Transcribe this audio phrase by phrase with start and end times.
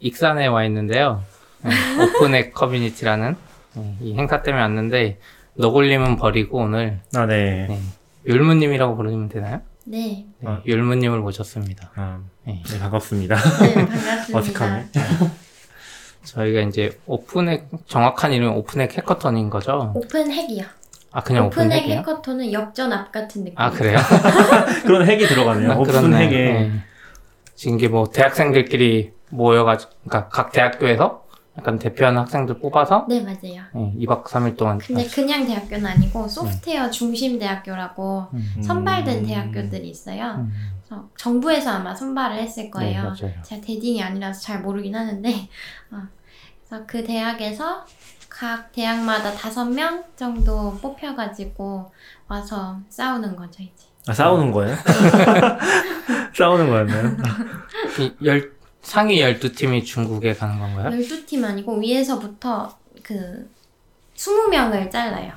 [0.00, 1.22] 익산에 와 있는데요.
[1.62, 1.70] 네,
[2.02, 3.36] Open Hack 커뮤니티라는
[3.74, 5.18] 네, 이 행사 때문에 왔는데
[5.54, 7.66] 너굴님은 버리고 오늘 아, 네.
[7.68, 7.80] 네,
[8.26, 9.60] 율무님이라고 부르면 되나요?
[9.84, 10.24] 네.
[10.38, 10.60] 네, 아.
[10.66, 11.90] 율무님을 모셨습니다.
[11.96, 13.36] 아, 네, 네, 반갑습니다.
[13.62, 14.38] 네, 반갑습니다.
[14.38, 14.88] 어색하네.
[16.24, 19.92] 저희가 이제 Open Hack 정확한 이름은 Open Hack 해커톤인 거죠?
[19.94, 20.64] 오픈 핵이요.
[21.10, 21.98] 아 그냥 Open Hack Open Hack이요?
[22.00, 23.54] 해커톤은 역전 앞 같은 느낌.
[23.58, 23.98] 아 그래요?
[24.84, 25.72] 그런 hack이 들어가네요.
[25.72, 26.26] 아, 오픈 그렇네.
[26.26, 26.36] hack에.
[26.36, 26.72] 네.
[27.54, 31.28] 지금 이게 뭐 대학생들끼리 모여가지고, 그러니까 각 대학교에서
[31.58, 33.64] 약간 대표하는 학생들 뽑아서 네, 맞아요.
[33.74, 34.78] 네, 2박 3일 동안.
[34.78, 39.26] 근데 그냥 대학교는 아니고 소프트웨어 중심 대학교라고 음, 선발된 음.
[39.26, 40.36] 대학교들이 있어요.
[40.38, 40.52] 음,
[40.86, 43.02] 그래서 정부에서 아마 선발을 했을 네, 거예요.
[43.02, 43.42] 맞아요.
[43.42, 45.28] 제가 대딩이 아니라서 잘 모르긴 하는데,
[45.90, 46.02] 어,
[46.68, 47.84] 그래서 그 대학에서
[48.28, 51.90] 각 대학마다 다섯 명 정도 뽑혀가지고
[52.28, 53.86] 와서 싸우는 거죠, 이제.
[54.06, 54.76] 아, 싸우는 거예요?
[56.36, 57.16] 싸우는 거였나요?
[57.98, 60.90] 이 열, 상위 12팀이 중국에 가는 건가요?
[60.90, 63.48] 12팀 아니고 위에서부터 그
[64.16, 65.32] 20명을 잘라요.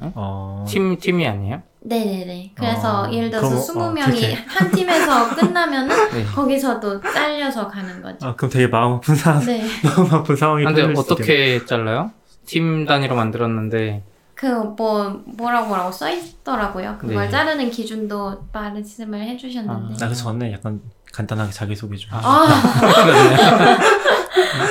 [0.00, 0.64] 어.
[0.68, 1.62] 팀, 팀이 아니에요?
[1.82, 2.52] 네네네.
[2.54, 6.24] 그래서 어, 예를 들어서 그럼, 어, 20명이 되게- 한 팀에서 끝나면은 네.
[6.24, 8.26] 거기서도 잘려서 가는 거죠.
[8.26, 9.62] 아, 그럼 되게 마음 아픈 상황, 네.
[9.84, 10.82] 마음 아픈 상황이 근데.
[10.96, 12.10] 어떻게 잘라요?
[12.44, 14.02] 팀 단위로 만들었는데,
[14.34, 16.96] 그 뭐 뭐라고 뭐라고 써 있더라고요.
[16.98, 17.30] 그걸 네.
[17.30, 20.04] 자르는 기준도 말씀을 해주셨는데.
[20.04, 20.80] 아, 그 전에 약간
[21.12, 22.10] 간단하게 자기소개 좀.
[22.12, 22.18] 아.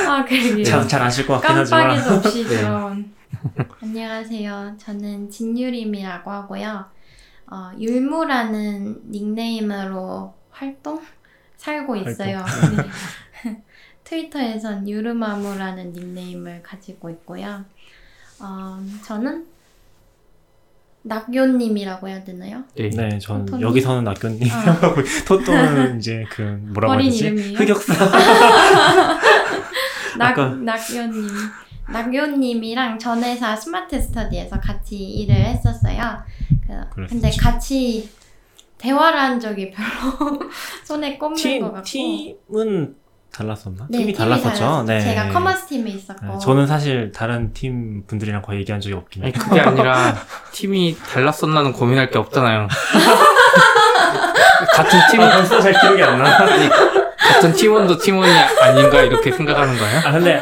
[0.08, 0.64] 아, 아 그러게요.
[0.64, 1.88] 잘, 잘 아실 것 같긴 하지만.
[1.88, 2.58] 깜빡이도 없이 네.
[2.58, 3.14] 들어온.
[3.82, 4.76] 안녕하세요.
[4.78, 6.86] 저는 진유림이라고 하고요.
[7.52, 11.02] 어, 율무라는 닉네임으로 활동?
[11.58, 12.44] 살고 있어요.
[13.44, 13.62] 네.
[14.04, 17.66] 트위터에선 유르마무라는 닉네임을 가지고 있고요.
[18.40, 19.46] 어, 저는
[21.02, 22.64] 낙요님이라고 해야 되나요?
[22.76, 22.90] 네.
[22.90, 23.66] 네, 전 토토님?
[23.68, 24.80] 여기서는 낙요님 아.
[25.28, 26.42] 토토는 이제 그
[26.74, 27.20] 뭐라고 어린 하지?
[27.26, 27.58] 이름이에요?
[27.58, 27.94] 흑역사.
[30.18, 31.28] 낙, 아까- 낙요님.
[31.92, 36.20] 낙요님이랑 전 회사 스마트 스터디에서 같이 일을 했었어요.
[36.68, 37.08] 그.
[37.08, 38.10] 근데 같이
[38.78, 40.40] 대화를 한 적이 별로
[40.86, 41.82] 손에 꼽는 것팀 같고.
[41.84, 42.96] 팀은
[43.34, 43.88] 달랐었나?
[43.90, 44.64] 네, 팀이 달랐었죠.
[44.64, 45.00] 달랐- 네.
[45.02, 46.26] 제가 commerce 팀에 있었고.
[46.26, 49.32] 네, 저는 사실 다른 팀 분들이랑 거의 얘기한 적이 없긴 해요.
[49.36, 50.16] 아니, 그게 아니라,
[50.52, 52.68] 팀이 달랐었나는 고민할 게 없잖아요.
[54.74, 56.38] 같은 팀, 벌써 잘 기억이 안 나.
[57.18, 58.32] 같은 팀원도 팀원이
[58.62, 60.00] 아닌가, 이렇게 생각하는 거예요?
[60.06, 60.42] 아 근데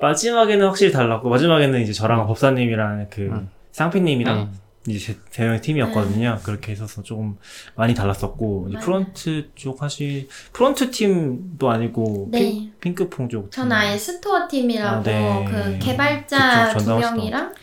[0.00, 3.50] 마지막에는 확실히 달랐고 마지막에는 이제 저랑 법사님이랑 그 음.
[3.72, 4.48] 쌍피님이랑 네.
[4.90, 6.40] 이제 명의 팀이었거든요.
[6.42, 7.36] 그렇게 있어서 조금
[7.76, 8.70] 많이 달랐었고.
[8.80, 12.38] front 쪽 하시 front 팀도 아니고 네.
[12.40, 13.50] 핑, 핑크퐁 쪽.
[13.50, 13.72] 전 팀.
[13.72, 15.44] 아예 store 팀이라고 아, 네.
[15.50, 17.54] 그 개발자 그쪽 두 명이랑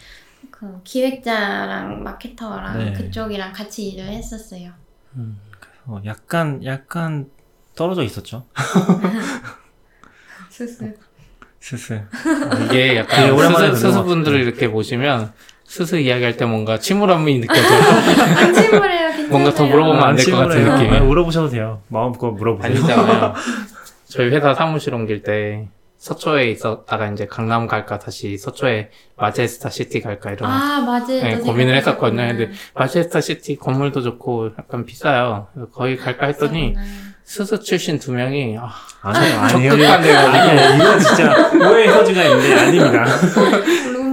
[0.51, 2.93] 그 기획자랑 마케터랑 네.
[2.93, 4.71] 그쪽이랑 같이 일을 했었어요.
[5.15, 5.37] 음.
[5.85, 7.29] 어, 약간 약간
[7.75, 8.45] 떨어져 있었죠.
[10.49, 10.95] 스스.
[11.59, 12.01] 스스.
[12.65, 14.39] 이게 약간 오랜만에 스스, 듣는 것 스스분들을.
[14.39, 15.33] 이렇게 보시면
[15.67, 17.79] 스스 이야기할 때 뭔가 침울함이 느껴져요.
[18.37, 19.07] 안 침울해요.
[19.09, 19.27] 괜찮아요.
[19.29, 20.63] 뭔가 더 물어보면 안 될 것 같은.
[20.63, 20.91] 느낌.
[20.91, 21.81] 네, 물어보셔도 돼요.
[21.87, 22.71] 마음껏 물어보세요.
[22.71, 23.33] 아니잖아요.
[24.07, 25.67] 저희 회사 사무실 옮길 때
[25.97, 31.07] 서초에 있었다가 이제 강남 갈까 다시 서초에 마제스타 시티 갈까 이런 아, 맞아요.
[31.23, 31.75] 네, 또 고민을.
[31.77, 32.27] 했었거든요.
[32.27, 35.47] 근데 마제스타 시티 건물도 좋고 약간 비싸요.
[35.73, 36.85] 거기 갈까 했더니 그렇구나.
[37.23, 38.69] 스스 출신 두 명이 아,
[39.01, 39.71] 아니에요, 아니에요.
[39.71, 40.75] 적극 반대해가지고 아니에요.
[40.75, 43.05] 이건 진짜 오해의 소지가 있는데 아닙니다.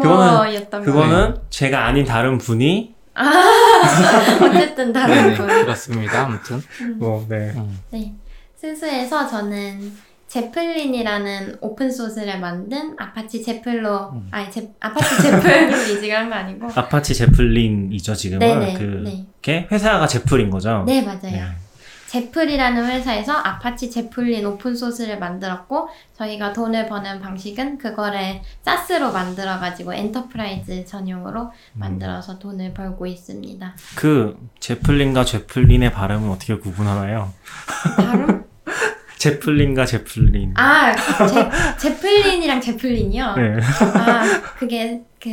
[0.03, 0.81] 거.
[0.81, 2.95] 그거는 제가 아닌 다른 분이
[4.43, 5.47] 어쨌든 다른 분.
[5.47, 6.25] 그렇습니다.
[6.27, 6.63] 아무튼
[6.97, 7.53] 뭐 네.
[7.57, 7.79] 음.
[7.91, 8.13] 네.
[8.57, 9.93] 스스에서 저는
[10.29, 14.29] 제플린이라는 오픈 소스를 만든 아파치 제플로, 음.
[14.31, 16.69] 아니, 제, 아파치 제플로 이직을 한 거 아니고.
[16.75, 18.73] 아파치 제플린이죠 지금은 네네.
[18.75, 19.69] 그게 네.
[19.71, 20.85] 회사가 제플인 거죠.
[20.87, 21.21] 네, 맞아요.
[21.23, 21.43] 네.
[22.13, 31.51] 제플이라는 회사에서 아파치 제플린 오픈소스를 만들었고, 저희가 돈을 버는 방식은 그거를 SaaS로 만들어가지고 enterprise 전용으로
[31.73, 33.75] 만들어서 돈을 벌고 있습니다.
[33.97, 37.33] 그 제플린과 제플린의 발음은 어떻게 구분하나요?
[37.97, 38.43] 바로?
[39.17, 40.53] 제플린과 제플린.
[40.57, 41.49] 아, 제,
[41.79, 43.35] 제플린이랑 제플린이요?
[43.37, 43.57] 네.
[43.95, 44.25] 아,
[44.59, 45.31] 그게 그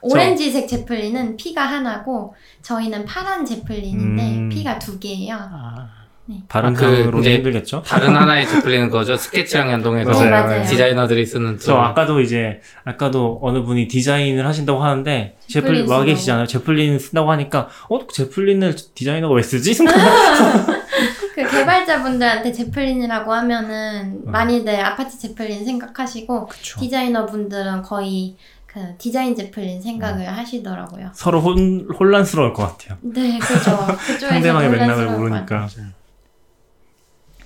[0.00, 4.48] 오렌지색 제플린은 P가 하나고 저희는 파란 제플린인데 음.
[4.48, 5.36] P가 두 개예요.
[5.36, 6.01] 아,
[6.48, 7.82] 발음상으로는 그 이제 힘들겠죠?
[7.82, 9.16] 다른 하나의 제플리는 거죠.
[9.16, 10.24] 스케치랑 연동해서 맞아요.
[10.24, 10.64] 네, 맞아요.
[10.64, 16.04] 디자이너들이 쓰는 저 아까도 이제 아까도 어느 분이 디자인을 하신다고 하는데 제플린 제플린 와.
[16.04, 16.46] 계시잖아요.
[16.46, 19.74] 제플린 쓴다고 하니까 어 제플린을 디자이너가 왜 쓰지?
[21.34, 24.30] 그 개발자분들한테 제플린이라고 하면은 음.
[24.30, 26.80] 많이들 아파치 제플린 생각하시고 그쵸.
[26.80, 28.36] 디자이너 분들은 거의
[28.66, 30.32] 그 디자인 제플린 생각을 음.
[30.34, 31.10] 하시더라고요.
[31.14, 32.98] 서로 혼, 혼란스러울 것 같아요.
[33.02, 33.76] 네, 그죠.
[34.28, 35.68] 상대방의 맥락을 모르니까.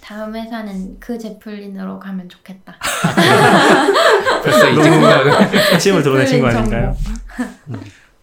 [0.06, 2.76] 다음 회사는 그 제플린으로 가면 좋겠다.
[2.78, 6.46] 아, 벌써 이 정도면 핵심을 드러내신 거.
[6.46, 6.96] 아닌가요?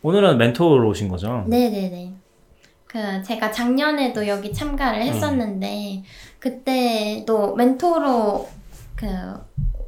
[0.02, 1.44] 오늘은 멘토로 오신 거죠?
[1.46, 2.14] 네네네.
[2.88, 6.04] 그 제가 작년에도 여기 참가를 했었는데
[6.40, 8.48] 그때도 멘토로
[8.96, 9.06] 그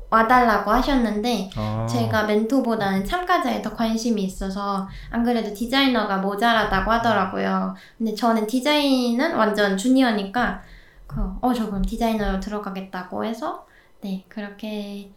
[0.10, 1.88] 와달라고 하셨는데 아.
[1.90, 7.74] 제가 멘토보다는 참가자에 더 관심이 있어서 안 그래도 디자이너가 모자라다고 하더라고요.
[7.98, 10.62] 근데 저는 디자인은 완전 주니어니까
[11.08, 13.66] 그, 어, 저 그럼 디자이너로 들어가겠다고 해서
[14.02, 15.10] 네 그렇게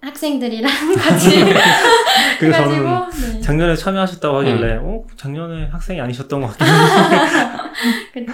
[0.00, 1.30] 학생들이랑 같이
[2.38, 3.40] 그리고 저는 네.
[3.40, 6.66] 작년에 참여하셨다고 하길래 어 작년에 학생이 아니셨던 것 같긴
[8.12, 8.32] 그쵸.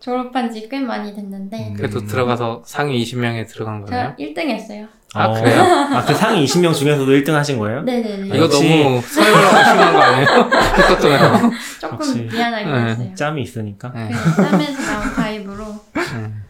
[0.00, 1.74] 졸업한 지 꽤 많이 됐는데 음.
[1.74, 4.14] 그래도 들어가서 상위 20명에 들어간 거예요?
[4.18, 4.88] 저 1등 했어요.
[5.14, 5.34] 아, 어.
[5.34, 5.60] 그래요?
[5.62, 7.82] 아, 그 상위 20명 중에서도 1등 하신 거예요?
[7.82, 8.26] 네네네.
[8.28, 10.26] 이거 역시- 너무 서열화가 심한 거 아니에요?
[11.08, 11.50] 해요.
[11.80, 12.18] 조금 역시.
[12.22, 12.84] 미안하게 네.
[12.96, 13.14] 됐어요.
[13.14, 13.92] 짬이 있으니까.
[13.92, 14.10] 네.
[14.10, 15.64] 그 땀에서 나온 바이브로.
[15.96, 16.44] 음.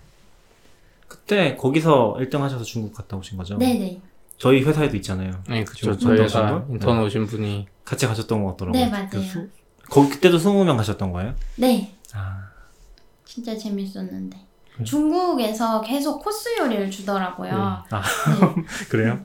[1.09, 3.59] 그때 거기서 1등 하셔서 중국 갔다 오신 거죠?
[3.59, 4.01] 네네.
[4.39, 5.33] 저희 회사에도 있잖아요.
[5.49, 6.67] 네, 저희가 오신 분?
[6.75, 7.05] 인턴 네.
[7.05, 8.85] 오신 분이 같이 가셨던 것 같더라고요.
[8.85, 9.09] 네, 맞아요.
[9.11, 9.49] 그 수-
[9.89, 11.35] 거기 그때도 20명 가셨던 거예요?
[11.57, 11.93] 네.
[12.15, 12.45] 아,
[13.25, 14.37] 진짜 재밌었는데.
[14.75, 14.85] 그래.
[14.85, 17.51] 중국에서 계속 코스 요리를 주더라고요.
[17.53, 17.99] 아 네.
[18.89, 19.19] 그래요?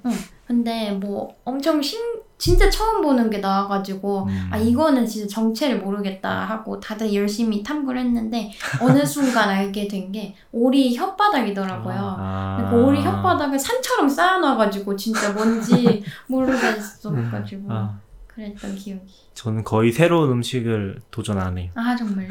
[0.45, 1.99] 근데 뭐 엄청 신,
[2.38, 4.49] 진짜 처음 보는 게 나와가지고 음.
[4.51, 8.51] 아 이거는 진짜 정체를 모르겠다 하고 다들 열심히 탐구를 했는데
[8.81, 11.95] 어느 순간 알게 된 게 오리 혓바닥이더라고요.
[11.97, 12.55] 아.
[12.57, 19.13] 그러니까 오리 혓바닥을 산처럼 쌓아놔가지고 진짜 뭔지 모르겠어가지고 아, 그랬던 기억이.
[19.33, 21.71] 저는 거의 새로운 음식을 도전 안 해요.
[21.75, 22.29] 아 정말요?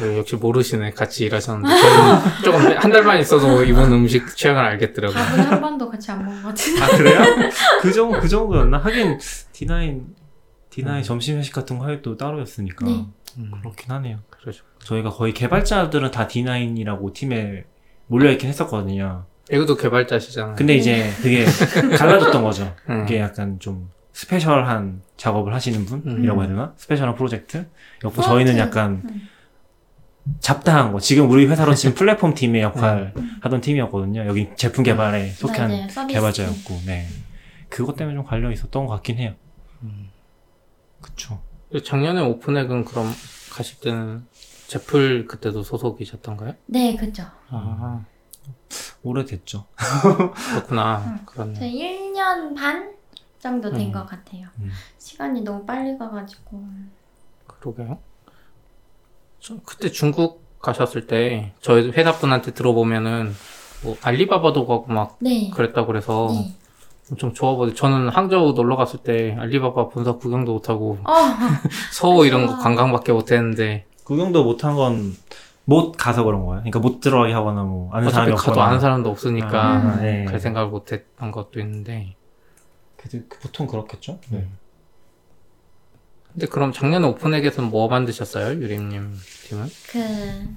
[0.00, 0.90] 네, 역시 모르시네.
[0.90, 5.16] 같이 일하셨는데 저희는 조금 한 달만 있어도 이번 음식 취향을 알겠더라고요.
[5.18, 6.82] 밥은 한 번도 같이 안 먹은 것 같은데.
[6.82, 7.20] 아 그래요?
[7.80, 8.78] 그 정도 그 정도였나?
[8.78, 9.18] 하긴
[9.52, 10.04] D9
[10.70, 11.02] D9 음.
[11.02, 13.06] 점심 회식 같은 거 할 또 따로였으니까 네.
[13.38, 14.18] 음, 그렇긴 하네요.
[14.30, 14.64] 그러죠.
[14.80, 17.64] 저희가 거의 개발자들은 다 D9이라고 팀에
[18.08, 19.26] 몰려 있긴 했었거든요.
[19.50, 20.56] 이것도 개발자시잖아요.
[20.56, 21.44] 근데 이제 그게
[21.96, 22.74] 갈라졌던 거죠.
[22.90, 23.04] 음.
[23.04, 26.72] 이게 약간 좀 스페셜한 작업을 하시는 분이라고 해야 되나?
[26.76, 27.66] 스페셜한 프로젝트?
[28.04, 29.28] 옆고 저희는 약간 음.
[30.40, 31.00] 잡다한 거.
[31.00, 33.12] 지금 우리 회사로 지금 플랫폼 팀의 역할
[33.42, 34.26] 하던 팀이었거든요.
[34.26, 35.88] 여기 제품 개발에 속한 맞아요.
[35.88, 37.06] 서비스 개발자였고, 네.
[37.68, 39.34] 그것 때문에 좀 관련 있었던 것 같긴 해요.
[39.82, 40.10] 음.
[41.00, 41.42] 그쵸.
[41.84, 43.12] 작년에 오픈액은 그럼
[43.52, 44.26] 가실 때는
[44.66, 46.54] 제플 그때도 소속이셨던가요?
[46.66, 47.24] 네, 그죠.
[47.50, 48.04] 아
[49.02, 49.66] 오래됐죠.
[50.50, 51.04] 그렇구나.
[51.06, 51.26] 응.
[51.26, 51.54] 그렇네.
[51.54, 52.94] 저 1년 반
[53.38, 53.92] 정도 된 음.
[53.92, 54.46] 것 같아요.
[54.60, 54.70] 음.
[54.98, 56.64] 시간이 너무 빨리 가가지고.
[57.46, 57.98] 그러게요.
[59.44, 63.34] 저 그때 중국 가셨을 때 저희 회사 분한테 들어보면은
[63.82, 65.50] 뭐 알리바바도 가고 막 네.
[65.50, 66.54] 그랬다고 그래서 네.
[67.10, 67.74] 엄청 좋아 보여.
[67.74, 71.12] 저는 항저우 놀러 갔을 때 알리바바 본사 구경도 못 하고 어,
[71.92, 72.58] 서우 이런 거 아.
[72.58, 75.14] 관광밖에 못 했는데 구경도 못한 건
[75.66, 76.60] 못 가서 그런 거예요.
[76.60, 78.66] 그러니까 못 들어가게 하거나 뭐 아는 사람이 어차피 가도 없거나.
[78.68, 80.26] 아는 사람도 없으니까 아, 네.
[80.28, 82.16] 그 생각을 못 했던 것도 있는데
[82.98, 84.18] 그- 그 보통 그렇겠죠.
[84.28, 84.46] 네.
[86.34, 88.60] 근데 그럼 작년에 오픈액에서는 뭐 만드셨어요?
[88.60, 89.16] 유림님
[89.48, 89.68] 팀은?
[89.90, 90.54] 그,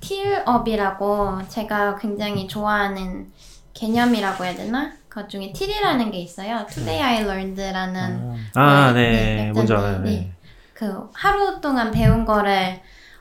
[0.00, 3.30] 틸업이라고 제가 굉장히 좋아하는
[3.74, 4.92] 개념이라고 해야 되나?
[5.08, 6.64] 그 중에 TIL이라는 게 있어요.
[6.70, 9.98] Today I Learned라는 아, 네, 네, 네, 뭔지 네, 알아요.
[10.00, 10.10] 네.
[10.10, 10.32] 네.
[10.74, 12.80] 그 하루 동안 배운 거를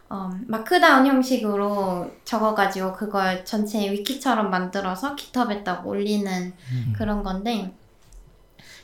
[0.09, 6.93] 어, Markdown 형식으로 적어가지고 그걸 전체 위키처럼 만들어서 깃허브에다가 올리는 음.
[6.95, 7.73] 그런 건데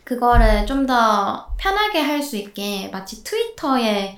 [0.03, 4.17] 그거를 좀 더 편하게 할 수 있게 마치 트위터의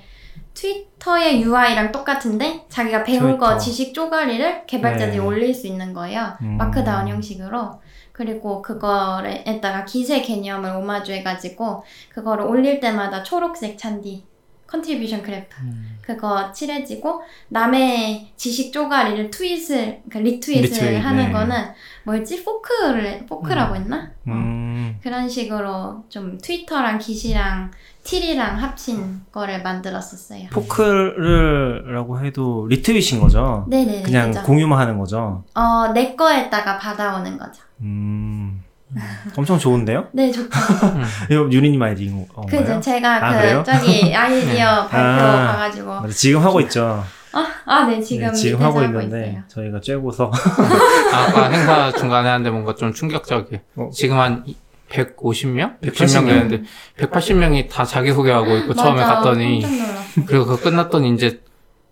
[0.54, 3.58] 트위터의 UI랑 똑같은데 자기가 배운 거 트위터.
[3.58, 5.24] 지식 쪼가리를 개발자들이 네.
[5.24, 6.36] 올릴 수 있는 거예요.
[6.42, 6.56] 음.
[6.56, 7.82] Markdown 형식으로.
[8.12, 14.24] 그리고 그거에다가 Git의 개념을 오마주 해가지고 그거를 올릴 때마다 초록색 잔디
[14.68, 15.98] contribution 그래프 음.
[16.00, 21.32] 그거 칠해지고 남의 지식 쪼가리를 tweet을 그 retweet을 retweet, 하는 네.
[21.32, 21.56] 거는
[22.04, 24.10] 뭐였지 fork를 fork라고 했나?
[24.26, 24.30] 어.
[24.32, 27.70] 음, 그런 식으로 좀 트위터랑 Git이랑
[28.04, 30.48] TIL이랑 합친 거를 만들었었어요.
[30.50, 33.64] fork를라고 해도 retweet인 거죠.
[33.68, 34.02] 네네네.
[34.02, 34.42] 그냥 그죠.
[34.44, 35.44] 공유만 하는 거죠.
[35.54, 37.62] 어, 내 거에다가 받아오는 거죠.
[37.80, 38.62] 음,
[39.36, 40.08] 엄청 좋은데요?
[40.12, 40.50] 네, 좋죠.
[41.30, 42.46] 이거 유리님 아이디인 건가요?
[42.46, 42.80] 그죠.
[42.80, 43.62] 제가 아, 그 그래요?
[43.66, 45.46] 저기 아이디어 발표 아.
[45.52, 47.02] 가가지고 지금 하고 있죠.
[47.66, 49.42] 아, 네, 지금 네, 지금 하고 있는데 있어요.
[49.48, 50.30] 저희가 쬐고서
[51.12, 53.60] 아까 행사 중간에 하는데 뭔가 좀 충격적이에요.
[53.76, 53.90] 어.
[53.92, 54.44] 지금 한
[54.90, 55.80] 150명?
[55.80, 56.48] 180 180명 명.
[56.48, 56.62] 되는데
[56.98, 59.64] 180명이 다 자기소개하고 있고 처음에 맞아, 갔더니.
[60.26, 61.40] 그리고 그거 끝났더니 이제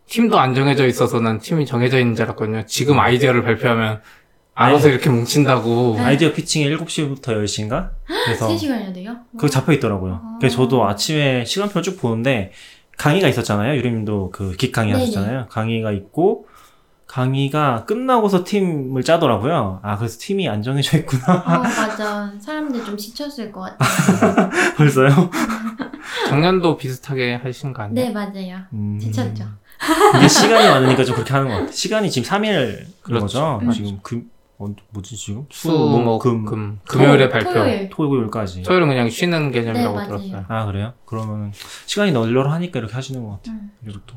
[0.09, 2.67] 팀도 안 정해져 있어서 난 팀이 정해져 있는 줄 알았거든요.
[2.67, 4.01] 지금 아이디어를 발표하면
[4.55, 5.95] 알아서 이렇게 뭉친다고.
[5.97, 6.03] 네.
[6.05, 7.91] 아이디어 피칭이 7시부터 10시인가?
[8.27, 9.17] 그래서 3시간이나 돼요?
[9.33, 10.21] 그거 잡혀 있더라고요.
[10.23, 10.37] 아.
[10.39, 12.53] 그래서 저도 아침에 시간표 쭉 보는데
[12.99, 13.77] 강의가 있었잖아요.
[13.77, 15.05] 유림님도 그깃 강의 네네.
[15.07, 15.47] 하셨잖아요.
[15.49, 16.47] 강의가 있고
[17.07, 19.81] 강의가 끝나고서 팀을 짜더라고요.
[19.83, 21.43] 아, 그래서 팀이 안 정해져 있구나.
[21.45, 22.33] 어, 맞아.
[22.41, 24.51] 사람들 좀 지쳤을 것 같아요.
[24.79, 25.31] 벌써요?
[26.29, 28.09] 작년도 비슷하게 하신 거 아니에요?
[28.09, 28.63] 네, 맞아요.
[28.73, 28.99] 음.
[28.99, 29.45] 지쳤죠.
[30.17, 31.73] 이게 시간이 많으니까 좀 그렇게 하는 것 같아.
[31.73, 33.59] 시간이 지금 3일 그런 그렇죠.
[33.61, 33.73] 거죠?
[33.73, 34.31] 지금 금,
[34.62, 35.47] 어, 뭐지 지금?
[35.50, 37.52] 수, 목, 금, 금, 금요일에 발표.
[37.52, 37.88] 토요일.
[37.90, 38.62] 토요일까지.
[38.62, 40.07] 토요일은 그냥 쉬는 개념이라고 네.
[40.07, 40.45] 들었어요.
[40.49, 40.95] 아, 그래요?
[41.04, 41.52] 그러면
[41.87, 43.57] 시간이 널널하니까 이렇게 하시는 것 같아요.
[43.57, 43.73] 음.
[43.83, 44.14] 그리고 또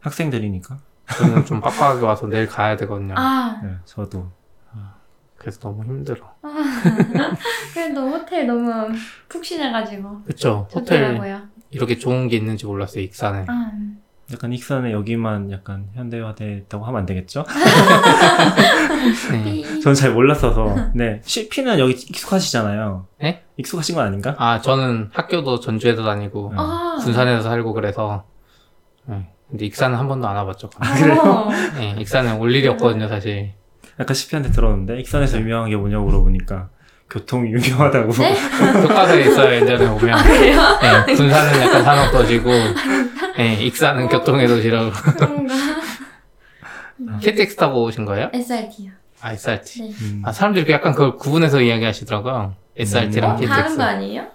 [0.00, 0.78] 학생들이니까.
[1.18, 3.14] 저는 좀 빡빡하게 와서 내일 가야 되거든요.
[3.16, 4.30] 아, 네, 저도.
[5.36, 6.34] 그래서 너무 힘들어.
[7.74, 8.70] 그래도 호텔 너무
[9.28, 10.22] 푹신해가지고.
[10.22, 10.66] 그쵸?
[10.74, 11.42] 호텔 좋더라고요.
[11.70, 13.44] 이렇게 좋은 게 있는지 몰랐어요, 익산에.
[13.48, 13.72] 아,
[14.32, 17.44] 약간 익산에 여기만 약간 현대화됐다고 하면 안 되겠죠?
[19.30, 19.44] 네.
[19.44, 19.80] 삐.
[19.80, 20.74] 전잘 몰랐어서.
[20.94, 21.20] 네.
[21.24, 23.06] CP는 여기 익숙하시잖아요.
[23.20, 23.42] 네?
[23.58, 24.34] 익숙하신 건 아닌가?
[24.38, 26.56] 아, 저는 학교도 전주에서 다니고, 네.
[26.58, 28.24] 아, 군산에서 살고 그래서,
[29.04, 29.28] 네.
[29.50, 30.70] 근데 익산은 한 번도 안 와봤죠.
[30.70, 31.48] 그래요?
[31.76, 33.52] 네, 익산은 올 일이 없거든요, 사실.
[34.00, 36.70] 약간 CP한테 들었는데 익산에서 유명한 게 뭐냐고 물어보니까
[37.10, 38.12] 교통이 유명하다고.
[38.12, 38.34] 네?
[38.82, 40.18] 교과서에 있어요, 예전에 보면.
[40.24, 40.60] 그래요?
[41.06, 42.50] 네, 군산은 약간 산업 도시고,
[43.36, 44.90] 네, 익산은 교통의 도시라고.
[44.90, 45.54] 그런가?
[47.20, 48.30] KTX 타고 오신 거예요?
[48.32, 48.92] SRT요.
[49.20, 49.82] 아, SRT.
[49.82, 49.90] 네.
[50.02, 50.22] 음.
[50.24, 52.54] 아, 사람들이 약간 그걸 구분해서 이야기하시더라고요.
[52.76, 53.34] SRT랑 음.
[53.34, 53.54] 어, KTX.
[53.62, 54.26] 다른 거 아니에요?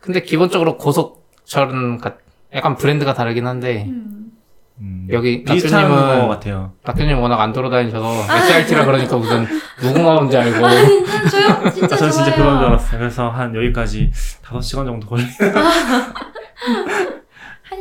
[0.00, 2.16] 근데 기본적으로 고속철은 가-
[2.54, 4.32] 약간 브랜드가 다르긴 한데, 음.
[4.80, 5.06] 음.
[5.10, 6.72] 여기 비슷한 낙교님은- 것 같아요.
[6.84, 9.46] 낙교님 워낙 안 돌아다니셔서 SRT라 그러니까 무슨
[9.82, 10.64] 무궁화 온지 알고.
[10.66, 12.34] 아, 진짜 조용, 진짜 아, 저 진짜.
[12.34, 12.98] 그런 줄 알았어요.
[12.98, 14.10] 그래서 한 여기까지
[14.42, 15.52] 5시간 정도 걸리 한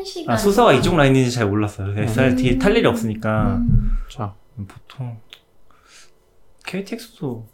[0.09, 0.33] 시간.
[0.33, 1.93] 아, 수서가 이쪽 라인인지 잘 몰랐어요.
[1.93, 2.59] 그래서 SRT 음.
[2.59, 3.97] 탈 일이 없으니까 음.
[4.11, 4.33] 자,
[4.67, 5.19] 보통
[6.65, 7.47] KTX도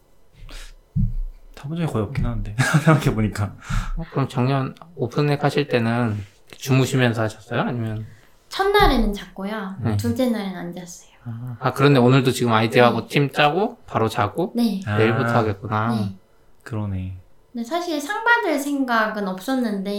[1.55, 3.55] 타본 적이 거의 없긴 한데 생각해 보니까
[3.97, 6.17] 어, 그럼 작년 오픈렉 하실 때는
[6.51, 7.61] 주무시면서 하셨어요?
[7.61, 8.05] 아니면?
[8.49, 9.75] 첫날에는 잤고요.
[9.81, 9.97] 네.
[9.97, 11.15] 둘째 날에는 안 잤어요.
[11.59, 14.81] 아, 그런데 오늘도 지금 아이디어하고 팀 짜고 바로 자고 네.
[14.85, 15.95] 아, 내일부터 하겠구나.
[15.95, 16.15] 네.
[16.63, 17.17] 그러네.
[17.51, 19.91] 근데 사실 상 받을 생각은 없었는데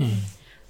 [0.00, 0.06] 예.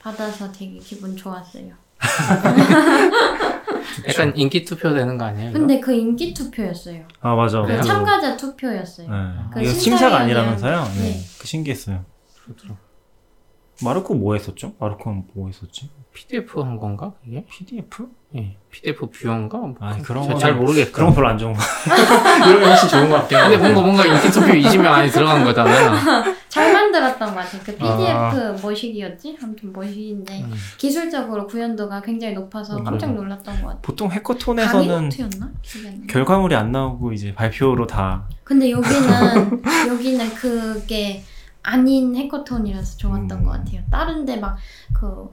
[0.08, 1.72] 받아서 되게 기분 좋았어요.
[4.06, 5.54] 약간 인기 투표 되는 거 아니에요?
[5.54, 7.04] 근데 그 인기 투표였어요.
[7.20, 7.62] 아 맞아.
[7.62, 7.82] 그?
[7.82, 9.08] 참가자 투표였어요.
[9.08, 9.16] 네.
[9.54, 10.84] 그 심사가 아니라면서요?
[10.96, 11.00] 네.
[11.00, 11.20] 네.
[11.40, 12.04] 그 신기했어요.
[12.44, 12.76] 그렇더라고요.
[13.84, 14.72] 마르코 뭐 했었죠?
[14.78, 15.90] 마르코는 뭐 했었지?
[16.12, 17.12] PDF 한 건가?
[17.24, 17.44] 그게?
[17.50, 18.06] PDF?
[18.36, 18.56] 예.
[18.70, 19.58] PDF 뷰어인가?
[19.58, 20.92] 뭐 아, 그런 잘- 거는- 잘 모르겠어요.
[20.92, 21.60] 그런 거 별로 안 좋은 거.
[22.48, 23.72] 이런 게 훨씬 좋은 것 같긴 근데 한데.
[23.72, 26.34] 뭔가 뭔가 인기 투표 20명 안에 들어간 거잖아요.
[26.48, 27.60] 잘 만들었던 것 같아요.
[27.64, 28.56] 그 PDF 아.
[28.62, 29.38] 뭐식이었지?
[29.42, 30.54] 아무튼 뭐식인데 음.
[30.78, 32.84] 기술적으로 구현도가 굉장히 높아서 음.
[32.84, 33.78] 깜짝 놀랐던 것 같아요.
[33.82, 35.10] 보통 해커톤에서는.
[36.08, 41.24] 결과물이 안 나오고 이제 발표로 다 근데 여기는 여기는 그게
[41.64, 43.44] 아닌 해커톤이라서 좋았던 음.
[43.44, 43.80] 것 같아요.
[43.90, 44.56] 다른데 막
[44.92, 45.28] 그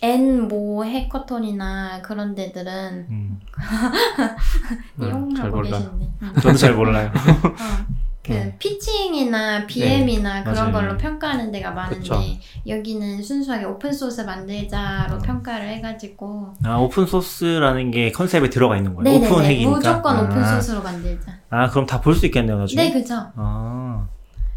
[0.00, 3.40] N 뭐 해커톤이나 그런 데들은 음,
[5.00, 5.70] 음, 잘 이용하고 몰라.
[5.78, 6.08] 계신데.
[6.22, 6.32] 음.
[6.40, 7.10] 저도 잘 몰라요.
[7.14, 7.86] 어,
[8.22, 8.52] 그 음.
[8.58, 10.72] 피칭이나 BM이나 그런 맞아요.
[10.72, 12.20] 걸로 평가하는 데가 많은데 그쵸.
[12.66, 19.18] 여기는 순수하게 오픈 소스 만들자로 평가를 해가지고 아 오픈 소스라는 게 컨셉에 들어가 있는 거예요.
[19.18, 19.70] Open Hack이니까.
[19.70, 21.32] 무조건 오픈 아, 소스로 만들자.
[21.50, 22.82] 아 그럼 다 볼 수 있겠네요 나중에.
[22.84, 23.14] 네 그죠.
[23.34, 24.06] 아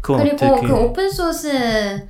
[0.02, 0.66] 그리고 어떻게?
[0.66, 2.08] 그 오픈 소스의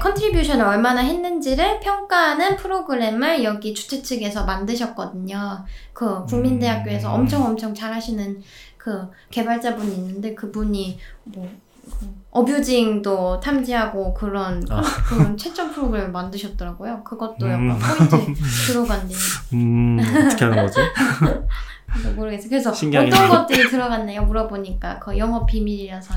[0.00, 5.64] contribution을 얼마나 했는지를 평가하는 프로그램을 여기 주최 측에서 만드셨거든요.
[5.92, 7.20] 그 국민대학교에서 음.
[7.20, 8.42] 엄청 엄청 잘하시는
[8.78, 14.82] 그 개발자분이 있는데 그분이 뭐 그 abusing도 탐지하고 그런 아.
[15.06, 17.04] 그런 채점 프로그램을 만드셨더라고요.
[17.04, 17.78] 그것도 약간 음.
[17.78, 19.18] 포인트 들어간대요.
[19.52, 20.80] 음 어떻게 하는 거지?
[22.16, 22.48] 모르겠어요.
[22.48, 23.28] 그래서 신기하긴 어떤.
[23.28, 24.22] 것들이 들어갔나요?
[24.24, 26.14] 물어보니까 그 영업 비밀이라서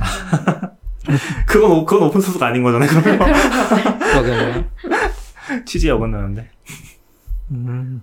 [1.46, 2.90] 그건 오- 그건 오픈 소스가 아닌 거잖아요.
[2.90, 3.34] 그러면
[4.00, 4.66] 그러겠네요.
[5.66, 6.50] 취지에 어긋나는데.
[7.52, 8.02] 음.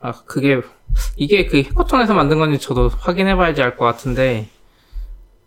[0.00, 0.60] 아, 그게,
[1.16, 4.48] 이게 그 해커톤에서 만든 건지 저도 확인해봐야지 알 것 같은데,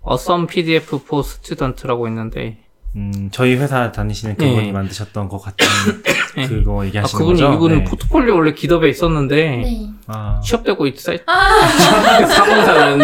[0.01, 2.57] 어썸 PDF for Student라고 있는데,
[2.97, 4.71] 음 저희 회사 다니시는 그분이 네.
[4.73, 5.65] 만드셨던 것 같은
[6.35, 6.47] 네.
[6.49, 7.53] 그거 아, 얘기하시는 그분이, 거죠?
[7.53, 7.83] 이분은 네.
[7.85, 9.89] 포트폴리오 원래 GitHub에 있었는데, 네.
[10.07, 12.99] 아, 취업되고 있, 사이트, 아, 사공사는,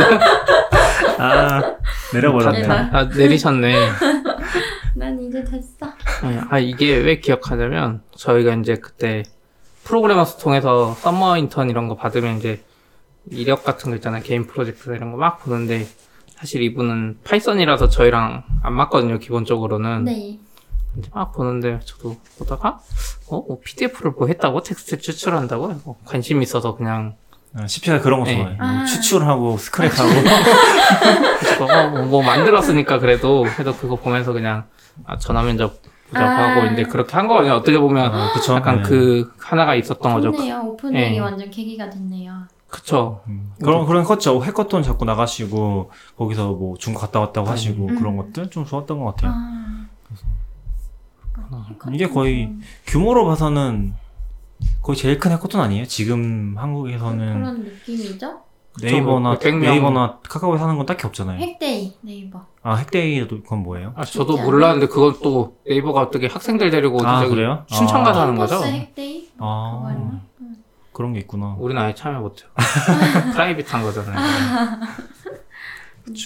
[1.17, 1.75] 아
[2.13, 2.61] 내려버렸네.
[2.61, 2.95] 대박.
[2.95, 3.73] 아, 내리셨네.
[4.95, 5.85] 난 이제 됐어.
[6.23, 9.23] 네, 아, 이게 왜 기억하냐면, 저희가 이제 그때
[9.83, 12.63] 프로그래머스 통해서 summer 인턴 이런 거 받으면 이제
[13.29, 14.23] 이력 같은 거 있잖아요.
[14.23, 15.85] 개인 프로젝트 이런 거 막 보는데,
[16.35, 20.05] 사실 이분은 파이썬이라서 저희랑 안 맞거든요, 기본적으로는.
[20.05, 20.39] 네.
[20.97, 22.79] 이제 막 보는데, 저도 보다가,
[23.29, 24.61] 어, 뭐 PDF를 뭐 했다고?
[24.63, 25.75] 텍스트 추출한다고?
[25.85, 27.26] 어, 관심 있어서 그냥, 아,
[27.65, 28.35] CP가 그런 거 네.
[28.35, 28.53] 좋아해.
[28.53, 28.85] 요 아.
[28.85, 30.23] 추출하고 스크랩하고.
[31.39, 34.65] 그래서 어, 뭐, 뭐 만들었으니까 그래도, 그래도 그거 보면서 그냥,
[35.05, 36.49] 아, 전화 면접 보자고 아.
[36.49, 37.53] 하고, 이제 그렇게 한 거거든요.
[37.53, 38.53] 어떻게 보면, 아, 그쵸.
[38.53, 38.89] 약간 네.
[38.89, 40.31] 그, 하나가 있었던 거죠.
[40.31, 40.61] 좋네요.
[40.61, 41.19] 오픈핵이 네.
[41.19, 42.47] 완전 계기가 됐네요.
[42.69, 43.21] 그쵸.
[43.27, 43.53] 음.
[43.63, 44.43] 그런 그런 컸죠.
[44.43, 47.95] 해커톤 자꾸 나가시고 거기서 뭐 중국 갔다 왔다고 하시고 음.
[47.97, 49.31] 그런 것들 좀 좋았던 것 같아요.
[49.33, 49.87] 아.
[51.69, 53.93] 해커톤 이게 거의 좀 규모로 봐서는
[54.81, 55.85] 거의 제일 큰 해커톤 아니에요?
[55.85, 58.41] 지금 한국에서는 그런 느낌이죠?
[58.81, 59.71] 네이버나 그쵸, 100 명.
[59.73, 61.39] 네이버나 카카오에서 하는 건 딱히 없잖아요.
[61.39, 62.45] 핵데이 네이버.
[62.61, 63.93] 아 핵데이도 그건 뭐예요?
[63.95, 64.37] 아, 저도.
[64.37, 67.63] 몰랐는데 그건 또 네이버가 어떻게 학생들 데리고 아, 저기 그래요?
[67.67, 68.03] 춘천 아.
[68.03, 68.53] 가서 하는 거죠?
[68.59, 69.29] 캠퍼스 핵데이?
[69.39, 70.19] 아?
[70.93, 71.55] 그런 게 있구나.
[71.59, 72.49] 우리는 아예 참여 못해요.
[73.33, 74.17] private한 거잖아요.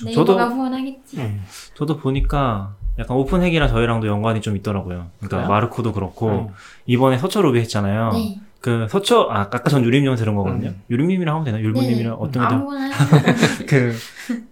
[0.06, 1.18] 네이버가 저도- 후원하겠지.
[1.18, 1.40] 네.
[1.74, 5.08] 저도 보니까 약간 오픈핵이랑 저희랑도 연관이 좀 있더라고요.
[5.18, 5.48] 그러니까 그래요?
[5.50, 6.48] 마르코도 그렇고 네.
[6.86, 8.12] 이번에 서초 루비 했잖아요.
[8.14, 8.40] 네.
[8.62, 10.70] 그 서초 아 아까 전 유림님 들은 거거든요.
[10.70, 10.82] 음.
[10.92, 11.60] 유림님이랑 하면 되나?
[11.60, 12.18] 율무님이랑 네.
[12.20, 12.70] 어떤 해도
[13.68, 13.96] 그,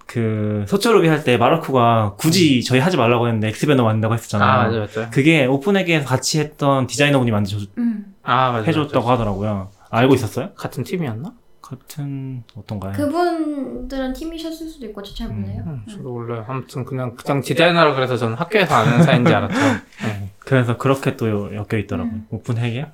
[0.08, 4.50] 그, 서초루비 할 때 마르코가 굳이 저희 하지 말라고 했는데 X배너 만든다고 했었잖아요.
[4.50, 5.10] 아, 맞아요, 맞아요.
[5.12, 8.06] 그게 오픈핵에서 같이 했던 디자이너분이 만들어 음.
[8.24, 8.64] 아, 맞아요.
[8.66, 9.14] 해줬다고 맞아요.
[9.14, 9.70] 하더라고요.
[9.92, 10.50] 알고 있었어요?
[10.56, 11.32] 같은 팀이었나?
[11.70, 12.94] 같은, 어떤가요?
[12.94, 15.64] 그분들은 팀이셨을 수도 있고 저잘 몰라요.
[15.68, 15.92] 음, 음.
[15.92, 16.44] 저도 몰라요.
[16.48, 19.60] 아무튼 그냥 그냥 디자이너라 그래서 저는 학교에서 아는 사이인지 알았죠.
[20.04, 20.32] 네.
[20.40, 22.12] 그래서 그렇게 또 엮여 있더라고요.
[22.12, 22.28] 음.
[22.32, 22.88] 오픈 핵이요?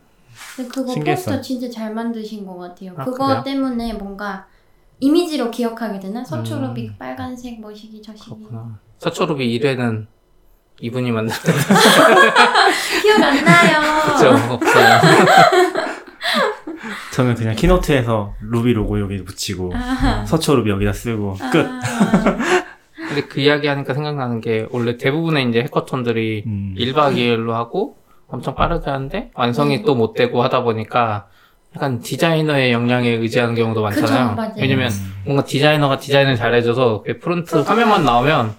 [0.58, 1.36] 근데 그거 신기했어요.
[1.38, 2.91] 포스터 진짜 잘 만드신 것 같아요.
[2.98, 3.44] 아, 그거 그래요?
[3.44, 4.46] 때문에 뭔가
[5.00, 6.25] 이미지로 기억하게 되나?
[6.25, 6.96] 서초로빅 음.
[7.00, 8.77] 빨간색 뭐 시기 저 시기 그렇구나.
[9.00, 10.08] 서초루비 1회는
[10.82, 11.53] 이분이 만들었죠.
[13.01, 13.79] 기억 안 나요.
[14.51, 15.00] 없어요.
[17.13, 21.65] 저는 그냥 키노트에서 루비 로고 여기 붙이고, 아, 서초 루비 여기다 쓰고, 끝.
[21.65, 21.81] 아,
[23.07, 26.75] 근데 그 이야기 하니까 생각나는 게 원래 대부분의 이제 해커톤들이 음.
[26.77, 27.97] 1박 2일로 하고
[28.27, 29.83] 엄청 빠르게 하는데 완성이 네.
[29.83, 31.27] 또못 되고 하다 보니까
[31.75, 34.35] 약간 디자이너의 역량에 의지하는 경우도 많잖아요.
[34.35, 34.53] 맞아요.
[34.57, 35.13] 왜냐면 음.
[35.25, 38.55] 뭔가 디자이너가 디자인을 잘해줘서 그 front 화면만 나오면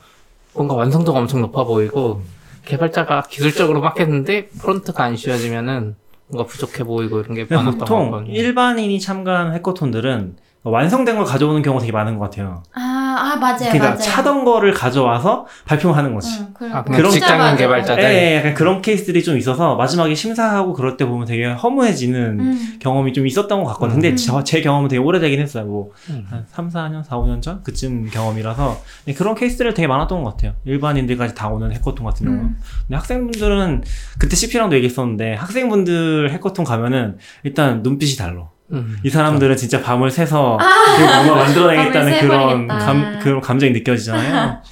[0.54, 2.22] 뭔가 완성도가 엄청 높아 보이고
[2.64, 5.96] 개발자가 기술적으로 막 했는데 프론트가 안 씌워지면은
[6.28, 8.26] 뭔가 부족해 보이고 이런 게 많았던 것 보통.
[8.26, 10.37] 일반인이 참가한 해커톤들은
[10.70, 12.62] 완성된 걸 가져오는 경우가 되게 많은 것 같아요.
[12.75, 13.99] 아, 아, 맞아요, 그러니까 맞아요.
[13.99, 16.44] 차던 거를 가져와서 발표하는 거지.
[16.62, 18.02] 응, 아, 그런 직장인 맞아, 개발자들.
[18.02, 22.76] 예, 예, 약간 그런 케이스들이 좀 있어서 마지막에 심사하고 그럴 때 보면 되게 허무해지는 음.
[22.80, 23.95] 경험이 좀 있었던 것 같거든요.
[24.00, 24.17] 근데 음.
[24.17, 25.64] 저, 제 경험은 되게 오래되긴 했어요.
[25.64, 26.26] 뭐, 음.
[26.28, 27.62] 한 3, 4년, 4, 5년 전?
[27.62, 28.80] 그쯤 경험이라서.
[29.17, 30.54] 그런 케이스들 되게 많았던 것 같아요.
[30.64, 32.45] 일반인들까지 다 오는 해커톤 같은 경우는.
[32.45, 32.56] 음.
[32.82, 33.84] 근데 학생분들은,
[34.19, 38.55] 그때 CP랑도 얘기했었는데, 학생분들 해커톤 가면은 일단 눈빛이 달라.
[38.72, 38.96] 음.
[39.04, 40.58] 이 사람들은 진짜 밤을 새서
[40.98, 42.68] 이거 뭔가 만들어내겠다는 그런.
[42.68, 44.62] 감, 그런 감정이 느껴지잖아요.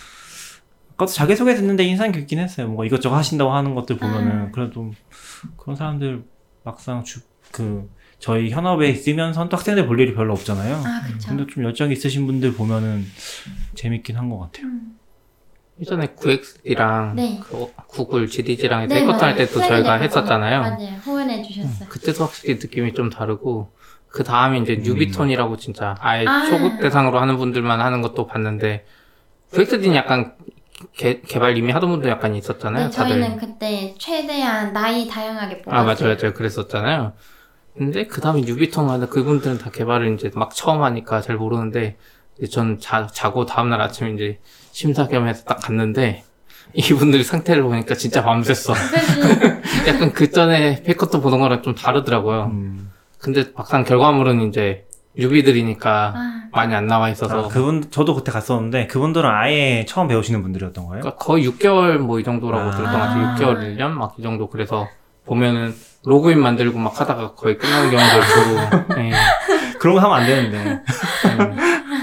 [0.94, 2.66] 아까도 자기소개 듣는데 인상 깊긴 했어요.
[2.66, 4.50] 뭔가 이것저것 하신다고 하는 것들 보면은 아.
[4.52, 4.92] 그래도
[5.56, 6.22] 그런 사람들
[6.64, 7.20] 막상 주,
[7.52, 10.76] 그 저희 현업에 있으면서 또 학생들 볼 일이 별로 없잖아요.
[10.84, 11.28] 아, 그쵸.
[11.28, 13.04] 근데 좀 열정 있으신 분들 보면은
[13.74, 14.66] 재밌긴 한 것 같아요.
[14.66, 14.96] 음.
[15.80, 17.40] 예전에 9X랑 네.
[17.42, 19.36] 그 구글 GDG랑 네, 해커톤 할 맞아요.
[19.36, 19.94] 때도 저희가.
[19.94, 20.60] 했었잖아요.
[20.60, 20.90] 맞아요.
[21.02, 21.88] 후원해 주셨어요.
[21.88, 23.72] 그때도 확실히 느낌이 좀 다르고
[24.14, 24.82] 그 다음에 이제 음.
[24.84, 26.46] 뉴비톤이라고 진짜 아예 아.
[26.46, 28.86] 초급 대상으로 하는 분들만 하는 것도 봤는데
[29.52, 30.34] VXD는 약간
[30.96, 32.90] 개, 개발 이미 하던 분도 약간 있었잖아요.
[32.90, 33.20] 네, 다들.
[33.20, 35.80] 저희는 그때 최대한 나이 다양하게 뽑았어요.
[35.80, 36.32] 아 맞아요, 맞아요.
[36.32, 37.12] 그랬었잖아요.
[37.76, 41.96] 근데 그 다음에 뉴비톤 하는 그분들은 다 개발을 이제 막 처음 하니까 잘 모르는데
[42.38, 44.38] 이제 전 자, 자고 다음날 아침에 이제
[44.70, 46.22] 심사 겸해서 딱 갔는데
[46.74, 48.76] 이분들 상태를 보니까 진짜 밤샜어.
[49.88, 52.44] 약간 그 전에 페이커트 보던 거랑 좀 다르더라고요.
[52.52, 52.93] 음.
[53.24, 54.84] 근데 막상 결과물은 이제
[55.16, 60.42] 뉴비들이니까 아, 많이 안 나와 있어서 아, 그분 저도 그때 갔었는데 그분들은 아예 처음 배우시는
[60.42, 61.00] 분들이었던 거예요.
[61.02, 62.70] 그러니까 거의 6개월 뭐 이 정도라고 아.
[62.72, 63.34] 들었던 것 같아요.
[63.56, 64.86] 6개월, 1년 막 이 정도 그래서
[65.24, 69.12] 보면은 로그인 만들고 막 하다가 거의 끝나는 경우도 있고 예.
[69.78, 70.58] 그런 거 하면 안 되는데.
[70.58, 70.80] 예.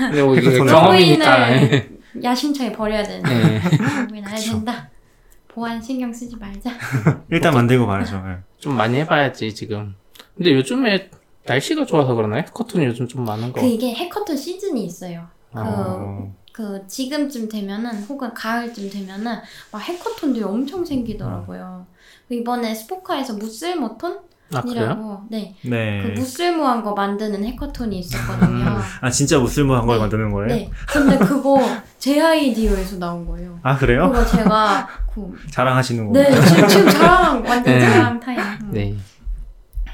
[0.07, 1.89] 근데 뭐 이게 경험이니까 예.
[2.23, 3.61] 야심차게 버려야 되는데.
[4.15, 4.21] 예.
[4.25, 4.89] 안 된다.
[5.47, 6.71] 보안 신경 쓰지 말자.
[7.29, 8.23] 일단 만들고 말이죠.
[8.27, 8.37] 예.
[8.57, 9.95] 좀 많이 해봐야지 지금
[10.35, 11.09] 근데 요즘에
[11.45, 12.43] 날씨가 좋아서 그러나요?
[12.53, 15.27] 커튼이 요즘 좀 많은 거 그 이게 해커톤 시즌이 있어요.
[15.53, 16.33] 그, 어.
[16.53, 19.37] 그 지금쯤 되면은 혹은 가을쯤 되면은
[19.71, 21.85] 막 해커톤들이 엄청 생기더라고요.
[22.27, 24.21] 그 이번에 스포카에서 무쓸모톤이라고
[24.53, 25.25] 아 그래요?
[25.29, 25.55] 네.
[25.63, 26.01] 네.
[26.03, 28.47] 그 무쓸모한 거 만드는 해커톤이 있었거든요.
[28.65, 28.77] 음.
[29.01, 30.01] 아 진짜 무슬모한 걸 네.
[30.01, 30.47] 만드는 거예요?
[30.47, 30.69] 네.
[30.87, 31.59] 근데 그거
[31.97, 33.59] 제 아이디어에서 나온 거예요.
[33.63, 34.09] 아 그래요?
[34.11, 36.13] 그거 제가 그 자랑하시는 거.
[36.19, 37.79] 네, 지금, 지금 자랑, 완전 네.
[37.81, 38.39] 자랑 타임.
[38.39, 38.69] 응.
[38.71, 38.95] 네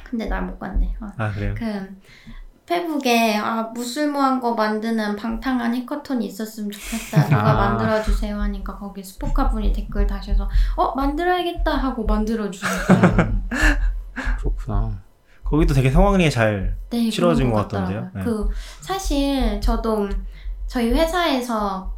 [0.09, 0.95] 근데 날못 갔네.
[1.01, 1.07] 어.
[1.17, 1.53] 아 그래요?
[1.57, 1.65] 그,
[2.65, 7.23] 페북에, 아, 무슬모한 거 만드는 방탕한 해커톤이 있었으면 좋겠다.
[7.29, 7.69] 누가 아.
[7.69, 12.97] 만들어주세요 하니까 거기 스포카 분이 댓글 다셔서, 어, 만들어야겠다 하고 만들어주셨어요.
[13.19, 13.49] 음.
[14.39, 15.01] 그렇구나
[15.43, 16.75] 거기도 되게 성황리에 잘.
[16.89, 18.11] 네, 그런 것 같던데요?
[18.13, 18.23] 네.
[18.23, 18.49] 그,
[18.81, 20.09] 사실 저도
[20.65, 21.93] 저희 회사에서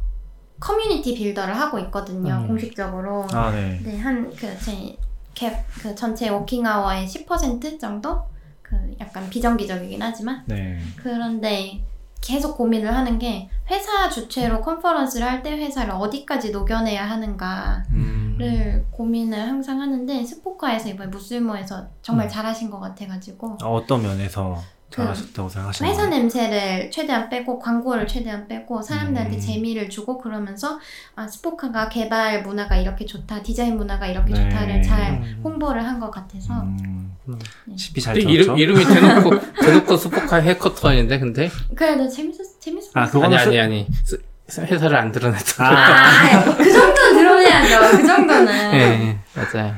[0.60, 2.34] community builder를 하고 있거든요.
[2.34, 2.46] 음.
[2.46, 3.26] 공식적으로.
[3.32, 3.80] 아 네.
[3.82, 4.96] 네, 한, 그, 제,
[5.34, 8.22] 갭, 그 전체 working hour의 10% 정도?
[8.62, 10.78] 그그 약간 비정기적이긴 하지만 네.
[10.96, 11.82] 그런데
[12.20, 18.86] 계속 고민을 하는 게 회사 주최로 컨퍼런스를 할 때 회사를 어디까지 녹여내야 하는가를 음.
[18.90, 22.30] 고민을 항상 하는데 스포카에서 이번에 무슬모에서 정말 음.
[22.30, 25.92] 잘하신 것 같아가지고 아, 어떤 면에서 그 잘하셨다고 생각하시나요?
[25.92, 29.40] 회사 냄새를 최대한 빼고 광고를 최대한 빼고 사람들한테 음.
[29.40, 30.78] 재미를 주고 그러면서
[31.14, 34.42] 아 스포카가 개발 문화가 이렇게 좋다 디자인 문화가 이렇게 네.
[34.48, 35.40] 좋다를 잘 음.
[35.44, 37.36] 홍보를 한 것 같아서 음, 네.
[37.76, 38.30] CP 잘 들었죠?
[38.56, 41.50] 이름, 이름 이 대놓고, 대놓고 스포카 해커톤인데, 근데?
[41.76, 43.86] 그래도 재밌었 재밌었어 아, 그거- 아니, 아니, 아니.
[44.02, 44.18] 스-
[44.58, 45.70] 회사를 안 드러냈던 아.
[45.70, 46.50] 거.
[46.50, 49.74] 아, 그 정도는 드러내야죠 그 정도는 예, 맞아요.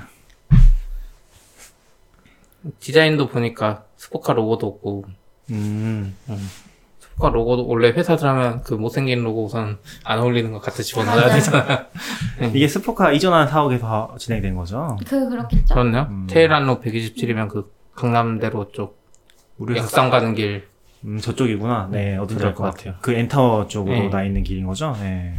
[2.80, 5.04] 디자인도 보니까 스포카 로고도 없고,
[5.50, 6.16] 음,
[7.00, 11.28] 스포카 로고도 원래 회사들 하면 그 못생긴 로고 우선 안 어울리는 거 갖다 집어넣어야.
[11.34, 11.86] 되잖아.
[12.54, 14.96] 이게 스포카 이전한 사옥에서 진행된 거죠?
[15.06, 16.06] 그 그렇겠죠 그렇네요.
[16.10, 16.26] 음.
[16.30, 18.98] 테헤란로 127이면 그 강남대로 쪽,
[19.58, 20.68] 우리 양산 가는 길.
[21.04, 21.88] 음, 저쪽이구나.
[21.90, 22.94] 네, 어딘지 그럴 알것것 같아요.
[23.02, 24.08] 그 엔타워 쪽으로 네.
[24.08, 24.96] 나 있는 길인 거죠?
[25.00, 25.34] 네.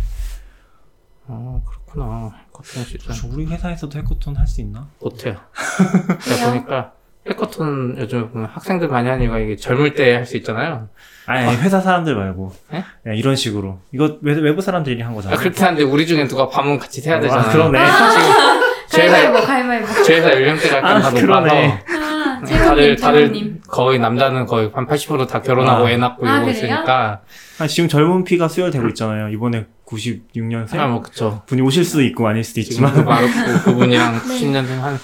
[1.25, 2.35] 어, 그렇구나.
[2.51, 3.29] 커튼 진짜 그렇죠.
[3.31, 4.87] 우리 회사에서도 해커톤 할 수 있나?
[4.99, 5.37] 못해요.
[6.21, 6.93] 제가 보니까
[7.29, 10.89] 해커톤 요즘에 보면 학생들 많이 이유가 이게 젊을 때 할 수 있잖아요.
[11.25, 12.51] 아니, 아니, 회사 사람들 말고.
[12.73, 12.83] 예?
[13.05, 13.79] 네, 이런 식으로.
[13.93, 15.39] 이거 외, 외부 사람들이 한 아, 거잖아요.
[15.39, 17.47] 그렇게 하는데 우리 중엔 누가 밤은 같이 해야 되잖아요.
[17.47, 17.79] 아, 그러네.
[18.89, 21.67] 제 회사, 가위바위보 가위바위보 제 회사 연령대가 약간 아, 다 그러네.
[21.67, 25.89] 높아서 아 다들, 제로님 다들 제로님 거의 남자는 거의 한 80%다 결혼하고 아.
[25.91, 26.57] 애 낳고 아, 이러고 그래요?
[26.57, 27.21] 있으니까.
[27.59, 29.29] 아, 지금 젊은 피가 수혈되고 있잖아요.
[29.29, 30.75] 이번에 96년생?
[30.77, 31.41] 아, 뭐, 그쵸.
[31.47, 32.93] 분이 오실 수도 있고 아닐 수도 지금 있지만.
[33.55, 34.19] 그 그분이랑 네.
[34.19, 34.99] 90년생 한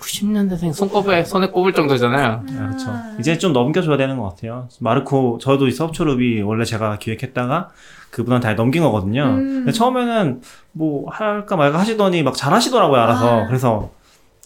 [0.00, 2.44] 90년대생 손꼽에 손에 꼽을 정도잖아요.
[2.48, 2.92] 아, 그렇죠.
[3.18, 4.68] 이제 좀 넘겨줘야 되는 것 같아요.
[4.80, 7.70] 마르코, 저도 이 서브초룹이 원래 제가 기획했다가
[8.10, 9.24] 그분한테 아예 넘긴 거거든요.
[9.24, 9.36] 음.
[9.36, 10.40] 근데 처음에는
[10.72, 13.40] 뭐 할까 말까 하시더니 막 잘하시더라고요, 알아서.
[13.42, 13.46] 아.
[13.46, 13.90] 그래서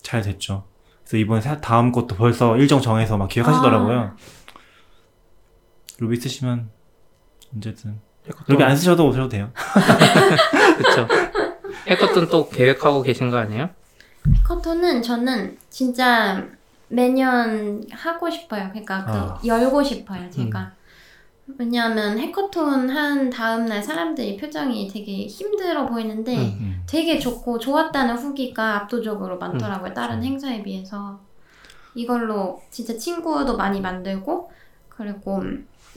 [0.03, 0.65] 잘 됐죠.
[1.05, 3.99] 그래서 이번에 사- 다음 것도 벌써 일정 정해서 막 기획하시더라고요.
[4.01, 4.17] 아.
[6.01, 6.71] 루비 쓰시면
[7.55, 8.01] 언제든.
[8.49, 9.51] 루비 안 쓰셔도 오셔도 돼요.
[10.79, 11.07] 그쵸.
[11.89, 13.69] 해커톤 또 계획하고 계신 거 아니에요?
[14.45, 16.47] 커터는 저는 진짜
[16.89, 18.69] 매년 하고 싶어요.
[18.71, 19.41] 그러니까 그 아.
[19.45, 20.73] 열고 싶어요, 제가.
[21.59, 26.59] 왜냐하면 해커톤 한 다음날 사람들이 표정이 되게 힘들어 보이는데 음.
[26.61, 26.83] 음.
[26.87, 29.93] 되게 좋고 좋았다는 후기가 압도적으로 많더라고요.
[29.93, 30.27] 다른 그렇죠.
[30.27, 31.21] 행사에 비해서.
[31.95, 34.51] 이걸로 진짜 친구도 많이 만들고
[34.89, 35.43] 그리고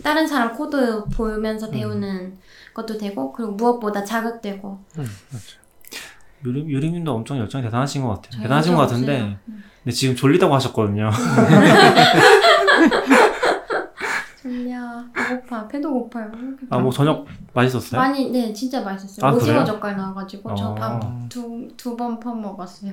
[0.03, 2.37] 다른 사람 코드 보면서 배우는
[2.73, 5.64] 것도 되고 그리고 무엇보다 자극되고 음, 맞죠.
[6.43, 8.41] 유림, 유림님도 엄청 열정이 대단하신 것 같아요.
[8.43, 9.13] 대단하신 것 같은데.
[9.21, 9.35] 없어요.
[9.49, 9.63] 음.
[9.83, 11.09] 근데 지금 졸리다고 하셨거든요.
[14.41, 16.31] 졸려 배고파 배도 고파요.
[16.69, 17.99] 아, 뭐 저녁 맛있었어요?
[17.99, 19.25] 많이 네 진짜 맛있었어요.
[19.27, 19.65] 아, 오징어 그래요?
[19.65, 20.55] 젓갈 나와가지고 어.
[20.55, 22.91] 저밥 두 두 번 퍼먹었어요.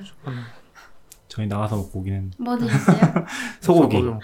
[1.27, 2.37] 저희 나가서 먹고 오긴 했는데.
[2.39, 2.97] 뭐 드셨어요?
[3.61, 4.01] 소고기.
[4.01, 4.19] 먹고.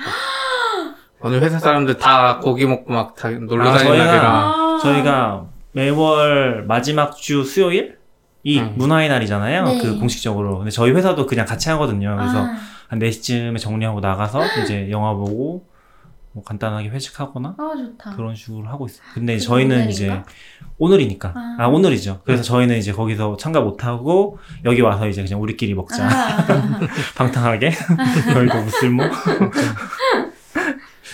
[1.22, 4.32] 오늘 회사 사람들 다 고기 먹고 막 다 놀러 아, 다니는 저희가- 날이라.
[4.32, 4.80] 아.
[4.82, 7.99] 저희가 매월 마지막 주 수요일?
[8.44, 8.74] 이 음.
[8.78, 9.66] 문화의 날이잖아요.
[9.66, 9.78] 네.
[9.80, 10.58] 그 공식적으로.
[10.60, 12.16] 근데 저희 회사도 그냥 같이 하거든요.
[12.18, 12.56] 그래서 아,
[12.88, 15.68] 한 4시쯤에 정리하고 나가서 이제 영화 보고
[16.32, 18.16] 뭐 간단하게 회식하거나 아 좋다.
[18.16, 19.02] 그런 식으로 하고 있어요.
[19.14, 19.92] 근데 그게 저희는 오늘인가?
[19.92, 20.24] 이제
[20.78, 21.34] 오늘이니까.
[21.36, 21.56] 아.
[21.60, 22.22] 아, 오늘이죠.
[22.24, 26.08] 그래서 저희는 이제 거기서 참가 못 하고 여기 와서 이제 그냥 우리끼리 먹자.
[26.08, 26.46] 아,
[27.18, 27.72] 방탕하게.
[28.34, 29.04] 별거 무쓸모.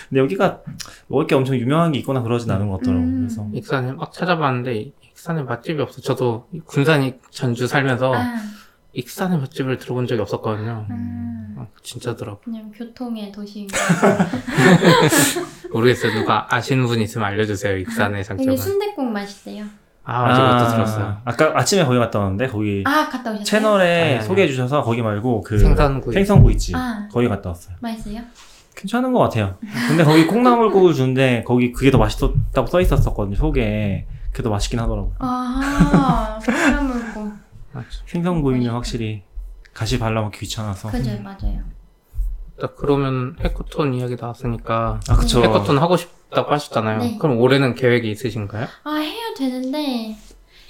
[0.09, 0.61] 근데 여기가
[1.07, 3.05] 먹을 게 엄청 유명한 게 있거나 그러진 않은 것 같더라고요.
[3.07, 3.19] 음.
[3.27, 4.91] 그래서 익산에 막 찾아봤는데
[5.25, 6.01] 익산에 맛집이 없어.
[6.01, 8.35] 저도 군산 전주 살면서 아,
[8.93, 10.85] 익산에 맛집을 들어본 적이 없었거든요.
[10.91, 12.41] 음, 어, 진짜더라고.
[12.41, 13.75] 그냥 교통의 도시인가.
[15.73, 16.13] 모르겠어요.
[16.13, 17.75] 누가 아시는 분 있으면 알려주세요.
[17.77, 18.51] 익산의 장점은.
[18.53, 19.65] 여기 순댓국 맛있대요.
[20.03, 21.17] 아, 아직 못 들었어요.
[21.25, 23.43] 아까 아침에 거기 갔다 왔는데 거기 아 갔다 오셨어요?
[23.43, 24.23] 채널에 아니, 아니.
[24.27, 26.13] 소개해 주셔서 거기 말고 그 생선구이.
[26.13, 26.73] 생선구 있지.
[26.75, 27.75] 아 거기 갔다 왔어요.
[27.79, 28.21] 맛있어요?
[28.75, 29.57] 괜찮은 것 같아요.
[29.87, 33.35] 근데 거기 콩나물국을 주는데 거기 그게 더 맛있었다고 써 있었거든요.
[33.35, 34.05] 속에.
[34.43, 35.13] 더 맛있긴 하더라고.
[35.21, 37.33] 요아 콩나물국.
[37.73, 38.01] 맞죠.
[38.07, 39.23] 생선구이는 확실히
[39.73, 40.89] 가시 발라먹기 귀찮아서.
[40.89, 41.63] 그죠 맞아요.
[42.59, 45.43] 딱 그러면 해커톤 이야기 나왔으니까 아 그쵸.
[45.43, 46.99] 해커톤 하고 싶다고 하셨잖아요.
[46.99, 47.17] 네.
[47.19, 48.67] 그럼 올해는 계획이 있으신가요?
[48.83, 50.15] 아 해야 되는데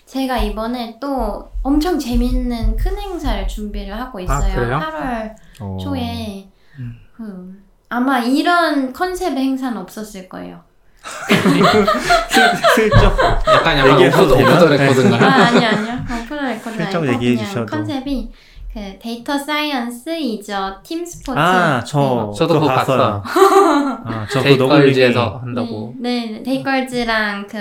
[0.06, 4.56] 제가 이번에 또 엄청 재밌는 큰 행사를 준비를 하고 있어요.
[4.56, 4.80] 그래요?
[4.80, 5.78] 8월 어.
[5.80, 6.50] 초에
[6.80, 7.00] 음.
[7.16, 10.64] 그 아마 이런 컨셉의 행사는 없었을 거예요.
[12.30, 14.34] 슬- 슬쩍 약간 약간 얘기해도 off?
[14.44, 15.24] off the record인가요?
[15.30, 15.94] 아 아니 아니요.
[16.24, 17.66] open record 슬쩍 아니고 얘기해 그냥 주셔도.
[17.66, 18.32] 컨셉이
[18.74, 21.40] 그 data science is a team sports.
[21.40, 23.24] 아, 저 저도 그거 봤어요.
[23.26, 24.94] 아, 저 그거 너굴리기.
[25.00, 25.94] 데이걸즈에서 한다고.
[25.98, 27.58] 네, 네, 데이걸즈랑 그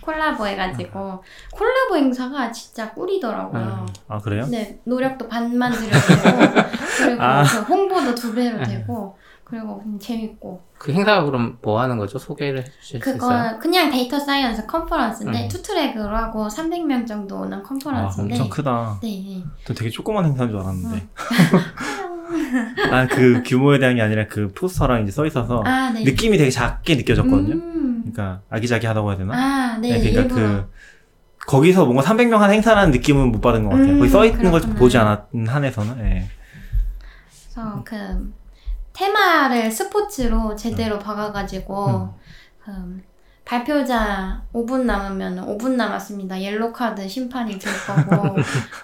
[0.00, 3.86] 콜라보 해가지고 콜라보 행사가 진짜 꿀이더라고요.
[4.06, 4.46] 아, 그래요?
[4.48, 6.62] 네, 노력도 반만 들여야 되고
[7.04, 7.42] 그리고 아.
[7.42, 8.64] 그 홍보도 두 배로 네.
[8.64, 12.18] 되고 그리고 그냥 재밌고 그 행사가 그럼 뭐 하는 거죠?
[12.18, 13.18] 소개를 해주실 수 있어요?
[13.18, 15.48] 그건 그냥 data science 컨퍼런스인데 음.
[15.48, 18.98] 투트랙으로 하고 300명 정도 오는 아, 컨퍼런스인데 엄청 크다.
[19.02, 19.44] 네, 네.
[19.66, 20.96] 또 되게 조그만 행사인 줄 알았는데.
[20.96, 22.90] 음.
[22.90, 26.04] 난 그 규모에 대한 게 아니라 그 포스터랑 이제 써 있어서 아, 네.
[26.04, 27.54] 느낌이 되게 작게 느껴졌거든요.
[27.54, 28.00] 음.
[28.00, 29.34] 그러니까 아기자기하다고 해야 되나?
[29.34, 30.34] 아, 네, 그러니까 일부러.
[30.34, 30.70] 그
[31.46, 33.92] 거기서 뭔가 300명 한 행사라는 느낌은 못 받은 것 같아요.
[33.92, 34.78] 음, 거기 써 있는 걸 그렇구나.
[34.80, 35.98] 보지 않았는 한에서는.
[36.06, 36.28] 예.
[37.52, 38.32] 그래서 그
[38.94, 42.14] 테마를 스포츠로 제대로 박아가지고
[42.64, 43.02] 그
[43.44, 46.40] 발표자 5분 남으면 5분 남았습니다.
[46.40, 48.34] 옐로 카드 심판이 들 거고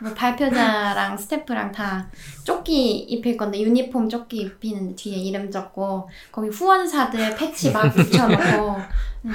[0.01, 2.11] 그 발표자랑 스태프랑 다
[2.45, 8.77] 조끼 입힐 건데 유니폼 조끼 입히는데 뒤에 이름 적고 거기 후원사들 패치 막 붙여놓고
[9.25, 9.33] 음,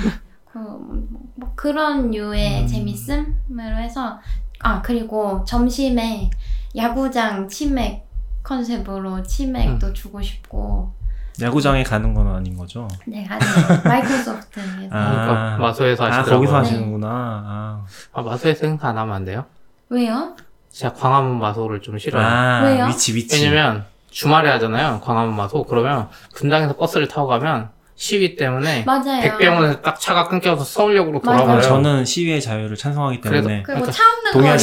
[0.51, 2.67] 그, 뭐 그런 류의 음.
[2.67, 4.19] 재밌음으로 해서
[4.59, 6.29] 아 그리고 점심에
[6.75, 8.04] 야구장 치맥
[8.45, 10.93] 컨셉으로 치맥도 주고 싶고
[11.41, 12.87] 야구장에 가는 건 아닌 거죠?
[13.05, 13.43] 네 아니
[13.83, 15.11] 마이크로소프트에서 아.
[15.11, 16.35] 그러니까 마소에서 아, 하시더라고요.
[16.35, 16.57] 거기서 네.
[16.59, 17.07] 하시는구나.
[17.09, 19.45] 아, 아, 마소에서 행사 안 하면 안 돼요?
[19.89, 20.35] 왜요?
[20.71, 22.27] 제가 광화문 마소를 좀 싫어해요.
[22.29, 22.85] 아, 왜요?
[22.85, 23.43] 위치, 위치.
[23.49, 25.01] 왜냐면 주말에 하잖아요.
[25.03, 25.63] 광화문 마소.
[25.63, 29.21] 그러면 분당에서 버스를 타고 가면 시위 때문에 맞아요.
[29.21, 31.19] 백병원에서 딱 차가 끊겨서 서울역으로.
[31.21, 31.57] 돌아가요.
[31.57, 34.03] 아, 저는 시위의 자유를 찬성하기 때문에 그리고 그러니까 차
[34.33, 34.59] 없는 아니,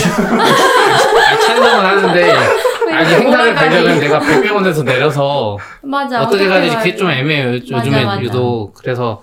[1.40, 2.34] 찬성은 하는데
[2.92, 3.54] 아니 왜 행사를?
[3.54, 7.18] 가려면 내가 백병원에서 내려서 맞아 어떻게 가야 되지 그게 좀 돼?
[7.18, 7.60] 애매해요.
[7.70, 8.22] 맞아, 요즘에 맞아.
[8.22, 9.22] 유독 그래서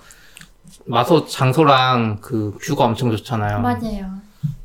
[0.86, 3.60] 마소 장소랑 그 뷰가 엄청 좋잖아요.
[3.60, 4.10] 맞아요.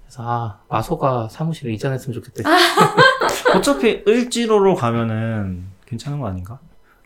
[0.04, 2.50] 그래서 아 마소가 사무실을 이전했으면 좋겠다.
[3.56, 6.60] 어차피 을지로로 가면은 괜찮은 거 아닌가?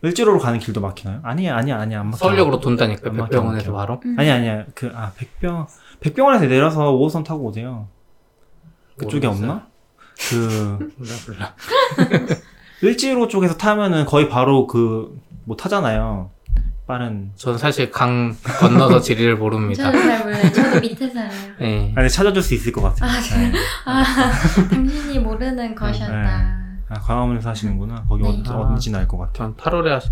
[0.04, 1.20] 을지로로 가는 길도 막히나요?
[1.22, 2.00] 아니야, 아니야, 아니야.
[2.00, 2.16] 안 막혀.
[2.18, 4.00] 서울역으로 돈다니까 백병원에서 안 바로.
[4.06, 4.16] 음.
[4.18, 4.64] 아니 아니야.
[4.74, 5.66] 그 아 백병
[6.00, 7.88] 백병원에서 내려서 5호선 타고 오세요.
[8.96, 9.50] 그쪽에 모르겠어요.
[9.50, 9.66] 없나?
[10.28, 11.54] 그 몰라 몰라.
[12.82, 16.30] 을지로 쪽에서 타면은 거의 바로 그 뭐 타잖아요.
[16.86, 17.32] 빠른.
[17.34, 19.90] 저는 사실 강 건너서 지리를 모릅니다.
[19.90, 20.52] 저도 잘 몰라요.
[20.52, 21.30] 저도 밑에 살아요.
[21.58, 21.92] 네.
[21.96, 23.10] 아니 찾아줄 수 있을 것 같아요.
[23.10, 23.52] 아, 네.
[23.84, 24.04] 아,
[24.70, 26.60] 당신이 모르는 것이었다.
[26.88, 28.04] 아 광화문에서 하시는구나.
[28.08, 28.28] 거기 네.
[28.28, 28.58] 어디, 아.
[28.58, 29.32] 어딘지는 알것 같아.
[29.32, 30.10] 전 8월에 하시...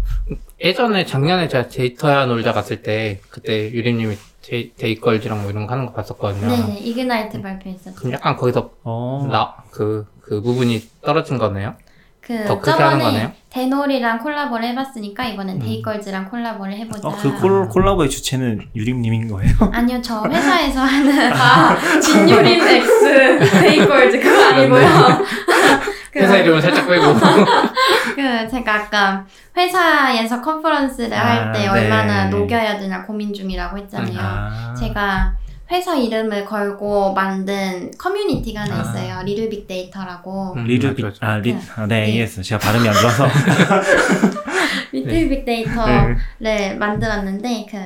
[0.60, 4.16] 예전에 작년에 제가 데이터야 놀자 갔을 때 그때 유림님이
[4.48, 6.48] 데이, 데이걸즈랑 뭐 이런 거 하는 거 봤었거든요.
[6.48, 7.94] 네네, 이그나이트 발표했었죠.
[7.96, 9.28] 그럼 약간 거기서 어.
[9.30, 11.74] 나 그 그 부분이 떨어진 거네요.
[12.20, 13.20] 그 더 크게 하는 거네요?
[13.22, 15.60] 저번에 데놀이랑 콜라보를 해봤으니까 이번엔 음.
[15.60, 17.08] 데이걸즈랑 콜라보를 해보자.
[17.08, 19.54] 어, 그 콜, 콜라보의 주체는 유림님인 거예요?
[19.72, 24.86] 아니요, 저 회사에서 하는 아 진유림 X 데이걸즈 그거 아니고요.
[26.12, 27.14] 그, 회사 이름을 살짝 빼고
[28.16, 31.68] 그 제가 아까 회사에서 컨퍼런스를 아, 할때 네.
[31.68, 34.18] 얼마나 녹여야 되나 고민 중이라고 했잖아요.
[34.18, 34.74] 아.
[34.74, 35.34] 제가
[35.70, 38.80] 회사 이름을 걸고 만든 커뮤니티가 하나 아.
[38.80, 39.22] 있어요.
[39.22, 40.54] Little Big Data라고.
[40.56, 41.06] 음, Little Big.
[41.20, 41.60] 아, 리, 네.
[41.76, 42.10] 아, 네, 네.
[42.12, 42.42] 이해했어요.
[42.42, 43.28] 제가 발음이 안 좋아서.
[44.92, 46.74] Little Big Data를 네.
[46.74, 47.78] 만들었는데 그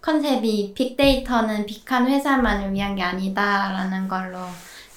[0.00, 4.38] 컨셉이 빅데이터는 big한 회사만을 위한 게 아니다라는 걸로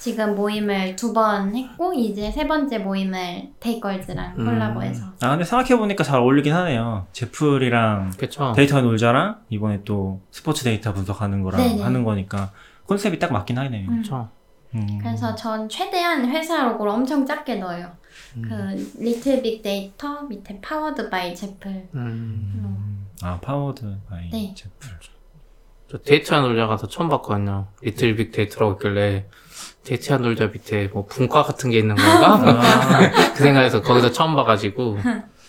[0.04, 4.44] 지금 모임을 두 번 했고 이제 세 번째 모임을 데잇걸즈랑 음.
[4.46, 7.08] 콜라보해서 아, 근데 생각해보니까 잘 어울리긴 하네요.
[7.14, 8.52] 제플이랑 그쵸.
[8.54, 11.84] 데이터야 놀자랑 이번에 또 스포츠 데이터 분석하는 거랑 네네.
[11.84, 12.52] 하는 거니까
[12.86, 13.90] 컨셉이 딱 맞긴 하네요.
[13.90, 14.02] 음.
[14.02, 14.28] 그쵸.
[14.76, 14.98] 음.
[15.00, 17.90] 그래서 전 최대한 회사 로고를 엄청 작게 넣어요.
[18.36, 18.42] 음.
[18.42, 21.72] 그 Little Big Data 밑에 powered by 제플.
[21.72, 22.52] 음.
[22.56, 23.08] 음.
[23.22, 24.54] 아, powered by 네.
[24.54, 24.90] 제플.
[25.94, 27.68] 저 데이터야 놀자 가서 처음 봤거든요.
[27.84, 29.28] Little Big Data라고 있길래
[29.84, 32.34] 데이터야 놀자 밑에 뭐 분과 같은 게 있는 건가?
[32.34, 34.98] 아, 그 생각해서 거기서 처음 봐가지고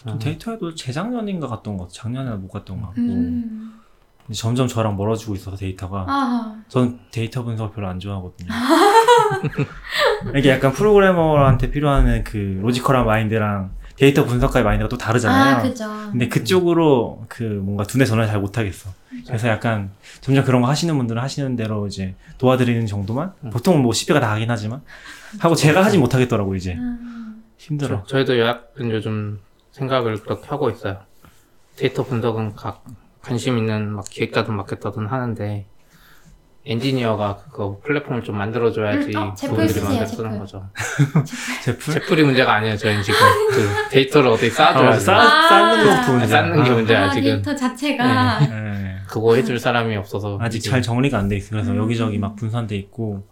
[0.07, 1.95] 좀 데이터에도 재작년인가 갔던 것 같아요.
[1.95, 3.01] 작년에는 못 갔던 것 같고.
[3.01, 3.81] 음.
[4.27, 6.05] 근데 점점 저랑 멀어지고 있어서 데이터가.
[6.07, 8.51] 아, 전 데이터 분석을 별로 안 좋아하거든요.
[10.37, 15.57] 이게 약간 프로그래머한테 필요한 그 logical한 마인드랑 데이터 분석가의 마인드가 또 다르잖아요.
[15.57, 15.85] 아, 그죠.
[16.11, 18.91] 근데 그쪽으로 그 뭔가 두뇌 전환을 잘 못하겠어.
[19.27, 23.51] 그래서 약간 점점 그런 거 하시는 분들은 하시는 대로 이제 도와드리는 정도만 음.
[23.51, 24.83] 보통 뭐 10배가 다 하긴 하지만
[25.39, 27.43] 하고 제가 하진 못하겠더라고 이제 음.
[27.57, 28.03] 힘들어.
[28.03, 29.39] 저, 저희도 약간 요즘
[29.73, 30.99] 생각을 그렇게 하고 있어요.
[31.77, 32.85] 데이터 분석은 각
[33.23, 35.67] 관심 있는 막 기획자든 맡겠다든 하는데
[36.67, 40.39] 엔지니어가 그거 플랫폼을 좀 만들어줘야지 음, 어, 그분들이 만들 쓰는.
[40.39, 40.65] 거죠.
[41.65, 41.95] 제풀?
[41.95, 42.77] 제플이 문제가 아니에요.
[42.77, 43.19] 저희는 지금
[43.51, 45.19] 그 데이터를 어떻게 아, 쌓아줘야 쌓, 돼.
[45.21, 45.49] 아.
[45.49, 46.29] 쌓는 것부터 문제야.
[46.29, 47.23] 쌓는 게 아, 문제야 아, 지금.
[47.35, 48.97] 데이터 자체가 네.
[49.07, 51.51] 그거 해줄 사람이 없어서 아직 이게 잘 정리가 안 돼 있어.
[51.51, 51.77] 그래서 음.
[51.77, 53.27] 여기저기 막 분산돼 있고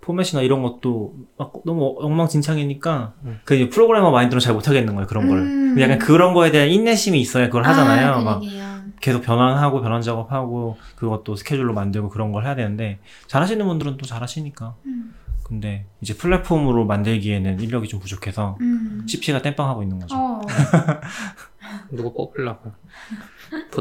[0.00, 3.40] 포맷이나 이런 것도 막 너무 엉망진창이니까 음.
[3.44, 5.42] 그 프로그래머 마인드로 잘 못하겠는 거예요 그런 거를.
[5.42, 5.66] 음.
[5.74, 8.12] 근데 약간 그런 거에 대한 인내심이 있어야 그걸 하잖아요.
[8.14, 8.71] 아, 막 그러게요.
[9.02, 14.76] 계속 변환하고 변환 작업하고 그것도 스케줄로 만들고 그런 걸 해야 되는데 잘하시는 분들은 또 잘하시니까.
[14.86, 15.14] 음.
[15.42, 19.04] 근데 이제 플랫폼으로 만들기에는 인력이 좀 부족해서 음.
[19.06, 20.14] CP가 땜빵하고 있는 거죠.
[20.16, 20.40] 어.
[21.90, 22.14] 누구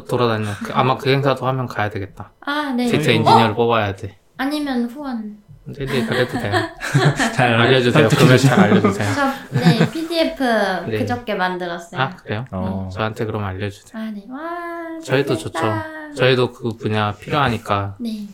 [0.05, 0.49] 돌아다녀.
[0.63, 2.31] 그- 아마 그 행사도 하면 가야 되겠다.
[2.41, 2.87] 아, 네.
[2.87, 3.13] 데이터 어?
[3.13, 4.17] 엔지니어를 뽑아야 돼.
[4.37, 5.37] 아니면 후원.
[5.73, 6.53] 네, 네, 그래도 돼요.
[7.33, 8.07] 잘 알려주세요.
[8.09, 9.13] 그러면 잘 알려주세요.
[9.15, 10.43] 저, 네, PDF
[10.87, 10.97] 네.
[10.99, 12.01] 그저께 만들었어요.
[12.01, 12.45] 아, 그래요?
[12.51, 12.89] 어.
[12.93, 14.01] 저한테 그럼 알려주세요.
[14.01, 14.23] 아, 네.
[14.29, 16.13] 와, 저희도 좋겠다.
[16.15, 17.95] 저희도 그 분야 필요하니까.
[17.99, 18.27] 네.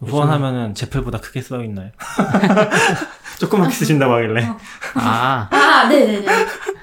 [0.00, 1.90] 후원하면은 제플보다 크게 써 있나요?
[3.40, 4.48] 조그맣게 쓰신다고 하길래.
[4.94, 6.26] 아, 아, 네네네.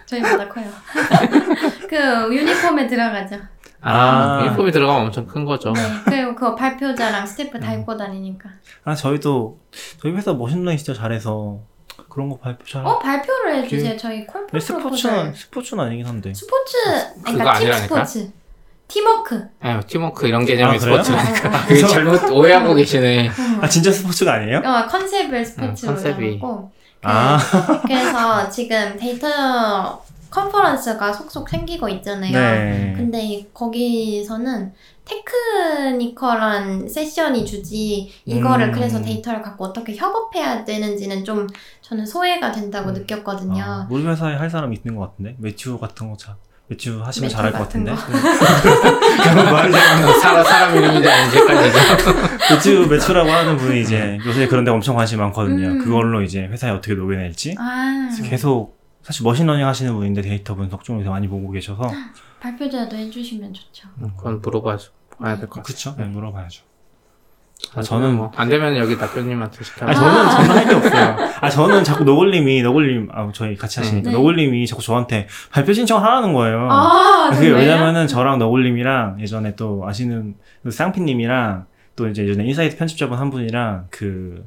[0.06, 0.65] 저희보다 커요.
[1.89, 3.39] 그 유니폼에 들어가죠.
[3.88, 4.45] 아, 아.
[4.45, 5.71] 유니폼이 들어가면 엄청 큰 거죠.
[5.74, 5.82] 네.
[6.06, 7.62] 그리고 그거 발표자랑 스태프 음.
[7.62, 8.50] 다 입고 다니니까.
[8.84, 9.60] 아 저희도
[10.02, 11.60] 저희 회사 머신러닝 진짜 잘해서
[12.10, 12.86] 그런 거 발표 잘.
[12.86, 13.95] 어, 발표를 해주세요.
[13.98, 16.34] 저희 콜 근데 스포츠는 스포츠는 아니긴 한데.
[16.34, 18.06] 스포츠, 그거 그러니까 팀 아니라니까?
[18.06, 18.32] 스포츠.
[18.88, 19.48] 팀워크.
[19.63, 20.80] 네, 팀워크 이런 개념이 아?
[20.80, 21.65] 스포츠라니까.
[21.67, 23.30] 그게 잘못 오해하고 계시네.
[23.62, 24.60] 아 진짜 스포츠가 아니에요?
[24.60, 26.39] 어, 컨셉을 스포츠로 응, 컨셉이.
[26.39, 26.71] 잡고.
[27.02, 27.38] 그, 아.
[27.86, 30.04] 그래서 지금 데이터
[30.36, 32.32] 컨퍼런스가 속속 생기고 있잖아요.
[32.34, 32.93] 네.
[32.95, 34.74] 근데 거기서는
[35.05, 38.71] technical한 세션이 주지 이거를 음.
[38.74, 41.48] 그래서 데이터를 갖고 어떻게 협업해야 되는지는 좀
[41.82, 43.63] 저는 소외가 된다고 느꼈거든요.
[43.63, 46.36] 아, 우리 회사에 할 사람 있는 것 같은데 매튜 같은 거 잘.
[46.67, 48.02] 매튜 하시면 매튜 잘할 것 같은 같은데.
[48.02, 48.89] 거.
[49.36, 50.19] 그런 잘.
[50.19, 51.78] 사람, 사람 이름인지 아닌지 헷갈리죠.
[52.50, 55.67] 매튜 매튜라고 하는 분이 이제 요새 그런 데 엄청 관심 많거든요.
[55.67, 55.80] 음.
[55.84, 58.74] 그걸로 이제 회사에 어떻게 녹여낼지 아 계속
[59.05, 61.83] 사실 머신러닝 하시는 분인데 데이터 분석 좀 요새 많이 보고 계셔서
[62.41, 63.87] 발표자도 해주시면 좋죠.
[64.17, 64.91] 그건 물어봐야죠.
[65.19, 65.63] 봐야 될 것 같아요.
[65.63, 65.95] 그쵸?
[65.97, 66.63] 네, 물어봐야죠.
[67.75, 69.89] 아, 저는- 뭐, 안 되면 여기 대표님한테 시켜요.
[69.89, 71.15] 아 저는 저는 할 게 없어요.
[71.39, 74.15] 아 저는 자꾸 너굴님이 너굴님 아 저희 같이 하시니까 네.
[74.15, 76.67] 너굴님이 자꾸 저한테 발표 신청 하라는 거예요.
[76.69, 77.55] 아 그게 정말요?
[77.63, 81.65] 왜냐면은 저랑 너굴님이랑 예전에 또 아시는 그 쌍피님이랑
[81.95, 84.45] 또 이제 예전에 인사이트 편집자분 한 분이랑 그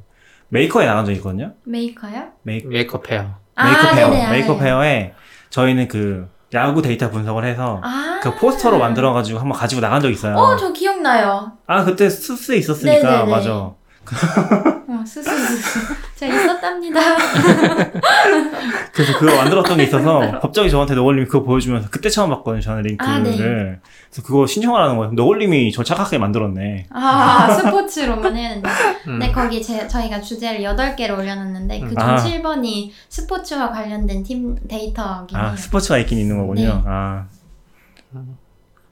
[0.49, 1.53] 메이커에 나간 적이 있거든요.
[1.63, 2.29] Maker요?
[2.43, 3.35] 메이, Maker Faire요.
[3.63, 4.09] Maker 아, Faire.
[4.09, 4.81] 네네, 메이크업 알아요.
[4.81, 5.13] Faire에
[5.49, 8.19] 저희는 그 야구 데이터 분석을 해서 아.
[8.21, 10.35] 그 포스터로 만들어가지고 한번 가지고 나간 적 있어요.
[10.35, 11.51] 어, 저 기억나요.
[11.67, 13.31] 아 그때 수스에 있었으니까 네네네.
[13.31, 13.71] 맞아.
[14.99, 15.79] 어, 스스 스스.
[16.15, 16.99] 제가 있었답니다.
[18.93, 22.61] 그래서 그거 만들었던 게 있어서 갑자기 저한테 너굴님이 그거 보여주면서 그때 처음 봤거든요.
[22.61, 23.11] 저는 링크를.
[23.11, 23.37] 아, 네.
[23.37, 25.11] 그래서 그거 신청하라는 거예요.
[25.13, 26.87] 너굴님이 저 착하게 만들었네.
[26.91, 28.69] 아, 스포츠로만 해야 된다.
[29.07, 29.19] 음.
[29.19, 32.15] 네, 거기 제, 저희가 주제를 8개를 올려놨는데, 그중 아.
[32.17, 35.45] 7번이 스포츠와 관련된 팀 데이터긴 해요.
[35.45, 36.67] 아 스포츠가 있긴 있는 거군요.
[36.67, 36.83] 네.
[36.85, 37.25] 아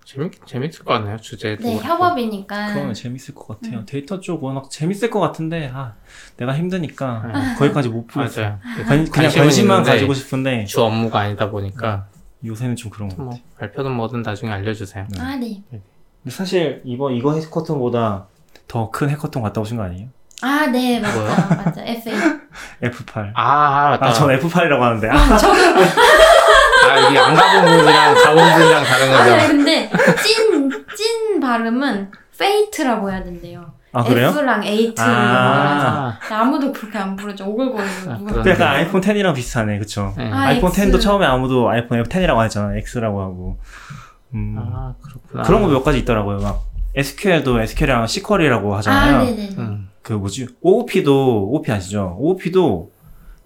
[0.08, 1.62] 재밌, 재밌을 것 같네요, 주제도.
[1.67, 1.86] 네, 그렇고.
[2.06, 2.74] 협업이니까.
[2.74, 3.80] 그러면 재밌을 것 같아요.
[3.80, 3.86] 음.
[3.86, 5.96] 데이터 쪽 워낙 재밌을 것 같은데 아
[6.38, 7.56] 내가 힘드니까 네.
[7.60, 8.39] 거기까지 못 보겠어.
[8.41, 8.60] 맞아요.
[8.88, 12.08] 관, 그냥 관심만 가지고 싶은데 주 업무가 아니다 보니까,
[12.46, 13.24] 요새는 좀 그런 것 같아.
[13.26, 15.08] 뭐, 발표든 뭐든 나중에 알려주세요.
[15.10, 15.20] 네.
[15.22, 15.62] 아, 네.
[15.70, 18.28] 근데 사실 이번 이거 해커톤보다
[18.70, 20.08] 더 큰 해커톤 갔다 오신 거 아니에요?
[20.41, 21.15] 아, 네, 맞다.
[21.17, 21.30] 뭐요?
[21.65, 21.82] 맞아.
[21.84, 22.13] FA.
[22.84, 23.32] F8.
[23.36, 24.06] 아, 맞다.
[24.06, 25.10] 아, 전 F8이라고 하는데.
[25.10, 25.15] 아,
[26.98, 29.48] 아, 여기 안 가본 분이랑 가본 분이랑 다른 아, 거죠.
[29.48, 29.92] 근데
[30.24, 33.74] 찐, 찐 발음은 Fate라고 해야 된대요.
[33.94, 34.28] 아, 그래요?
[34.30, 35.02] F랑 eight.
[35.02, 36.20] 아.
[36.30, 36.36] 아.
[36.36, 37.46] 아무도 그렇게 안 부르죠.
[37.48, 38.12] 오글거리고.
[38.12, 38.50] 아, 누가.
[38.52, 40.14] 약간 아이폰 10이랑 비슷하네, 그쵸?
[40.18, 40.30] 네.
[40.32, 40.92] 아, 아이폰 X.
[40.92, 42.76] 10도 처음에 아무도 아이폰 10이라고 했잖아.
[42.76, 43.58] X라고 하고.
[44.36, 44.56] 음.
[44.60, 45.44] 아, 그렇구나.
[45.44, 46.38] 그런 거 몇 가지 있더라고요.
[46.40, 46.64] 막
[46.96, 49.24] SQL도 SQL이랑 SQL이라고 아, 하잖아요.
[49.24, 49.50] 네네.
[49.58, 49.90] 음.
[50.04, 50.48] 그 뭐지?
[50.62, 52.16] OOP도 OOP 아시죠?
[52.20, 52.92] OOP도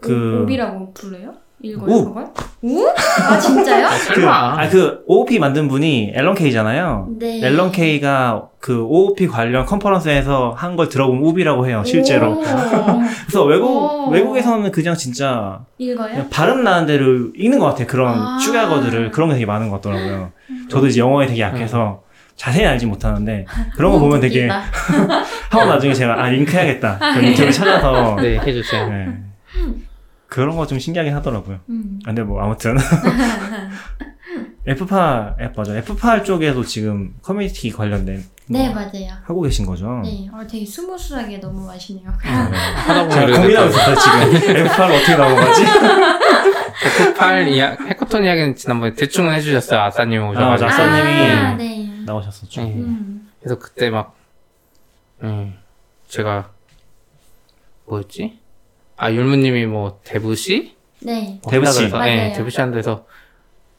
[0.02, 1.34] 그 오비라고 불러요?
[1.63, 2.06] 읽어요, 오.
[2.06, 2.28] 그걸?
[2.63, 2.88] 오?
[2.88, 3.86] 아, 진짜요?
[3.86, 4.62] 아, 그, 설마.
[4.62, 7.08] 아, 그, OOP 만든 분이 앨런 K잖아요.
[7.19, 7.39] 네.
[7.43, 12.34] 앨런 K가 그 OOP 관련 컨퍼런스에서 한 걸 들어보면 OOP라고 해요, 실제로.
[12.34, 12.41] 오.
[13.26, 13.67] 그래서 외국,
[14.08, 14.10] 오.
[14.10, 16.10] 외국에서는 그냥 진짜 읽어요?
[16.10, 17.88] 그냥 발음 나는 대로 읽는 것 같아요.
[17.88, 18.38] 그런 아.
[18.39, 19.12] 축약어들을.
[19.12, 20.32] 그런 게 되게 많은 것 같더라고요.
[20.69, 22.02] 저도 이제 영어에 되게 약해서
[22.36, 23.45] 자세히 알지 못하는데
[23.78, 24.50] 그런 거 보면 되게.
[25.52, 26.97] 한번 나중에 제가 아, 링크 해야겠다.
[27.13, 28.15] 그 링크를 찾아서.
[28.21, 28.89] 네, 해주세요.
[28.89, 29.08] 네.
[30.32, 31.60] 그런 거 좀 신기하긴 하더라고요.
[31.70, 32.00] 음.
[32.06, 32.78] 아, 근데 뭐 아무튼
[34.65, 35.74] F8 앱 맞아.
[35.82, 39.10] F8 쪽에도 지금 커뮤니티 관련된 네, 뭐 맞아요.
[39.24, 40.02] 하고 계신 거죠?
[40.04, 42.06] 네, 어, 되게 smooth하게 넘어가시네요.
[42.24, 42.30] 네.
[42.30, 43.70] 하다 보면 고민하고.
[43.70, 45.63] 있었어요 지금 F8 어떻게 넘어가지?
[45.63, 49.82] F8 이야, 해커톤 이야기는 지난번에 대충 해주셨어요.
[49.82, 50.46] 아싸님 오셔가지고.
[50.46, 50.67] 아, 맞아.
[50.67, 51.89] 아싸님이 아, 네.
[52.06, 52.62] 나오셨었죠.
[52.62, 52.74] 네.
[52.76, 53.30] 음.
[53.41, 54.16] 그래서 그때 막,
[55.24, 55.58] 음,
[56.08, 56.51] 제가,
[57.88, 58.39] 뭐였지?
[59.04, 60.76] 아, 율무님이 뭐, DevC?
[60.99, 61.39] 네.
[61.41, 61.84] 뭐 DevC.
[61.84, 62.34] 한다 그래서, 네, 맞아요.
[62.38, 63.06] DevC 한 데서,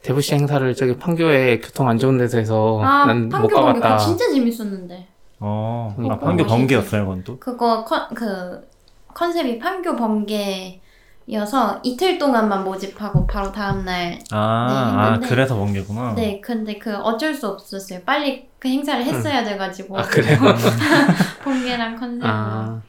[0.01, 3.97] DevC 행사를 저기 판교에 교통 안 좋은 데서 해서, 아, 난 못 판교 번개 가봤다.
[3.99, 5.07] 진짜 재밌었는데.
[5.39, 6.45] 어, 아, 판교.
[6.45, 7.39] 번개였어요, 그건 또?
[7.39, 8.67] 그거 컨, 그
[9.13, 15.27] 컨셉이 판교 번개여서 이틀 동안만 모집하고 바로 다음 날 아, 아, 했는데.
[15.29, 16.15] 그래서 번개구나.
[16.15, 20.37] 네 근데 그 어쩔 수 없었어요 빨리 그 행사를 했어야 돼가지고 아, 그래요?
[21.43, 22.81] 번개랑 컨셉으로 아,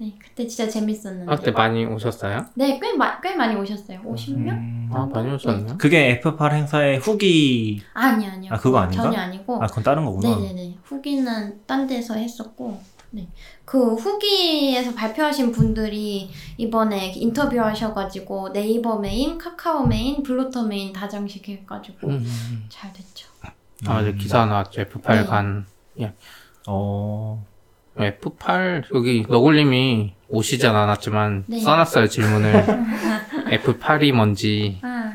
[0.00, 1.32] 네, 그때 진짜 재밌었는데.
[1.32, 2.46] 아, 그때 많이 오셨어요?
[2.54, 4.00] 네, 꽤, 마, 꽤 많이 오셨어요.
[4.02, 4.48] 50명?
[4.50, 4.90] 음.
[4.92, 5.76] 아, 많이 오셨네요.
[5.76, 8.52] 그게 F8 행사의 후기 아니, 아니요.
[8.52, 9.02] 아, 그거 아닌가?
[9.02, 9.60] 전혀 아니고.
[9.62, 10.36] 아 그건 다른 거구나.
[10.36, 10.78] 네네네.
[10.84, 12.80] 후기는 딴 데서 했었고,
[13.10, 13.28] 네.
[13.64, 22.06] 그 후기에서 발표하신 분들이 이번에 인터뷰 하셔가지고 네이버 메인, 카카오 메인, 블로터 메인 다 장식해가지고
[22.06, 22.66] 음, 음.
[22.68, 23.28] 잘 됐죠.
[23.86, 24.82] 아, 이제 기사 나왔죠.
[24.82, 25.24] F8 네.
[25.24, 25.66] 간.
[26.68, 27.44] 어.
[27.98, 31.60] F8, 여기 너굴님이 오시진 않았지만, 네.
[31.60, 32.64] 써놨어요, 질문을.
[33.64, 34.78] F8이 뭔지.
[34.82, 35.14] 아,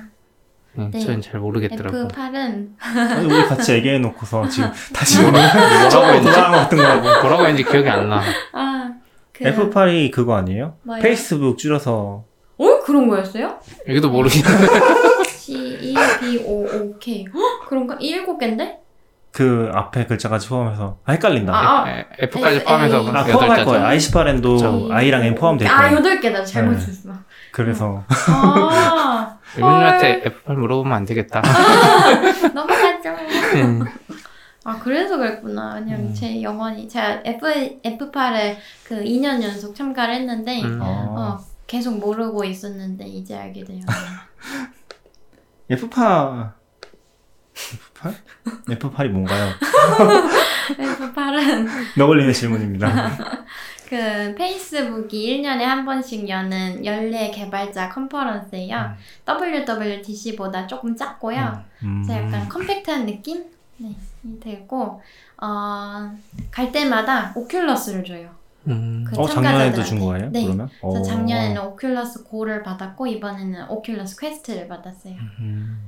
[0.74, 1.00] 네, 네.
[1.00, 2.08] 저는 잘 모르겠더라고요.
[2.08, 6.22] F8은 아니, 우리 같이 얘기해놓고서 지금 다시 오늘 뭐라고?
[6.22, 7.02] 돌아간 것 같은 거라고.
[7.22, 8.22] 뭐라고 했는지 기억이 안 나.
[8.54, 8.94] 아,
[9.32, 10.76] 그 F8이 그거 아니에요?
[10.84, 11.04] 뭐예요?
[11.04, 12.26] 페이스북 줄여서
[12.58, 12.80] 어?
[12.86, 13.60] 그런 거였어요?
[13.88, 14.68] 여기도 모르겠는데.
[15.28, 17.26] C E B O O K.
[17.34, 17.96] 헉, 그런가?
[18.00, 18.80] 이 일곱 개인데?
[19.34, 21.54] 그 앞에 글자까지 포함해서 아 헷갈린다.
[21.54, 23.08] 아, 에- F까지 에이, 포함해서.
[23.12, 23.66] 아, 포함할.
[23.66, 23.86] 거예요.
[23.88, 24.88] i18N도 그쵸.
[24.94, 25.98] i랑 n 포함될 아, 거예요.
[25.98, 26.46] 여덟 개다.
[26.46, 26.80] 잘못 네.
[26.80, 27.16] 썼어.
[27.52, 31.42] 그래서 아, 일본님한테 F8 물어보면 안 되겠다.
[32.54, 33.10] 넘어가죠.
[33.56, 33.84] 음.
[34.66, 35.74] 아, 그래서 그랬구나.
[35.76, 36.14] 왜냐면 음.
[36.14, 37.46] 제 영원히, 제가 F,
[37.84, 38.56] F8을
[38.86, 40.80] 그 2년 연속 참가를 했는데, 음.
[40.82, 40.86] 어.
[41.18, 43.82] 어, 계속 모르고 있었는데, 이제 알게 돼요.
[45.70, 46.54] F8
[48.04, 48.80] F8?
[48.80, 49.52] F8이 뭔가요?
[50.78, 53.12] F8은 너걸리는 질문입니다.
[53.90, 58.94] 그 페이스북이 1년에 한 번씩 여는 연례 개발자 컨퍼런스예요.
[59.28, 61.62] WWDC보다 조금 작고요.
[61.84, 62.04] 음.
[62.06, 63.44] 그래서 약간 컴팩트한 느낌?
[63.78, 65.02] 네, 이 되고,
[65.42, 66.12] 어,
[66.50, 68.30] 갈 때마다 오큘러스를 줘요.
[68.68, 69.04] 음.
[69.08, 69.84] 그 어 작년에도.
[69.84, 70.30] 준 거예요?
[70.32, 70.44] 네.
[70.44, 70.70] 그러면?
[70.82, 71.04] 그래서 어.
[71.04, 75.16] 작년에는 오큘러스 고를 받았고, 이번에는 오큘러스 퀘스트를 받았어요.
[75.40, 75.80] 음.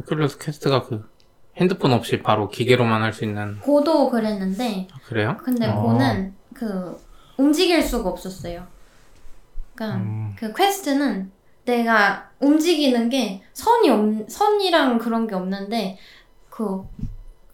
[0.00, 1.08] 오큘러스 퀘스트가 그
[1.56, 5.36] 핸드폰 없이 바로 기계로만 할 수 있는 고도 그랬는데, 아, 그래요?
[5.44, 5.82] 근데 어.
[5.82, 6.96] 고는 그
[7.36, 8.66] 움직일 수가 없었어요.
[9.74, 10.34] 그러니까 음.
[10.38, 11.30] 그 퀘스트는
[11.64, 15.98] 내가 움직이는 게 선이 없, 선이랑 그런 게 없는데
[16.50, 16.82] 그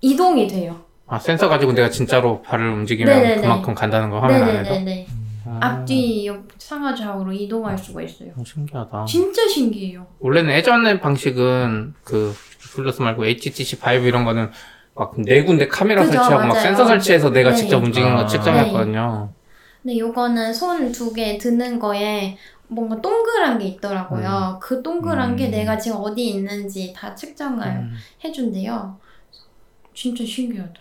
[0.00, 0.80] 이동이 돼요.
[1.06, 3.40] 아 센서 가지고 내가 진짜로 발을 움직이면 네네네.
[3.42, 4.70] 그만큼 간다는 거 화면 안에서.
[4.70, 5.06] 네네네네.
[5.48, 8.30] 아, 앞뒤 옆 상하 좌우로 이동할 수가 있어요.
[8.36, 9.04] 어, 신기하다.
[9.06, 10.06] 진짜 신기해요.
[10.20, 12.32] 원래는 예전의 방식은 그
[12.74, 14.50] 플러스 말고 HTC 바이브 이런 거는
[14.94, 16.60] 막 네 군데 카메라 그죠, 설치하고 막 맞아요.
[16.62, 17.56] 센서 설치해서 내가 네.
[17.56, 18.26] 직접 움직이는 거 아.
[18.26, 19.32] 측정했거든요.
[19.82, 22.36] 근데 요거는 손 두 개 드는 거에
[22.66, 24.58] 뭔가 동그란 게 있더라고요.
[24.60, 25.50] 그 동그란 게 음.
[25.52, 27.94] 내가 지금 어디 있는지 다 측정을 음.
[28.24, 28.98] 해준대요.
[29.94, 30.72] 진짜 신기하다.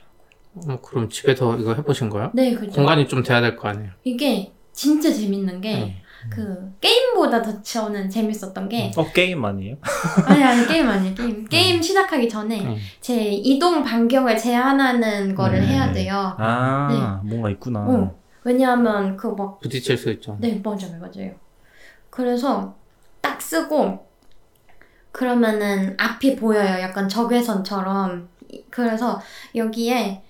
[0.67, 2.31] 어, 그럼 집에서 이거 해보신 거예요?
[2.33, 2.71] 네, 그죠.
[2.71, 3.91] 공간이 좀 돼야 될 거 아니에요?
[4.03, 6.01] 이게 진짜 재밌는 게 네.
[6.29, 9.75] 그 게임보다 더 저는 재밌었던 게 어 게임 아니에요?
[10.25, 12.77] 아니 아니 게임 아니에요 게임 게임 시작하기 전에 네.
[13.01, 15.67] 제 이동 반경을 제한하는 거를 네.
[15.67, 16.35] 해야 돼요.
[16.37, 17.79] 아 뭔가 있구나.
[17.79, 18.15] 어.
[18.43, 20.37] 왜냐하면 그 막 부딪힐 수 있죠.
[20.39, 21.31] 네 맞아요 맞아요.
[22.11, 22.75] 그래서
[23.21, 24.05] 딱 쓰고
[25.11, 26.79] 그러면은 앞이 보여요.
[26.81, 28.29] 약간 적외선처럼.
[28.49, 29.19] 이- 그래서
[29.55, 30.21] 여기에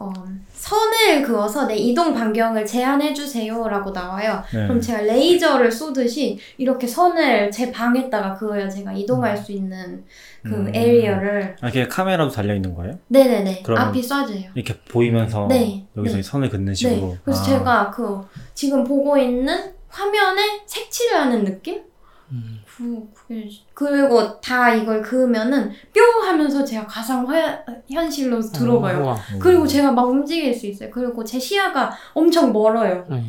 [0.00, 0.12] 어,
[0.52, 4.42] 선을 그어서 내 이동 반경을 제한해 주세요라고 나와요.
[4.52, 4.66] 네.
[4.66, 8.68] 그럼 제가 레이저를 쏘듯이 이렇게 선을 제 방에다가 그어요.
[8.68, 10.04] 제가 이동할 수 있는
[10.42, 10.72] 그 음.
[10.72, 11.56] 에리어를.
[11.60, 12.96] 아, 이게 카메라도 달려 있는 거예요?
[13.08, 13.64] 네네네.
[13.66, 14.50] 앞이 쏴져요.
[14.54, 16.22] 이렇게 보이면서 네, 여기서 네.
[16.22, 17.08] 선을 긋는 식으로.
[17.08, 17.18] 네.
[17.24, 17.44] 그래서 아.
[17.44, 18.20] 제가 그
[18.54, 21.82] 지금 보고 있는 화면에 색칠을 하는 느낌?
[22.30, 22.57] 음.
[22.78, 27.58] 그, 그게- 그리고 다 이걸 그으면은 뿅 하면서 제가 가상 화,
[27.90, 28.98] 현실로 들어가요.
[28.98, 29.12] 어, 우와.
[29.14, 29.38] 오.
[29.40, 30.88] 그리고 제가 막 움직일 수 있어요.
[30.92, 33.04] 그리고 제 시야가 엄청 멀어요.
[33.10, 33.24] 네.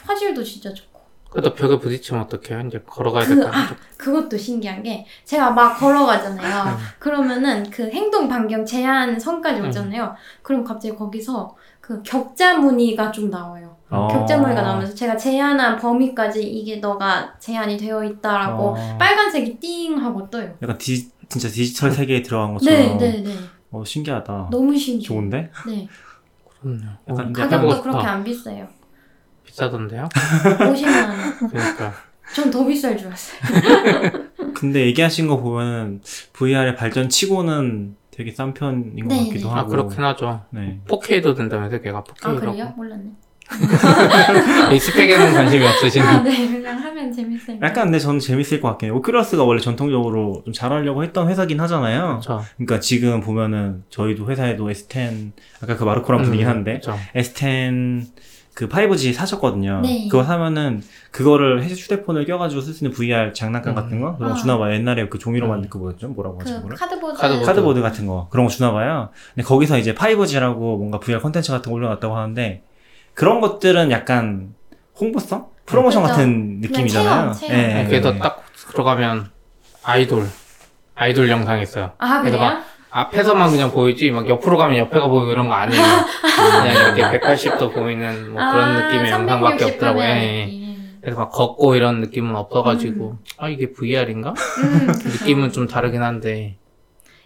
[0.00, 0.92] 화질도 진짜 좋고.
[1.30, 2.60] 그래도 벽에 부딪히면 어떡해요?
[2.68, 3.50] 이제 걸어가야 그, 될까?
[3.58, 6.64] 아, 그것도 신기한 게 제가 막 걸어가잖아요.
[6.64, 6.70] 네.
[7.00, 9.68] 그러면은 그 행동 반경 제한 선까지 음.
[9.68, 10.14] 오잖아요.
[10.42, 13.76] 그럼 갑자기 거기서 그 격자 무늬가 좀 나와요.
[13.92, 14.08] 어.
[14.08, 18.96] 격자 무늬가 나오면서 제가 제한한 범위까지 이게 너가 제한이 되어 있다라고 어.
[18.98, 20.54] 빨간색이 띵 하고 떠요.
[20.62, 22.98] 약간 디, 진짜 디지털 세계에 들어간 네, 것처럼.
[22.98, 23.34] 네, 네.
[23.70, 24.48] 어 좋다.
[24.50, 25.06] 너무 신기해.
[25.06, 25.50] 좋은데?
[25.66, 25.88] 네.
[26.60, 26.90] 그렇네요.
[27.08, 27.82] 약간 어, 가격도.
[27.82, 28.66] 그렇게 안 비싸요.
[29.44, 30.08] 비싸던데요?
[30.12, 31.38] 50만 원.
[31.50, 31.92] 그러니까.
[32.34, 33.40] 전 더 비쌀 줄 알았어요.
[34.54, 36.00] 근데 얘기하신 거 보면
[36.32, 39.54] VR의 발전 치고는 되게 싼 편인 것 네, 같기도 네.
[39.54, 39.58] 하고.
[39.60, 40.44] 아 그렇긴 하죠.
[40.50, 40.80] 네.
[40.86, 42.26] 4K도 된다면서 걔가 4K라고.
[42.26, 42.72] 아, 그래요?
[42.76, 43.04] 몰랐네.
[44.74, 46.04] 이 스펙에는 관심이 없으시네.
[46.04, 46.48] 아, 네.
[46.48, 47.58] 그냥 하면 재밌어요.
[47.62, 49.00] 약간 근데 저는 재밌을 것 같긴 해요.
[49.00, 52.20] 오큘러스가 원래 전통적으로 좀 잘하려고 했던 회사긴 하잖아요.
[52.20, 52.42] 그렇죠.
[52.56, 55.32] 그러니까 지금 보면은 저희도 회사에도 S10
[55.62, 56.98] 아까 그 마르코랑 분이긴 한데 그렇죠.
[57.14, 58.06] S10
[58.54, 59.80] 그 5G 사셨거든요.
[59.82, 60.08] 네.
[60.10, 63.74] 그거 사면은 그거를 휴대폰을 껴가지고 쓸 수 있는 VR 장난감 음.
[63.74, 64.38] 같은 거 그런 거 아.
[64.38, 64.74] 주나 봐요.
[64.74, 65.50] 옛날에 그 종이로 음.
[65.50, 66.08] 만든 그 뭐였죠?
[66.08, 66.62] 뭐라고 하죠?
[66.62, 66.74] 그?
[66.74, 67.18] 카드보드.
[67.18, 67.46] 카드보드.
[67.46, 69.08] 카드보드 같은 거 그런 거 주나 봐요.
[69.34, 72.62] 근데 거기서 이제 5G라고 뭔가 VR 콘텐츠 같은 거 올려놨다고 하는데
[73.14, 74.54] 그런 것들은 약간
[75.00, 75.46] 홍보성?
[75.66, 76.12] 프로모션 그죠.
[76.14, 77.32] 같은 느낌이잖아요.
[77.32, 77.80] 체험, 체험.
[77.80, 78.18] 예, 그래서 예.
[78.18, 79.30] 딱 들어가면
[79.84, 80.26] 아이돌
[80.94, 81.92] 아이돌 영상 있어요.
[81.98, 82.50] 아 그래서 그래요?
[82.52, 85.82] 막 앞에서만 그냥 보이지 막 옆으로 가면 옆에가 보이고 이런 거 아니에요.
[86.36, 90.04] 그냥 이렇게 180도 보이는 뭐 그런 느낌의 영상밖에 없더라고요.
[90.04, 90.62] 예.
[91.00, 94.34] 그래서 막 걷고 이런 느낌은 없어가지고 아 이게 VR인가?
[94.62, 94.86] 음.
[94.86, 96.58] 느낌은 좀 다르긴 한데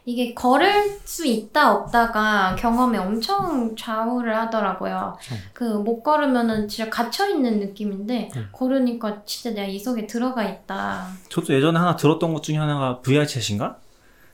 [0.08, 5.18] 이게 걸을 수 있다 없다가 경험에 엄청 좌우를 하더라고요.
[5.52, 8.48] 그못 걸으면은 진짜 갇혀 있는 느낌인데 음.
[8.52, 11.08] 걸으니까 진짜 내가 이 속에 들어가 있다.
[11.28, 13.78] 저도 예전에 하나 들었던 것 중에 하나가 VR 챗인가?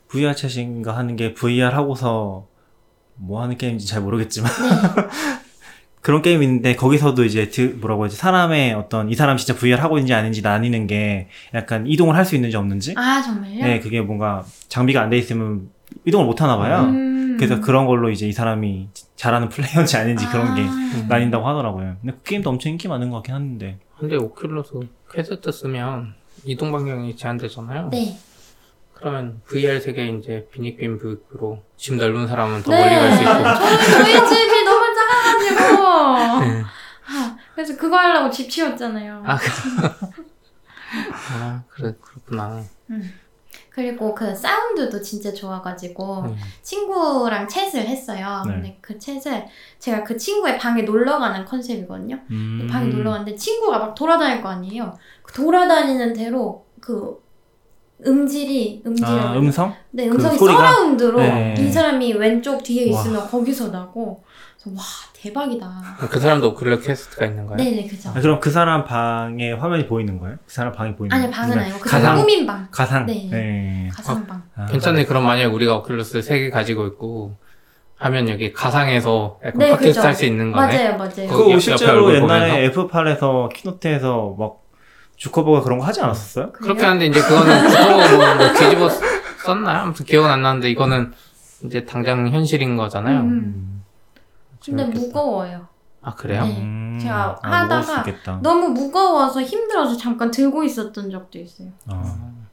[0.09, 2.47] VR 챗인가 하는 게 VR 하고서
[3.15, 5.43] 뭐 하는 게임인지 잘 모르겠지만 네.
[6.03, 9.99] 그런 게임이 있는데 거기서도 이제 드- 뭐라고 하지 사람의 어떤 이 사람 진짜 VR 하고
[9.99, 13.65] 있는지 아닌지 나뉘는 게 약간 이동을 할 수 있는지 없는지 아 정말요?
[13.65, 15.71] 네 그게 뭔가 장비가 안 돼 있으면
[16.05, 17.37] 이동을 못 하나 봐요 음.
[17.39, 21.07] 그래서 그런 걸로 이제 이 사람이 잘하는 플레이어인지 아닌지 그런 게 아.
[21.09, 26.15] 나뉜다고 하더라고요 근데 그 게임도 엄청 인기 많은 것 같긴 한데 근데 오큘러스 퀘스트 쓰면
[26.45, 27.91] 이동 반경이 제한되잖아요.
[27.93, 28.17] 네.
[28.95, 32.81] 그러면 VR 세계 이제 빈익빈 부익부로 집 넓은 사람은 더 네.
[32.81, 33.33] 멀리 갈 수 있고
[33.93, 34.49] 저는 저희
[36.41, 36.63] 네.
[37.09, 39.23] 아, 그래서 그거 하려고 집 치웠잖아요.
[39.27, 39.39] 아,
[41.35, 42.63] 아 그래 그렇구나.
[42.91, 43.13] 음.
[43.75, 46.37] 그리고 그 사운드도 진짜 좋아가지고 음.
[46.61, 48.43] 친구랑 chat을 했어요.
[48.47, 48.53] 네.
[48.53, 49.47] 근데 그 chat을
[49.79, 52.19] 제가 그 친구의 방에 놀러 가는 컨셉이거든요.
[52.31, 52.69] 음.
[52.71, 54.97] 방에 놀러 갔는데 친구가 막 돌아다닐 거 아니에요.
[55.23, 57.23] 그 돌아다니는 대로 그
[58.05, 59.75] 음질이 음질 아 음성?
[59.93, 60.59] 네 그 음성이 소리가?
[60.59, 61.55] 서라운드로 네.
[61.59, 63.01] 이 사람이 왼쪽 뒤에 와.
[63.01, 64.23] 있으면 거기서 나고
[64.67, 64.83] 와
[65.15, 65.97] 대박이다.
[66.11, 67.57] 그 사람도 오큘러스 퀘스트가 있는 거예요?
[67.57, 68.11] 네네 그죠.
[68.11, 70.37] 아, 그럼 그 사람 방에 화면이 보이는 거예요?
[70.47, 71.35] 그 사람 방이 보이는 아니 거예요?
[71.35, 72.17] 방은 아니고 그 가상?
[72.17, 73.07] 꾸민 방 가상?
[73.07, 73.29] 네.
[73.31, 73.89] 네.
[73.93, 74.43] 가상 방.
[74.57, 75.07] 아, 괜찮네.
[75.07, 77.37] 그럼 만약에 우리가 오큘러스 3개 가지고 있고
[77.97, 80.01] 하면 여기 가상에서 약간 네, 팟캐스트.
[80.07, 80.67] 할 수 있는 거네.
[80.77, 81.29] 맞아요 맞아요.
[81.29, 84.63] 그거 옆- 실제로 옛날에 F8에서 키노트에서 막
[85.17, 86.53] 주커버가 그런 거 하지 않았었어요?
[86.53, 88.89] 그렇게 하는데 이제 그거는 주로 뭐, 뭐 뒤집어
[89.45, 89.79] 썼나요?
[89.83, 91.13] 아무튼 기억은 안 나는데 이거는
[91.65, 93.21] 이제 당장 현실인 거잖아요.
[93.21, 93.82] 음.
[94.71, 94.77] 음.
[94.77, 94.99] 근데.
[94.99, 95.67] 무거워요.
[96.01, 96.45] 아 그래요?
[96.45, 96.59] 네.
[96.61, 96.99] 음.
[97.01, 98.41] 제가 아, 하다가.
[98.43, 101.69] 너무 무거워서 힘들어서 잠깐 들고 있었던 적도 있어요.
[101.87, 102.47] 어.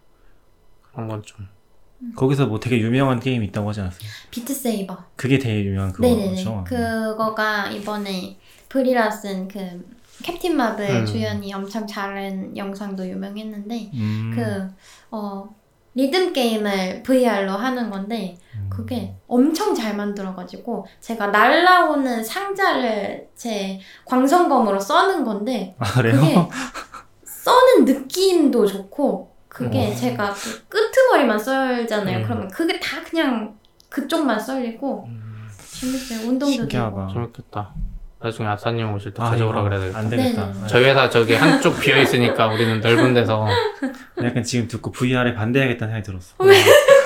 [0.91, 1.47] 그런 건 좀.
[2.15, 4.09] 거기서 뭐 되게 유명한 게임이 있다고 하지 않았어요?
[4.31, 4.97] 비트 세이버.
[5.15, 6.29] 그게 되게 유명한 네네네.
[6.29, 6.63] 그거죠.
[6.65, 8.37] 그거가 이번에
[8.69, 9.85] 브리라 쓴그
[10.23, 11.05] 캡틴 마블 음.
[11.05, 14.31] 주연이 엄청 잘한 영상도 유명했는데 음.
[14.35, 14.69] 그
[15.11, 15.53] 어,
[15.95, 18.48] 리듬 게임을 VR로 하는 건데 음.
[18.69, 26.19] 그게 엄청 잘 만들어가지고 제가 날라오는 상자를 제 광선검으로 써는 건데 아 그래요?
[26.19, 26.35] 그게
[27.23, 29.95] 써는 느낌도 좋고 그게 어.
[29.95, 32.19] 제가 그 끄트머리만 썰잖아요.
[32.19, 32.23] 음.
[32.23, 33.55] 그러면 그게 다 그냥
[33.89, 35.07] 그쪽만 썰리고
[35.79, 36.19] 재밌어요.
[36.29, 36.89] 운동도 신기하다.
[37.07, 37.13] 되고.
[37.13, 37.73] 재밌겠다.
[38.21, 39.99] 나중에 아싸님 오실 때 아, 가져오라 그래야 되겠다.
[39.99, 40.51] 안 되겠다.
[40.53, 40.67] 네네.
[40.67, 43.47] 저희 회사 저기 한쪽 비어 있으니까 우리는 넓은 데서
[44.23, 46.35] 약간 지금 듣고 VR에 반대하겠다는 생각이 들었어.
[46.39, 46.61] 왜?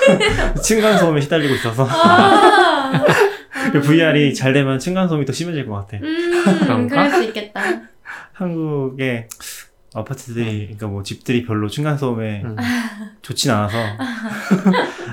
[0.62, 3.04] 층간소음에 시달리고 있어서 아,
[3.72, 5.96] 그 VR이 잘 되면 층간소음이 더 심해질 것 같아.
[6.02, 6.88] 음, 그런가?
[6.88, 7.60] 그럴 수 있겠다.
[8.32, 9.28] 한국의
[9.94, 12.56] 아파트들이, 그러니까 뭐 집들이 별로 층간소음에 음.
[13.22, 13.76] 좋진 않아서.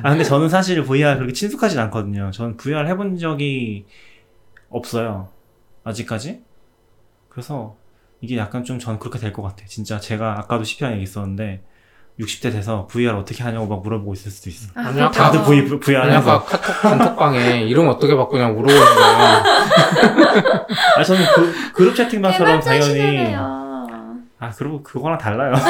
[0.04, 2.32] 아, 근데 저는 사실 VR 그렇게 친숙하진 않거든요.
[2.32, 3.86] 저는 VR 해본 적이
[4.70, 5.30] 없어요.
[5.84, 6.42] 아직까지.
[7.30, 7.76] 그래서
[8.22, 9.66] 이게 약간 좀 전 그렇게 될 것 같아.
[9.68, 11.62] 진짜 제가 아까도 CPR 얘기 있었는데
[12.22, 14.70] 60대 돼서 VR 어떻게 하냐고 막 물어보고 있을 수도 있어.
[14.76, 15.12] 아, 아니, 그렇죠.
[15.12, 16.32] 다들 V, VR 아니 해서.
[16.32, 19.44] 아까 카톡 단톡방에 이름 어떻게 바꾸냐고 물어보는 거예요.
[20.98, 23.34] 아, 저는 그, 그룹 채팅방처럼 당연히.
[23.36, 25.54] 아, 그리고 그거랑 달라요.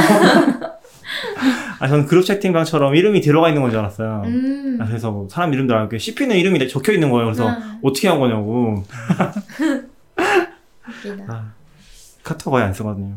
[1.80, 4.24] 아, 저는 그룹 채팅방처럼 이름이 들어가 있는 건 줄 알았어요.
[4.26, 4.78] 음.
[4.82, 7.26] 아, 그래서 뭐 사람 이름도 알고 CP는 이름이 적혀 있는 거예요.
[7.26, 8.84] 그래서 아, 어떻게 한 거냐고.
[11.28, 11.46] 아,
[12.24, 13.16] 카톡 거의 안 쓰거든요.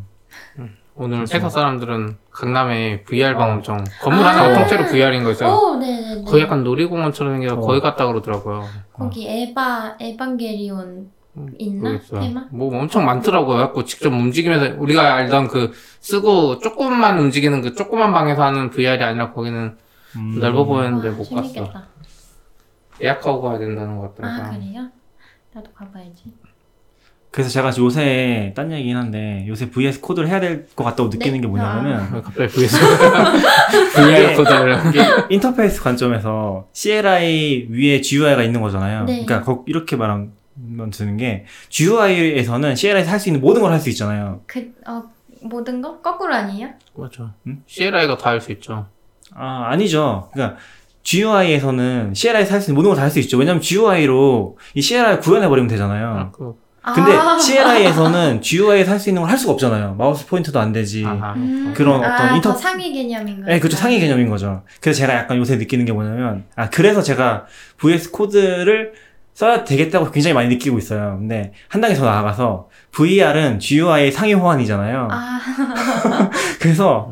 [0.97, 1.35] 오늘 그렇죠.
[1.37, 4.29] 회사 사람들은 강남에 VR 방 엄청 건물 아.
[4.29, 5.49] 하나가 통째로 VR인 거 있어요.
[5.53, 6.23] 오, 네네네.
[6.23, 7.59] 거의 약간 놀이공원처럼 생겨서 어.
[7.59, 8.65] 거기 갔다 그러더라고요.
[8.93, 11.89] 거기 에바, 에반게리온 음, 있나?
[11.89, 12.21] 모르겠어요.
[12.21, 12.45] 테마?
[12.51, 13.57] 뭐 엄청 많더라고요.
[13.57, 19.33] 갖고 직접 움직이면서 우리가 알던 그 쓰고 조금만 움직이는 그 조그만 방에서 하는 VR이 아니라
[19.33, 19.77] 거기는
[20.15, 20.39] 음.
[20.39, 21.41] 넓어 보였는데 와, 못 갔어.
[21.51, 21.87] 재밌겠다.
[23.01, 24.45] 예약하고 가야 된다는 것 같더라고요.
[24.47, 24.87] 아, 그래요?
[25.53, 26.33] 나도 가봐야지.
[27.35, 31.41] 그래서 제가 요새 딴 얘기긴 한데 요새 VS 코드를 해야 될 것 같다고 느끼는 네?
[31.41, 32.77] 게 뭐냐면은 왜 갑자기 VS
[33.93, 39.03] VR 코드를 이게 인터페이스 관점에서 CLI 위에 GUI가 있는 거잖아요.
[39.03, 39.25] 네.
[39.25, 40.31] 그러니까 거- 이렇게 말하면
[40.93, 44.39] 드는 게 GUI에서는 CLI에서 할 수 있는 모든 걸 할 수 있잖아요.
[44.47, 45.03] 그, 어,
[45.41, 45.99] 모든 거?
[45.99, 46.69] 거꾸로 아니에요?
[46.95, 47.31] 맞죠.
[47.47, 47.63] 음?
[47.67, 48.85] CLI가 다 할 수 있죠.
[49.35, 50.29] 아 아니죠.
[50.31, 50.57] 그러니까
[51.03, 53.37] GUI에서는 CLI에서 할 수 있는 모든 걸 다 할 수 있죠.
[53.37, 56.31] 왜냐면 GUI로 이 CLI 구현해 버리면 되잖아요.
[56.33, 56.63] 그
[56.93, 57.37] 근데 아.
[57.39, 59.95] CLI에서는 GUI에서 할수 있는 걸 할 수가 없잖아요.
[59.95, 61.03] 마우스 포인터도 안 되지.
[61.05, 61.33] 아하.
[61.33, 61.73] 음.
[61.75, 63.45] 그런 아, 어떤 인터- 더 상위 개념인 거예요.
[63.47, 63.75] 네, 그렇죠.
[63.77, 64.61] 상위 개념인 거죠.
[64.81, 67.45] 그래서 제가 약간 요새 느끼는 게 뭐냐면, 아, 그래서 제가
[67.77, 68.93] VS 코드를
[69.33, 71.17] 써야 되겠다고 굉장히 많이 느끼고 있어요.
[71.19, 75.07] 근데 한 단계 더 나아가서 VR은 GUI의 상위 호환이잖아요.
[75.11, 75.39] 아,
[76.61, 77.11] 그래서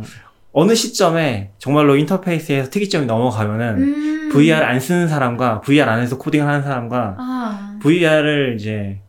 [0.53, 4.29] 어느 시점에 정말로 인터페이스에서 특이점이 넘어가면은 음.
[4.31, 8.99] VR 안 쓰는 사람과 VR 안에서 코딩을 하는 사람과 아, VR을 이제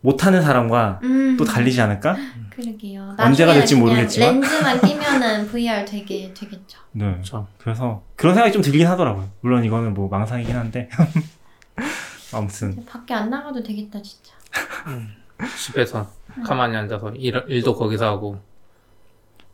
[0.00, 1.36] 못하는 사람과 음.
[1.36, 2.16] 또 달리지 않을까?
[2.50, 3.14] 그러게요.
[3.18, 4.40] 언제가 될지 모르겠지만.
[4.40, 6.78] 렌즈만 끼면은 VR 되게 되겠죠.
[6.92, 7.12] 네.
[7.12, 7.46] 그렇죠.
[7.58, 9.28] 그래서 그런 생각이 좀 들긴 하더라고요.
[9.40, 10.88] 물론 이거는 뭐 망상이긴 한데.
[12.32, 12.84] 아무튼.
[12.84, 14.32] 밖에 안 나가도 되겠다 진짜.
[15.56, 16.10] 집에서
[16.44, 18.40] 가만히 앉아서 일, 일도 거기서 하고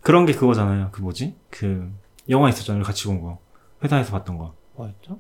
[0.01, 0.91] 그런 게 그거잖아요.
[0.93, 1.35] 그 뭐지?
[1.51, 1.93] 그
[2.29, 2.83] 영화 있었잖아요.
[2.83, 3.39] 같이 본 거.
[3.83, 4.55] 회사에서 봤던 거.
[4.77, 5.19] 뭐였죠?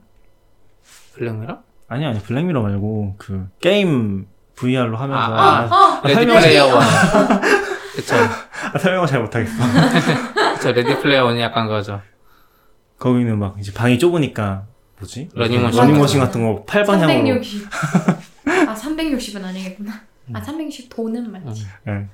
[1.15, 1.63] 블랙미러?
[1.89, 4.27] 아니 아니 블랙미러 말고 그 게임
[4.57, 6.81] VR로 하면서 아, 어, 아, 레디 설명을- 플레이어 원.
[7.95, 8.15] 그쵸.
[8.73, 9.53] 아, 설명을 잘 못하겠어.
[10.55, 10.73] 그쵸.
[10.73, 12.01] 레디 플레이어 원이 약간 그거죠.
[12.99, 14.65] 거기는 막 이제 방이 좁으니까
[14.99, 15.29] 뭐지?
[15.35, 15.81] 러닝머신.
[15.81, 17.09] 러닝머신 같은 거 팔방향으로.
[17.43, 17.69] 360.
[18.69, 19.93] 아 360은 아니겠구나.
[20.33, 21.67] 아 360 도는 맞지.
[21.85, 22.07] 네.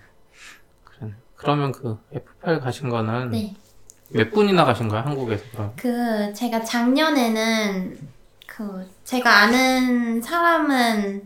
[0.84, 1.12] 그래.
[1.36, 1.98] 그러면 그
[2.42, 3.54] F8 가신 거는 네.
[4.08, 5.44] 몇 분이나 가신 거야 한국에서?
[5.52, 5.72] 그럼?
[5.76, 7.98] 그 제가 작년에는
[8.46, 11.22] 그 제가 아는 사람은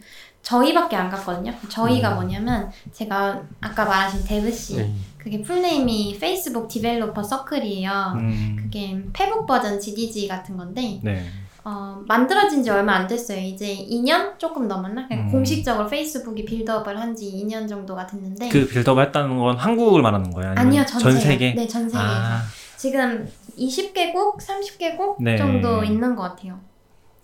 [0.55, 1.53] 저희밖에 안 갔거든요.
[1.69, 2.15] 저희가 음.
[2.17, 4.93] 뭐냐면 제가 아까 말하신 DevC 네.
[5.19, 8.13] 그게 풀네임이 페이스북 Developer Circle이에요.
[8.17, 11.25] 음, 그게 페북 버전 GDG 같은 건데 네.
[11.65, 13.39] 어, 만들어진 지 얼마 안 됐어요.
[13.41, 15.09] 이제 2년 조금 넘었나?
[15.09, 15.31] 그냥 음.
[15.33, 20.53] 공식적으로 페이스북이 빌드업을 한 지 2년 정도가 됐는데 그 빌드업 했다는 건 한국을 말하는 거예요?
[20.59, 21.25] 아니요 전, 전 세계.
[21.27, 21.55] 세계?
[21.55, 22.43] 네, 전 세계에서 아,
[22.77, 23.27] 지금
[23.59, 25.39] 20개국, 30개국 네.
[25.39, 26.59] 정도 있는 것 같아요.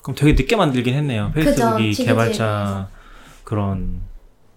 [0.00, 1.30] 그럼 되게 늦게 만들긴 했네요.
[1.34, 2.04] 그죠, 페이스북이 지그재그에서.
[2.32, 2.88] 개발자
[3.50, 4.00] 그런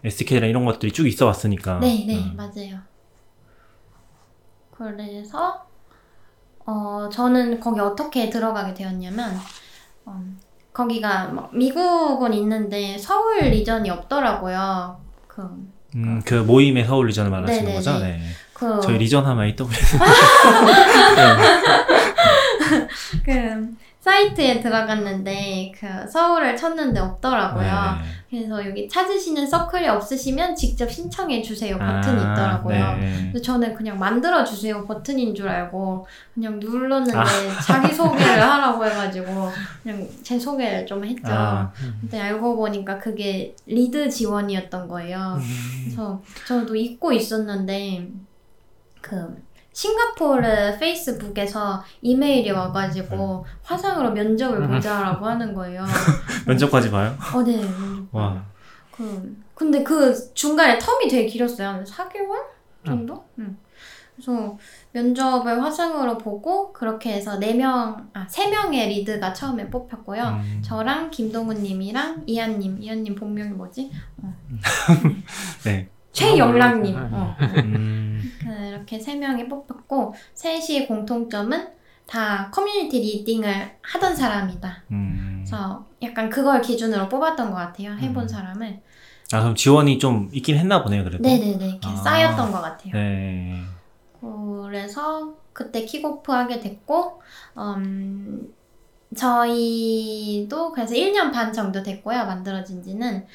[0.04, 1.80] SDK랑 이런 것들이 쭉 있어 왔으니까.
[1.80, 2.38] 네, 네, 음.
[2.38, 2.78] 맞아요.
[4.70, 5.66] 그래서
[6.64, 9.36] 어 저는 거기 어떻게 들어가게 되었냐면
[10.06, 10.24] 어,
[10.72, 15.02] 거기가 뭐 미국은 있는데 서울 리전이 없더라고요.
[15.26, 15.41] 그,
[15.96, 17.76] 음, 그 모임의 서울 리전을 말하시는 네네네.
[17.76, 17.98] 거죠?
[17.98, 18.22] 네.
[18.54, 19.98] 그, 저희 리전 하면 AWS.
[23.26, 27.64] 그 사이트에 들어갔는데 그 서울을 쳤는데 없더라고요.
[27.64, 28.23] 네.
[28.34, 32.98] 그래서 여기 찾으시는 서클이 없으시면 직접 신청해 주세요 버튼이 아, 있더라고요.
[32.98, 33.14] 네.
[33.26, 37.24] 근데 저는 그냥 만들어 주세요 버튼인 줄 알고 그냥 눌렀는데 아.
[37.64, 39.52] 자기 소개를 하라고 해가지고
[39.84, 41.32] 그냥 제 소개를 좀 했죠.
[41.32, 41.72] 아,
[42.02, 45.38] 근데 알고 보니까 그게 리드 지원이었던 거예요.
[45.84, 48.08] 그래서 저도 잊고 있었는데
[49.00, 49.44] 그
[49.74, 55.84] 싱가포르 페이스북에서 이메일이 와가지고 화상으로 면접을 보자라고 하는 거예요.
[56.48, 57.16] 면접까지 봐요?
[57.34, 57.62] 어, 네.
[58.12, 58.44] 와.
[58.92, 61.68] 그 근데 그 중간에 텀이 되게 길었어요.
[61.68, 62.38] 한 4개월
[62.86, 63.26] 정도?
[63.40, 63.58] 응.
[64.16, 64.58] 그래서
[64.92, 70.22] 면접을 화상으로 보고 그렇게 해서 4명, 아, 3명의 리드가 처음에 뽑혔고요.
[70.24, 73.92] 음, 저랑 김동훈 님이랑 이한 님, 이한 님 본명이 뭐지?
[74.22, 74.34] 어.
[75.66, 75.90] 네.
[76.14, 76.95] 최영랑 님.
[76.95, 77.09] 음.
[77.11, 77.36] 어.
[77.41, 81.68] 음, 그렇게 3명이 뽑혔고 셋이 공통점은
[82.05, 84.84] 다 커뮤니티 leading을 하던 사람이다.
[84.91, 85.43] 음.
[85.43, 87.93] 그래서 약간 그걸 기준으로 뽑았던 것 같아요.
[87.97, 88.28] 해본 음.
[88.28, 88.80] 사람을.
[89.34, 91.24] 아, 그럼 지원이 좀 있긴 했나 보네요, 그래도.
[91.24, 91.66] 네네네.
[91.68, 91.95] 이렇게 아.
[91.95, 92.93] 쌓였던 것 같아요.
[92.93, 93.61] 네.
[94.22, 97.22] 그래서 그때 킥오프 하게 됐고,
[97.57, 98.53] 음,
[99.16, 102.26] 저희도 그래서 1년 반 정도 됐고요.
[102.26, 103.26] 만들어진 지는.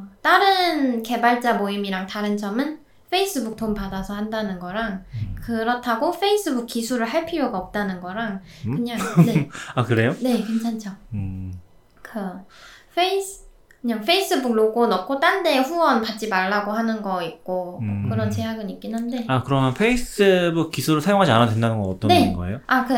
[0.00, 2.78] 어, 다른 개발자 모임이랑 다른 점은
[3.10, 5.36] 페이스북 돈 받아서 한다는 거랑 음.
[5.42, 8.76] 그렇다고 페이스북 기술을 할 필요가 없다는 거랑 음?
[8.76, 10.14] 그냥 네, 아, 그래요?
[10.20, 10.90] 네 괜찮죠.
[11.14, 11.52] 음,
[12.02, 12.20] 그
[12.94, 13.48] 페이스
[13.80, 18.08] 그냥 페이스북 로고 넣고 딴 데 후원 받지 말라고 하는 거 있고 음.
[18.10, 22.32] 그런 제약은 있긴 한데 아, 그러면 페이스북 기술을 사용하지 않아도 된다는 건 어떤 네.
[22.32, 22.60] 거예요?
[22.66, 22.94] 아그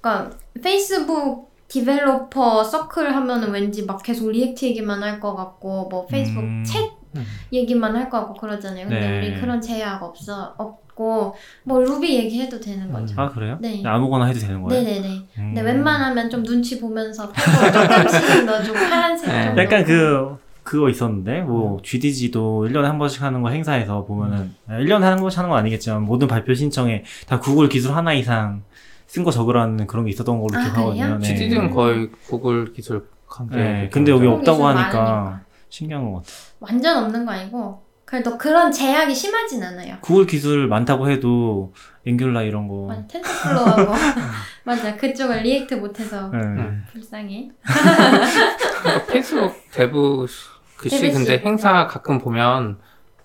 [0.00, 6.40] 그러니까 페이스북 Developer Circle 하면은 왠지 막 계속 React 얘기만 할 것 같고 뭐 페이스북
[6.42, 6.62] 음.
[6.64, 7.24] 챗 음.
[7.52, 8.88] 얘기만 할 것 같고 그러잖아요.
[8.88, 9.18] 근데 네.
[9.18, 13.20] 우리 그런 제약 없어 없고 뭐 루비 얘기해도 되는 거죠.
[13.20, 13.58] 아, 그래요?
[13.60, 13.82] 네.
[13.84, 14.82] 아무거나 해도 되는 거예요?
[14.84, 15.08] 네네네.
[15.08, 15.26] 음.
[15.54, 19.44] 근데 웬만하면 좀 눈치 보면서 조금씩 넣어주고 파란색 네.
[19.46, 19.62] 정도.
[19.62, 25.02] 약간 그, 그거 있었는데, 뭐, GDG도 1년에 한 번씩 하는 거 행사에서 보면은, 아, 1년에
[25.02, 28.62] 한 번씩 하는 건 아니겠지만, 모든 발표 신청에 다 구글 기술 하나 이상
[29.14, 31.18] 쓴 거 적으라는 그런 게 있었던 걸로 아, 기억하거든요.
[31.18, 31.24] 네.
[31.24, 33.54] GDD는 거의 구글 기술 관계.
[33.56, 35.40] 네, 근데 여기 없다고 하니까 많으니까.
[35.68, 36.34] 신기한 것 같아요.
[36.58, 39.98] 완전 없는 거 아니고 그래도 그런 제약이 심하진 않아요.
[40.00, 41.72] 구글 기술 많다고 해도
[42.04, 42.86] Angular 이런 거.
[42.88, 43.92] 맞아, TensorFlow하고
[44.64, 46.38] 맞아 그쪽을 React 못해서 네.
[46.38, 46.84] 음.
[46.90, 47.50] 불쌍해.
[49.12, 51.12] 페이스북 DevC.
[51.12, 52.78] 근데 행사 가끔 보면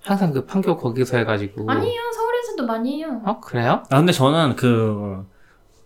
[0.04, 2.02] 항상 그 판교 거기서 해가지고 아니에요.
[2.14, 3.22] 서울에서도 많이 해요.
[3.26, 3.82] 어 그래요?
[3.90, 5.26] 아 근데 저는 그,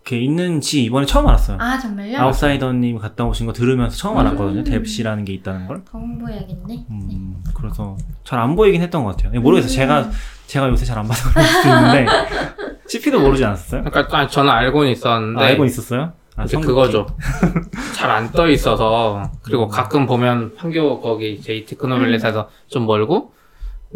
[0.04, 1.56] 그 있는지 이번에 처음 알았어요.
[1.60, 2.18] 아 정말요?
[2.18, 4.20] 아웃사이더님 갔다 오신 거 들으면서 처음 음.
[4.20, 4.64] 알았거든요.
[4.64, 5.82] DevC라는 게 있다는 걸.
[5.84, 6.62] 더 홍보해야겠네.
[6.68, 6.86] 네.
[6.90, 9.40] 음, 그래서 잘 안 보이긴 했던 것 같아요.
[9.40, 9.70] 모르겠어요.
[9.70, 9.74] 음.
[9.74, 10.10] 제가
[10.46, 12.06] 제가 요새 잘 안 봐서 그럴 수도 있는데
[12.86, 13.82] CP도 모르지 않았어요?
[13.84, 16.12] 그러니까 아니, 저는 알고는 있었는데 아, 알고 있었어요?
[16.36, 16.44] 아?
[16.44, 17.06] 그거죠.
[17.96, 19.24] 잘 안 떠 있어서 음.
[19.42, 23.32] 그리고 가끔 보면 판교 거기 제이 테크노밸리에서 좀 멀고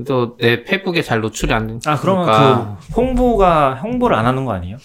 [0.07, 4.53] 또 내 페북에 잘 노출이 안 되니까 아 그러면 그 홍보가 홍보를 안 하는 거
[4.53, 4.77] 아니에요?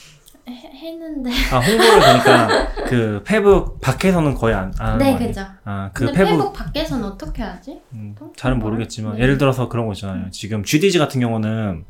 [0.83, 1.31] 해- 했는데.
[1.51, 5.17] 아 홍보를 그러니까 그 페북 밖에서는 거의 안, 안 네?
[5.17, 5.41] 그죠.
[5.63, 7.79] 아그 근데 페북 페북 밖에서는 어떻게 하지?
[7.93, 8.59] 음, 통- 잘은?
[8.59, 9.23] 모르겠지만 네.
[9.23, 10.29] 예를 들어서 그런 거 있잖아요.
[10.31, 11.85] 지금 GDG 같은 경우는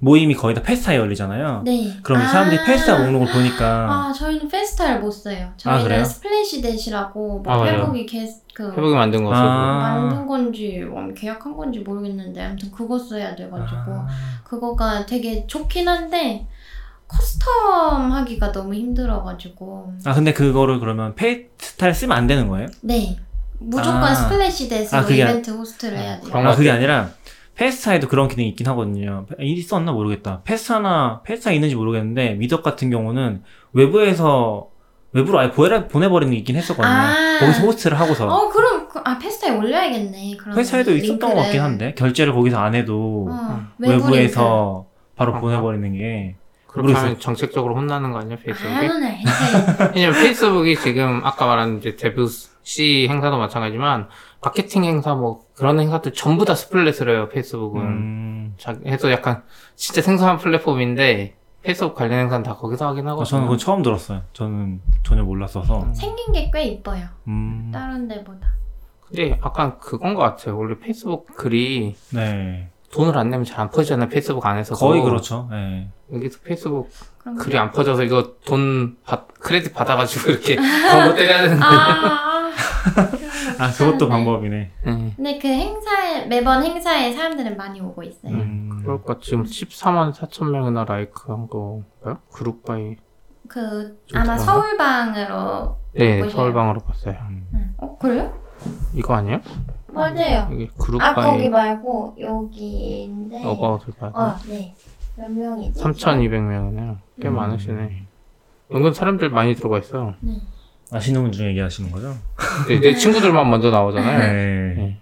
[0.00, 1.62] 모임이 거의 다 페스타에 열리잖아요.
[1.64, 1.92] 네.
[2.02, 2.64] 그럼 사람들이 아.
[2.64, 5.52] 페스타 목록을 보니까 아 저희는 페스타를 못 써요.
[5.56, 6.04] 저희는 그래요?
[6.04, 7.64] Splash That이라고 뭐 아.
[7.64, 8.24] 페북이 개,
[8.54, 9.78] 그 페북에 만든 거 쓰고 아.
[9.98, 14.06] 만든 건지 뭐 계약한 건지 모르겠는데 아무튼 그거 써야 돼가지고 아,
[14.44, 16.46] 그거가 되게 좋긴 한데
[17.08, 22.68] custom 하기가 너무 힘들어가지고 아 근데 그거를 그러면 페스타를 쓰면 안 되는 거예요?
[22.82, 23.16] 네
[23.58, 24.14] 무조건 아.
[24.14, 26.30] Splash That으로 아, 그게 이벤트 호스트를 해야 돼요.
[26.32, 26.70] 아것 그게.
[26.70, 27.10] 아니라
[27.56, 29.26] 페스타에도 그런 기능이 있긴 하거든요.
[29.40, 30.42] 있었나 모르겠다.
[30.44, 33.42] 페스타나 페스타 있는지 모르겠는데 Meetup 같은 경우는
[33.72, 34.68] 외부에서
[35.12, 36.86] 외부로 아예 보내, 보내버리는 게 있긴 했었거든요.
[36.94, 37.38] 아.
[37.40, 40.36] 거기서 호스트를 하고서 어 그럼 그- 아 페스타에 올려야겠네.
[40.36, 41.42] 그런 페스타에도 있었던 것 링크를.
[41.42, 44.86] 같긴 한데 결제를 거기서 안 해도 어, 외부 외부에서
[45.16, 45.40] 바로 아하.
[45.40, 46.36] 보내버리는 게
[46.68, 47.04] 그렇게 모르겠어요.
[47.06, 48.36] 하면 정책적으로 혼나는 거 아니야.
[48.38, 48.72] 페이스북이?
[48.72, 49.90] 아.
[49.96, 54.08] 왜냐면 페이스북이 지금 아까 말한 이제 DevC 행사도 마찬가지지만
[54.42, 59.42] 마케팅 행사 뭐 그런 행사들 전부 다 Splash를 해요 페이스북은 음, 자, 해서 약간
[59.74, 63.24] 진짜 생소한 플랫폼인데 페이스북 관련 행사는 다 거기서 하긴 아, 하거든요.
[63.24, 64.20] 저는 그건 처음 들었어요.
[64.34, 65.92] 저는 전혀 몰랐어서.
[65.94, 67.06] 생긴 게 꽤 이뻐요.
[67.26, 68.46] 음, 다른 데보다.
[69.06, 70.58] 근데 약간 그건 것 같아요.
[70.58, 72.68] 원래 페이스북 글이 네.
[72.92, 74.08] 돈을 안 내면 잘 안 퍼지잖아요.
[74.08, 75.48] 페이스북 안에서 거의 그렇죠.
[75.50, 75.88] 네.
[76.12, 80.56] 여기서 페이스북 그럼 글이 안 퍼져서 이거 돈 받, 크레딧 받아가지고 이렇게
[80.88, 81.64] 광고 때려야 되는데.
[81.64, 82.50] 아, 아,
[83.58, 84.08] 아, 그것도 귀찮네.
[84.08, 84.70] 방법이네.
[84.86, 85.12] 네.
[85.16, 88.32] 근데 그 행사에 매번 행사에 사람들은 많이 오고 있어요.
[88.32, 92.18] 음, 그럴까 지금 14만 4천 명이나 like 한 거가요?
[92.32, 92.96] group by.
[93.48, 94.36] 그좀 아마?
[94.38, 96.28] 서울방으로 네.
[96.28, 97.16] 서울방으로 봤어요.
[97.28, 97.46] 음.
[97.54, 97.74] 응.
[97.78, 98.32] 어 그래요?
[98.94, 99.40] 이거 아니에요?
[99.98, 100.48] 맞아요.
[100.52, 103.44] 여기 그룹 아 거기 말고 여기인데.
[103.44, 104.12] 어바웃을 봐요.
[104.14, 104.74] 어, 네.
[105.16, 105.80] 몇 명이지?
[105.80, 106.98] 3,200명이네요.
[107.20, 107.34] 꽤 음.
[107.36, 108.06] 많으시네.
[108.74, 110.14] 은근 사람들 많이 들어가 있어요.
[110.20, 110.40] 네.
[110.90, 112.14] 아시는 분 중에 얘기하시는 거죠?
[112.68, 114.18] 내, 내 친구들만 먼저 나오잖아요.
[114.18, 114.74] 네.
[114.74, 115.00] 네.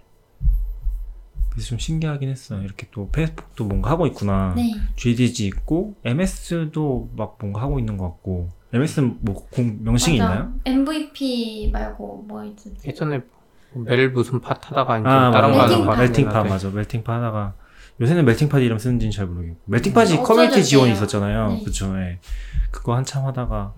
[1.49, 2.61] 그래서 좀 신기하긴 했어요.
[2.61, 4.53] 이렇게 또 페이스북도 뭔가 하고 있구나.
[4.55, 4.73] 네.
[4.95, 10.33] GDG 있고 MS도 막 뭔가 하고 있는 것 같고 MS는 뭐 공, 명칭이 맞아.
[10.33, 10.53] 있나요?
[10.65, 12.75] MVP 말고 뭐 있지?
[12.85, 13.21] 예전에
[13.85, 15.73] 멜 무슨 팟 하다가 아 다른 거 맞아.
[15.75, 16.43] 하는 거 멜팅팟.
[16.43, 16.69] 맞아.
[16.69, 17.53] 멜팅팟 하다가
[17.99, 20.63] 요새는 멜팅팟 이름 쓰는지는 잘 모르겠고 멜팅팟이 음, 커뮤니티.
[20.63, 21.49] 지원이 있었잖아요.
[21.49, 21.63] 네.
[21.63, 21.97] 그쵸.
[21.99, 22.19] 예.
[22.71, 23.73] 그거 한참 하다가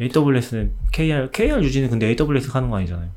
[0.00, 3.10] AWS는 KR KR 유지는 근데 AWS 하는 거 아니잖아요.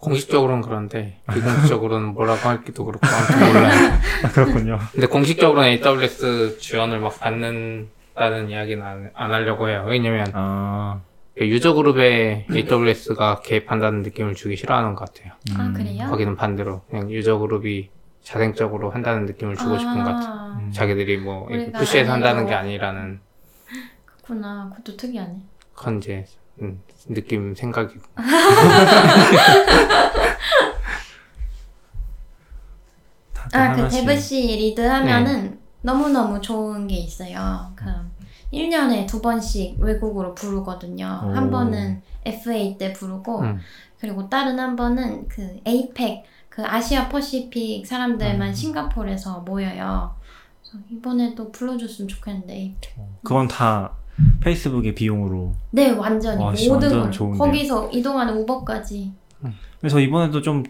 [0.00, 3.92] 공식적으로는 그런데 비공식적으로는 뭐라고 할지도 그렇고 아무튼 몰라요.
[4.24, 4.78] 아, 그렇군요.
[4.92, 9.84] 근데 공식적으로는 AWS 지원을 막 받는다는 이야기는 안, 안 하려고 해요.
[9.86, 15.32] 왜냐면 아, 그 user 그룹에 AWS가 개입한다는 느낌을 주기 싫어하는 것 같아요.
[15.56, 15.72] 아 음.
[15.74, 16.06] 그래요?
[16.08, 17.88] 거기는 반대로 그냥 user 그룹이
[18.22, 20.28] 자생적으로 한다는 느낌을 주고 싶은 것 같아요.
[20.30, 20.70] 아, 음.
[20.72, 23.20] 자기들이 뭐 이렇게 push해서 안 한다는 게 아니라는
[24.06, 24.70] 그렇구나.
[24.76, 25.36] 그것도 특이하네.
[25.74, 26.26] 그건 이제
[26.60, 28.02] 음, 느낌 생각이고
[33.32, 34.00] 다들 아, 그 하나씩.
[34.06, 37.72] DevC 리드 하면은 너무 너무 좋은 게 있어요.
[37.74, 37.84] 그
[38.52, 41.22] 1년에 두 번씩 외국으로 부르거든요.
[41.24, 41.34] 오.
[41.34, 43.58] 한 번은 FA 때 부르고 음.
[43.98, 48.54] 그리고 다른 한 번은 그 APEC 그 아시아 퍼시픽 사람들만 음.
[48.54, 50.14] 싱가포르에서 모여요.
[50.60, 52.94] 그래서 이번에도 불러줬으면 좋겠는데 APEC.
[53.22, 53.92] 그건 다
[54.40, 55.54] 페이스북의 비용으로.
[55.70, 57.38] 네, 완전히 와, 씨, 모든 완전?
[57.38, 59.12] 거기서 이동하는 우버까지.
[59.80, 60.62] 그래서 이번에도 좀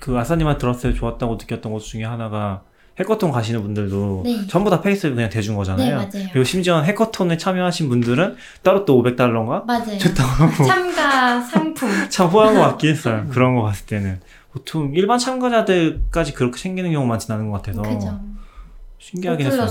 [0.00, 2.62] 그 아싸님한테 들었을 때 좋았다고 느꼈던 것 중에 하나가
[2.98, 4.46] 해커톤 가시는 분들도 네.
[4.46, 5.96] 전부 다 페이스북 그냥 대준 네, 거잖아요.
[5.96, 6.28] 맞아요.
[6.32, 9.64] 그리고 심지어 hackathon에 참여하신 분들은 따로 또 500달러인가?
[9.66, 9.98] 맞아요.
[9.98, 11.88] 줬다고 하고 참가 상품.
[12.08, 13.26] 참 후한 것 같긴 했어요.
[13.30, 14.20] 그런 거 봤을 때는.
[14.52, 18.18] 보통 일반 참가자들까지 그렇게 챙기는 경우 많진 않은 것 같아서 그죠.
[19.10, 19.68] 신기하긴 했어요.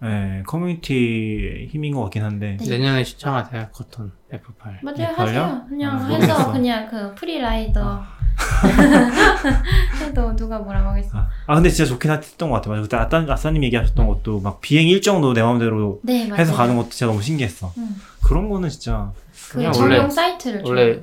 [0.00, 2.66] 네, 커뮤니티 힘인 것 같긴 한데 네.
[2.78, 5.14] 내년에 신청하세요 커튼 F8 맞아요?
[5.14, 5.62] 하세요.
[5.68, 6.52] 그냥 아, 해서 모르겠어.
[6.52, 8.02] 그냥 그 free rider
[10.00, 11.10] 해도 누가 뭐라고 하겠어.
[11.18, 12.70] 아, 아, 근데 진짜 좋긴 했던 것 같아요.
[12.72, 12.82] 맞아요.
[12.84, 16.40] 그때 아따, 아싸님 얘기하셨던 것도 막 비행 일정도 내 마음대로 네, 맞아요.
[16.40, 17.74] 해서 가는 것도 진짜 너무 신기했어.
[17.76, 17.88] 응.
[18.24, 19.12] 그런 거는 진짜
[19.50, 20.94] 그 전용 원래- 사이트를 원래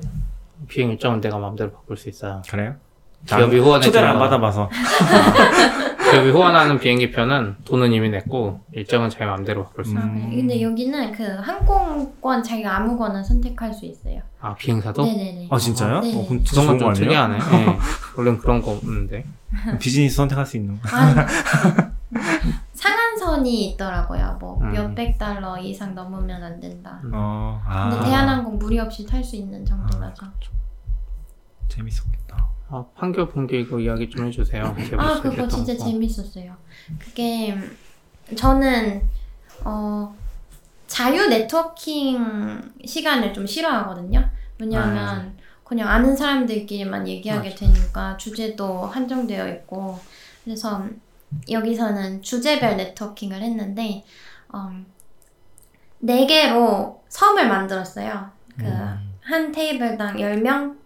[0.66, 2.42] 비행 일정은 내가 마음대로 바꿀 수 있어요.
[2.50, 2.74] 그래요?
[3.24, 4.18] 기업이 후원해 초대를 안.
[4.18, 4.68] 받아봐서.
[6.18, 10.04] 기업이 후원하는 비행기 표는 돈은 이미 냈고 일정은 자기 마음대로 바꿀 수 있어요.
[10.04, 10.30] 아, 그래요?
[10.30, 14.20] 근데 여기는 그 항공권 자기가 아무거나 선택할 수 있어요.
[14.40, 15.04] 아 비행사도?
[15.04, 15.48] 네네네.
[15.50, 15.98] 아 진짜요?
[15.98, 17.04] 어, 그럼 진짜 그런 좋은 건거좀 아니에요?
[17.04, 17.38] 특이하네.
[17.38, 17.78] 네.
[18.16, 19.24] 원래는 그런 거 없는데.
[19.78, 20.88] 비즈니스 선택할 수 있는 거.
[20.96, 21.26] 아,
[22.74, 24.36] 상한선이 있더라고요.
[24.40, 24.72] 뭐 음.
[24.72, 27.00] 몇백 달러 이상 넘으면 안 된다.
[27.12, 27.90] 어, 아.
[27.90, 30.26] 근데 대한항공 무리 없이 탈 수 있는 정도라서.
[31.68, 32.47] 재밌었겠다.
[32.70, 34.76] 아, 판교 분교 이거 이야기 좀 해주세요.
[34.98, 35.84] 아 그거 진짜 거.
[35.84, 36.54] 재밌었어요.
[36.98, 37.56] 그게
[38.36, 39.02] 저는
[39.64, 40.14] 어
[40.86, 44.28] 자유 네트워킹 시간을 좀 싫어하거든요.
[44.58, 49.98] 왜냐하면 그냥 아는 사람들끼리만 얘기하게 되니까 주제도 한정되어 있고
[50.44, 50.86] 그래서
[51.50, 54.04] 여기서는 주제별 네트워킹을 했는데
[54.54, 54.86] 음,
[55.98, 58.30] 네 개로 섬을 만들었어요.
[58.58, 59.14] 그 음.
[59.20, 60.78] 한 테이블당 10명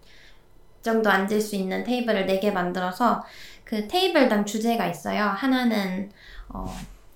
[0.82, 3.24] 정도 앉을 수 있는 테이블을 4개 만들어서
[3.64, 5.22] 그 테이블당 주제가 있어요.
[5.22, 6.10] 하나는
[6.48, 6.66] 어,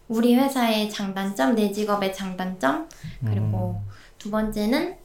[0.08, 2.88] 우리 회사의 장단점, 내 직업의 장단점,
[3.24, 3.82] 그리고
[4.18, 4.96] 두 번째는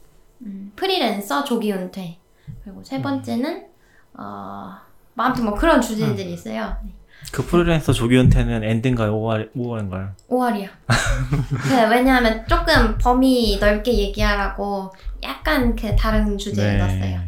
[0.42, 2.18] 음, 프리랜서 조기 은퇴,
[2.64, 3.66] 그리고 세 번째는
[4.14, 4.76] 어,
[5.14, 6.76] 뭐 아무튼 뭐 그런 주제들이 있어요.
[6.84, 6.92] 네.
[7.30, 9.14] 그 프리랜서 조기 은퇴는 엔드인가요?
[9.14, 10.12] 5월, 5월인가요?
[10.28, 10.68] 5월이요.
[10.88, 14.92] 그 왜냐하면 조금 범위 넓게 얘기하라고
[15.22, 17.20] 약간 그 다른 주제를 넣었어요.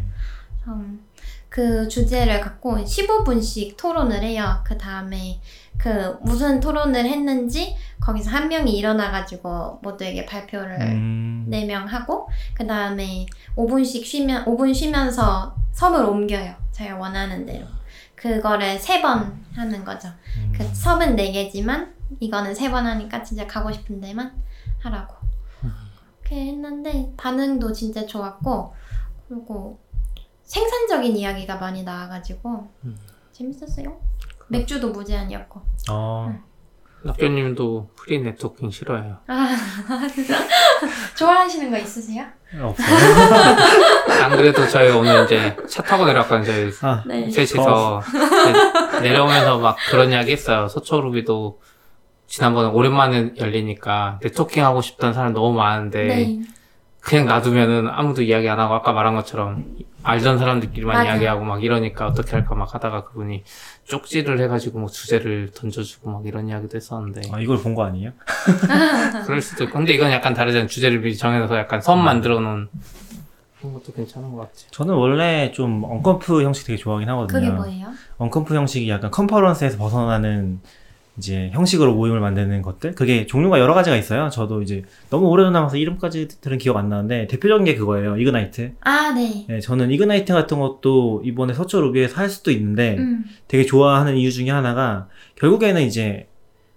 [0.69, 1.04] 음,
[1.55, 4.61] 그 주제를 갖고 15분씩 토론을 해요.
[4.65, 5.41] 그 다음에
[5.79, 11.45] 그 무슨 토론을 했는지 거기서 한 명이 일어나가지고 모두에게 발표를 음.
[11.47, 16.57] 네명 하고 그 다음에 5분씩 쉬면 5분 쉬면서 섬을 옮겨요.
[16.73, 17.65] 자기가 원하는 대로.
[18.17, 20.09] 그거를 세 번 하는 거죠.
[20.39, 20.53] 음.
[20.57, 24.33] 그 섬은 네 개지만 이거는 세 번 하니까 진짜 가고 싶은 데만
[24.81, 25.15] 하라고.
[26.25, 28.75] 그렇게 했는데 반응도 진짜 좋았고
[29.29, 29.84] 그리고
[30.45, 32.99] 생산적인 이야기가 많이 나와가지고 음.
[33.33, 33.99] 재밌었어요.
[34.49, 35.61] 맥주도 무제한이었고.
[35.91, 36.35] 어,
[37.05, 39.19] 낙교님도 free networking 싫어해요.
[39.27, 39.49] 아
[41.17, 42.25] 좋아하시는 거 있으세요?
[42.61, 42.87] 없어요.
[44.23, 46.45] 안 그래도 저희 오늘 이제 차 타고 내려왔거든요.
[46.45, 47.31] 저희 아, 네.
[47.31, 48.03] 셋이서
[48.93, 50.69] 네, 내려오면서 막 그런 이야기 했어요.
[50.69, 51.61] 서초루비도
[52.27, 56.41] 지난번에 오랜만에 열리니까 네트워킹 하고 싶다는 사람 너무 많은데 네.
[57.05, 59.65] 그냥 놔두면은 아무도 이야기 안 하고 아까 말한 것처럼
[60.03, 61.11] 알던 사람들끼리만 맞아.
[61.11, 63.43] 이야기하고 막 이러니까 어떻게 할까 막 하다가 그분이
[63.85, 68.13] 쪽지를 해가지고 뭐 주제를 던져주고 막 이런 이야기도 했었는데 아, 이걸 본 거 아니에요?
[69.27, 72.69] 그럴 수도 있고 근데 이건 약간 다르잖아요 주제를 미리 정해서 약간 선 만들어 놓은
[73.59, 77.41] 그런 것도 괜찮은 것 같아요 저는 원래 좀 unconf 형식 되게 좋아하긴 하거든요.
[77.41, 77.89] 그게 뭐예요?
[78.19, 80.61] unconf 형식이 약간 컨퍼런스에서 벗어나는
[81.17, 84.31] 이제 형식으로 모임을 만드는 것들 그게 종류가 여러 가지가 있어요.
[84.31, 88.17] 저도 이제 너무 오래전 남아서 이름까지 들은 기억 안 나는데 대표적인 게 그거예요.
[88.17, 88.73] Ignite.
[88.81, 89.47] 아 네.
[89.49, 93.25] 네, 저는 이그나이트 같은 것도 이번에 서초 루비에서 할 수도 있는데 음.
[93.47, 96.27] 되게 좋아하는 이유 중에 하나가 결국에는 이제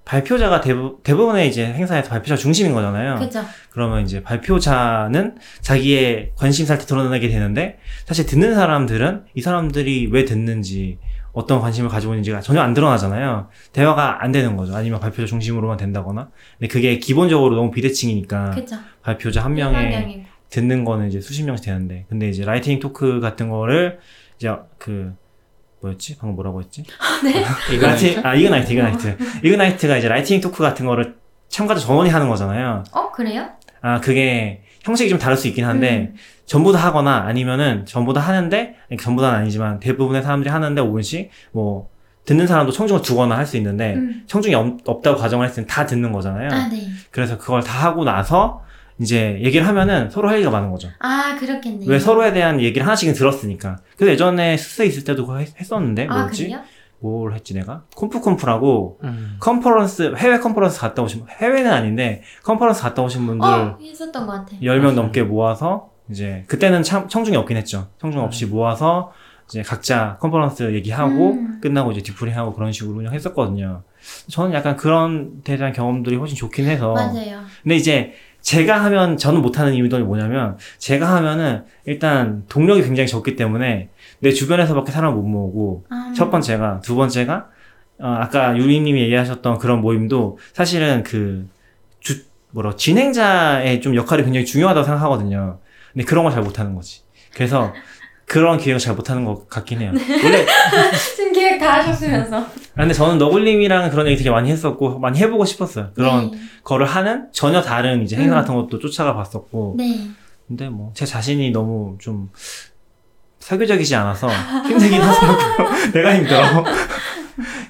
[0.07, 3.15] 발표자가 대부, 대부분의 이제 행사에서 발표자 중심인 거잖아요.
[3.15, 3.43] 그죠.
[3.71, 10.97] 그러면 이제 발표자는 자기의 관심사를 드러내게 되는데 사실 듣는 사람들은 이 사람들이 왜 듣는지
[11.37, 13.49] 어떤 관심을 가지고 있는지가 전혀 안 드러나잖아요.
[13.71, 14.75] 대화가 안 되는 거죠.
[14.75, 16.29] 아니면 발표자 중심으로만 된다거나.
[16.57, 18.75] 근데 그게 기본적으로 너무 비대칭이니까 그죠.
[19.03, 20.25] 발표자 한 명에.
[20.49, 22.05] 듣는 거는 이제 수십 명씩 되는데.
[22.09, 23.99] 근데 이제 lightning talk 같은 거를
[24.37, 25.13] 이제 그
[25.81, 26.17] 뭐였지?
[26.17, 26.83] 방금 뭐라고 했지?
[27.71, 29.17] 이거 lightning, 아, Ignite, Ignite.
[29.43, 31.17] Ignite가 이제 lightning talk 같은 거를
[31.49, 32.83] 참가자 전원이 하는 거잖아요.
[32.93, 33.47] 어 그래요?
[33.81, 36.13] 아, 그게 형식이 좀 다를 수 있긴 한데,
[36.45, 41.89] 전부 다 하거나 아니면은 전부 다 하는데, 전부 다는 아니지만 대부분의 사람들이 하는데 5분씩, 뭐,
[42.25, 44.23] 듣는 사람도 청중을 두거나 할 수 있는데, 음.
[44.27, 46.49] 청중이 없, 없다고 가정을 했을 때다 듣는 거잖아요.
[46.51, 46.87] 아 네.
[47.11, 48.63] 그래서 그걸 다 하고 나서,
[48.99, 50.89] 이제 얘기를 하면은 서로 할 얘기가 많은 거죠.
[50.99, 51.87] 아 그렇겠네요.
[51.89, 53.77] 왜 서로에 대한 얘기를 하나씩은 들었으니까.
[53.95, 56.45] 그래서 예전에 스스 있을 때도 했었는데, 아 뭐였지?
[56.45, 56.61] 그래요?
[56.99, 57.83] 뭘 했지 내가?
[57.95, 59.37] ConfConf라고, 음.
[59.39, 64.57] 컨퍼런스, 해외 컨퍼런스 갔다 오신, 해외는 아닌데, 컨퍼런스 갔다 오신 분들, 어 했었던 것 같아.
[64.61, 67.87] 10명 넘게 모아서 이제 그때는 참 청중이 없긴 했죠.
[67.99, 69.11] 청중 없이 모아서
[69.49, 71.59] 이제 각자 컨퍼런스 얘기하고 음.
[71.61, 73.83] 끝나고 이제 뒤풀이하고 그런 식으로 운영했었거든요.
[74.29, 76.93] 저는 약간 그런 데 대한 경험들이 훨씬 좋긴 해서.
[76.93, 77.41] 맞아요.
[77.63, 83.89] 근데 이제 제가 하면 저는 못하는 이유들이 뭐냐면 제가 하면은 일단 동력이 굉장히 적기 때문에
[84.19, 87.47] 내 주변에서밖에 사람 못 모으고 아, 첫 번째가 두 번째가
[87.99, 91.47] 어, 아까 유리님이 얘기하셨던 그런 모임도 사실은 그
[91.99, 95.59] 주, 뭐라 진행자의 좀 역할이 굉장히 중요하다고 생각하거든요.
[95.93, 97.01] 근데 그런 걸 잘 못하는 거지.
[97.33, 97.73] 그래서
[98.25, 99.91] 그런 기획을 잘 못하는 것 같긴 해요.
[100.23, 100.45] 원래
[101.15, 102.37] 지금 계획 다 하셨으면서.
[102.39, 105.91] 아, 근데 저는 너굴님이랑 그런 얘기 되게 많이 했었고 많이 해보고 싶었어요.
[105.95, 106.37] 그런 네.
[106.63, 108.41] 거를 하는 전혀 다른 이제 행사 음.
[108.41, 110.07] 같은 것도 쫓아가 봤었고 네.
[110.47, 112.29] 근데 뭐 제 자신이 너무 좀
[113.47, 114.27] 사교적이지 않아서
[114.67, 115.91] 힘들긴 하더라고요.
[115.95, 116.65] 내가 힘들어.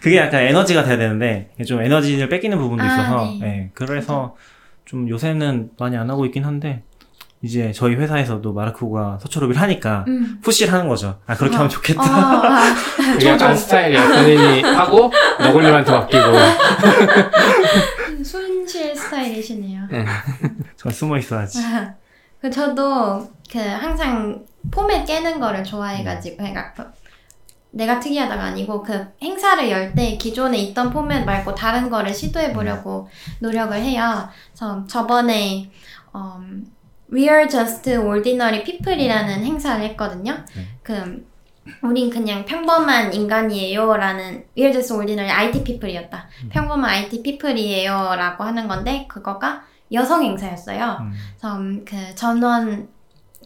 [0.01, 3.45] 그게 약간 에너지가 돼야 되는데 좀 에너지를 뺏기는 부분도 아, 있어서 네.
[3.45, 4.35] 예, 그래서
[4.85, 6.81] 좀 요새는 많이 안 하고 있긴 한데
[7.43, 10.39] 이제 저희 회사에서도 마르코가 서초로비를 하니까 음.
[10.41, 11.19] 푸시를 하는 거죠.
[11.27, 11.59] 아 그렇게 어.
[11.59, 12.01] 하면 좋겠다.
[12.01, 12.73] 어, 아,
[13.13, 14.07] 그게 약간 스타일이야.
[14.07, 16.23] 본인이 하고 너굴님한테 맡기고.
[18.25, 19.81] 순실 스타일이시네요.
[20.75, 21.59] 전 숨어 있어야지.
[22.41, 26.73] 그 저도 그 항상 포맷 깨는 거를 좋아해가지고 그러니까
[27.71, 33.09] 내가 특이하다가 아니고 그 행사를 열 때 기존에 있던 포맷 말고 다른 거를 시도해 보려고
[33.39, 34.27] 노력을 해요.
[34.51, 35.69] 그래서 저번에
[36.15, 36.65] 음,
[37.13, 40.33] We Are Just Ordinary People이라는 행사를 했거든요.
[40.55, 40.67] 네.
[40.83, 41.27] 그
[41.81, 46.27] 우린 그냥 평범한 인간이에요라는 We Are Just Ordinary IT People이었다.
[46.49, 50.97] 평범한 IT People이에요라고 하는 건데 그거가 여성 행사였어요.
[51.01, 51.13] 음.
[51.37, 52.89] 그래서 음, 그 전원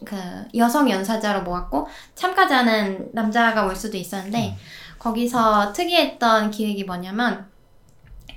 [0.04, 0.16] 그
[0.54, 4.56] 여성 연사자로 모았고 참가자는 남자가 올 수도 있었는데
[4.98, 7.50] 거기서 특이했던 기획이 뭐냐면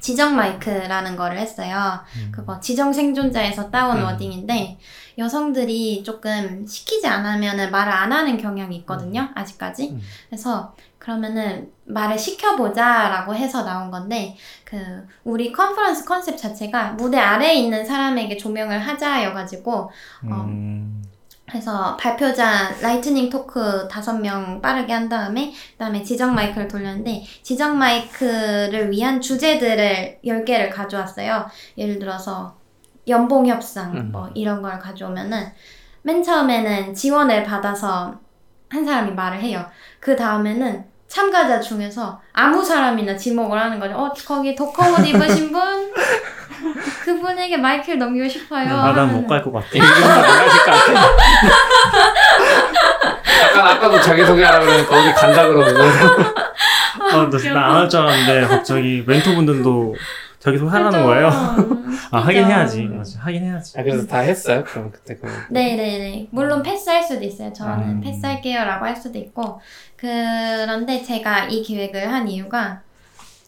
[0.06, 2.00] 지정 마이크라는 거를 했어요.
[2.18, 2.32] 음.
[2.32, 4.04] 그거 지정 생존자에서 따온 음.
[4.04, 4.78] 워딩인데
[5.18, 9.30] 여성들이 조금 시키지 않으면 말을 안 하는 경향이 있거든요.
[9.34, 9.90] 아직까지.
[9.90, 10.02] 음.
[10.30, 14.78] 그래서 그러면은 말을 시켜보자라고 해서 나온 건데 그
[15.24, 19.92] 우리 컨퍼런스 컨셉 자체가 무대 아래에 있는 사람에게 조명을 하자여가지고
[20.26, 21.04] 음.
[21.48, 28.90] 그래서 발표자 lightning talk 다섯 명 빠르게 한 다음에 그다음에 지정 마이크를 돌렸는데 지정 마이크를
[28.92, 31.46] 위한 주제들을 10개를 가져왔어요.
[31.78, 32.58] 예를 들어서
[33.08, 34.12] 연봉 협상 음.
[34.12, 35.52] 뭐 이런 걸 가져오면은
[36.02, 38.20] 맨 처음에는 지원을 받아서
[38.70, 39.66] 한 사람이 말을 해요.
[40.00, 43.96] 그 다음에는 참가자 중에서 아무 사람이나 지목을 하는 거죠.
[43.96, 45.62] 어, 거기 도커옷 입으신 분?
[47.04, 48.68] 그분에게 마이크를 넘기고 싶어요.
[48.68, 49.68] 아, 난못 하면은 갈것 같아.
[49.74, 50.94] 이건 안 가실 것 같아.
[53.44, 55.82] 약간 아까도 자기소개하라고 그러니까 어디 간다 그러고.
[57.12, 59.96] 아, 나안 할 줄 알았는데 갑자기 멘토분들도
[60.40, 61.28] 자기소개 하라는 거예요.
[62.12, 62.84] 아, 하긴 해야지.
[62.84, 63.20] 맞아.
[63.20, 63.80] 하긴 해야지.
[63.80, 64.64] 아, 그래서 다 했어요?
[64.66, 65.28] 그럼 그때 그.
[65.50, 66.28] 네네네.
[66.32, 67.52] 물론 패스할 수도 있어요.
[67.54, 68.02] 저는 아.
[68.04, 69.60] 패스할게요 라고 할 수도 있고.
[69.98, 72.82] 그런데 제가 이 기획을 한 이유가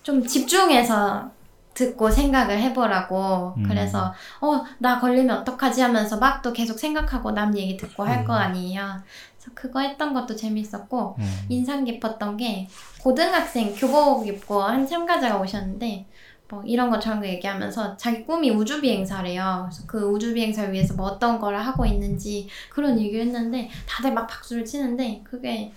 [0.01, 1.29] 좀 집중해서
[1.77, 3.53] 듣고 생각을 해보라고.
[3.57, 3.63] 음.
[3.67, 4.11] 그래서,
[4.41, 8.37] 어, 나 걸리면 어떡하지 하면서 막 또 계속 생각하고 남 얘기 듣고 할거 음.
[8.37, 9.01] 아니에요.
[9.37, 11.45] 그래서 그거 했던 것도 재밌었고, 음.
[11.49, 12.67] 인상 깊었던 게
[13.01, 16.07] 고등학생 교복 입고 한 참가자가 오셨는데
[16.49, 19.67] 뭐 이런 거 저런 거 얘기하면서 자기 꿈이 우주 비행사래요.
[19.69, 24.27] 그래서 그 우주 비행사를 위해서 뭐 어떤 거를 하고 있는지 그런 얘기를 했는데 다들 막
[24.27, 25.73] 박수를 치는데 그게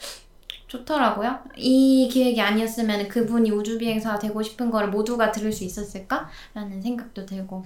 [0.70, 1.40] 좋더라고요.
[1.56, 7.64] 이 기획이 아니었으면 그분이 우주 비행사가 되고 싶은 거를 모두가 들을 수 있었을까라는 생각도 들고.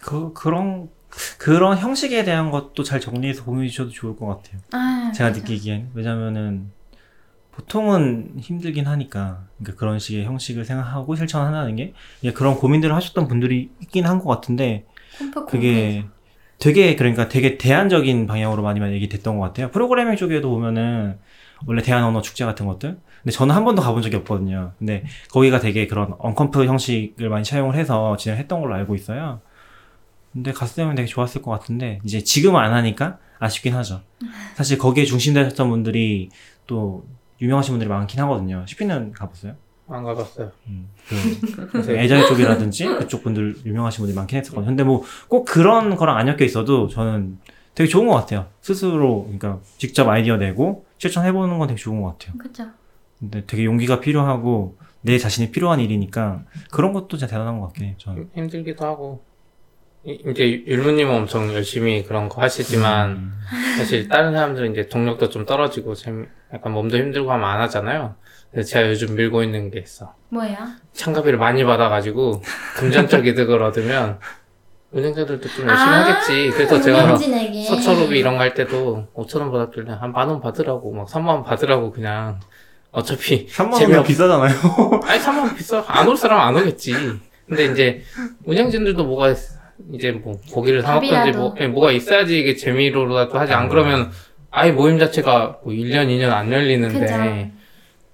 [0.00, 0.88] 그, 그런,
[1.38, 4.60] 그런 형식에 대한 것도 잘 정리해서 공유해 주셔도 좋을 것 같아요.
[4.72, 5.40] 아, 제가 맞아.
[5.40, 5.90] 느끼기엔.
[5.94, 6.70] 왜냐면은,
[7.52, 11.92] 보통은 힘들긴 하니까, 그러니까 그런 식의 형식을 생각하고 실천한다는 게,
[12.34, 14.86] 그런 고민들을 하셨던 분들이 있긴 한 것 같은데,
[15.48, 16.06] 그게
[16.58, 19.70] 되게, 그러니까 되게 대안적인 방향으로 많이 많이 얘기됐던 것 같아요.
[19.70, 21.18] 프로그래밍 쪽에도 보면은,
[21.66, 22.98] 원래 대안 언어 축제 같은 것들?
[23.22, 24.72] 근데 저는 한 번도 가본 적이 없거든요.
[24.78, 29.40] 근데 거기가 되게 그런 언컴프 형식을 많이 차용을 해서 진행했던 걸로 알고 있어요.
[30.32, 34.00] 근데 갔을 때면 되게 좋았을 것 같은데 이제 지금은 안 하니까 아쉽긴 하죠.
[34.54, 36.28] 사실 거기에 중심되셨던 분들이
[36.66, 37.04] 또
[37.42, 38.64] 유명하신 분들이 많긴 하거든요.
[38.66, 39.54] 시피는 가봤어요?
[39.88, 40.52] 안 가봤어요.
[40.68, 40.88] 음,
[41.72, 44.66] 그 애자일 쪽이라든지 그쪽 분들 유명하신 분들이 많긴 했었거든요.
[44.70, 47.38] 근데 뭐 꼭 그런 거랑 안 엮여 있어도 저는
[47.74, 48.46] 되게 좋은 것 같아요.
[48.60, 52.36] 스스로 그러니까 직접 아이디어 내고 실천해보는 건 되게 좋은 것 같아요.
[52.38, 52.66] 그죠.
[53.18, 57.94] 근데 되게 용기가 필요하고 내 자신이 필요한 일이니까 그런 것도 진짜 대단한 것 같긴 해요.
[57.98, 58.22] 저는.
[58.34, 59.24] 힘- 힘들기도 하고.
[60.02, 63.32] 이- 이제 율무님은 엄청 열심히 그런 거 하시지만 음.
[63.76, 68.14] 사실 다른 사람들은 이제 동력도 좀 떨어지고 재미- 약간 몸도 힘들고 하면 안 하잖아요.
[68.66, 70.14] 제가 요즘 밀고 있는 게 있어.
[70.30, 70.56] 뭐예요?
[70.94, 72.42] 참가비를 많이 받아가지고
[72.76, 74.18] 금전적 이득을 얻으면
[74.94, 76.50] 은행자들도 좀 열심히 아, 하겠지.
[76.50, 77.16] 그래서 제가.
[77.16, 81.44] 서초로비 이런 거 할 때도 5천 원 받았길래 한 만 원 받으라고 막 3만 원
[81.44, 82.40] 받으라고 그냥
[82.90, 84.50] 어차피 3만 재미없- 원면 비싸잖아요.
[85.04, 86.92] 아니 3만 원 비싸 안 올 사람은 안 오겠지.
[87.48, 88.02] 근데 이제
[88.44, 89.34] 운영진들도 뭐가
[89.92, 91.38] 이제 뭐 고기를 사 먹든지 밥이라도.
[91.38, 94.10] 뭐 예, 뭐가 있어야지 이게 재미로라도 하지 안 그러면
[94.50, 97.59] 아예 모임 자체가 뭐 1년 2년 안 열리는데 그죠.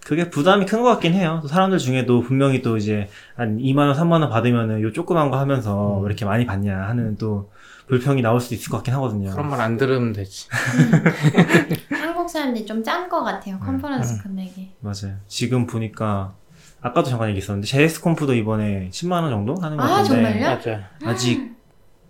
[0.06, 1.40] 그게 부담이 큰 것 같긴 해요.
[1.42, 5.36] 또 사람들 중에도 분명히 또 이제 한 2만 원, 3만 원 받으면은 요 조그만 거
[5.38, 7.50] 하면서 왜 이렇게 많이 받냐 하는 또
[7.88, 9.30] 불평이 나올 수도 있을 것 같긴 하거든요.
[9.32, 10.46] 그런 말 안 들으면 되지.
[11.90, 13.58] 한국 사람들이 좀 짠 것 같아요.
[13.58, 14.74] 컨퍼런스 금액이.
[14.80, 15.16] 맞아요.
[15.26, 16.34] 지금 보니까
[16.80, 20.60] 아까도 잠깐 얘기했었는데 JSConf도 이번에 10만 원 정도 하는 것 아, 같은데 정말요?
[20.64, 20.84] 맞아요.
[21.04, 21.56] 아직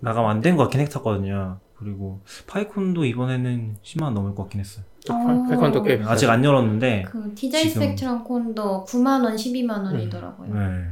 [0.00, 1.60] 나가면 안된 것 같긴 했었거든요.
[1.78, 4.84] 그리고 PyCon도 이번에는 10만 원 넘을 것 같긴 했어요.
[5.14, 5.46] 어.
[5.48, 6.12] 패컨도 꽤 비싸요.
[6.12, 10.54] 아직 안 열었는데 그 DJ 지금- 스펙 트럼 콘도 9만 원, 12만 원이더라고요.
[10.54, 10.84] 네.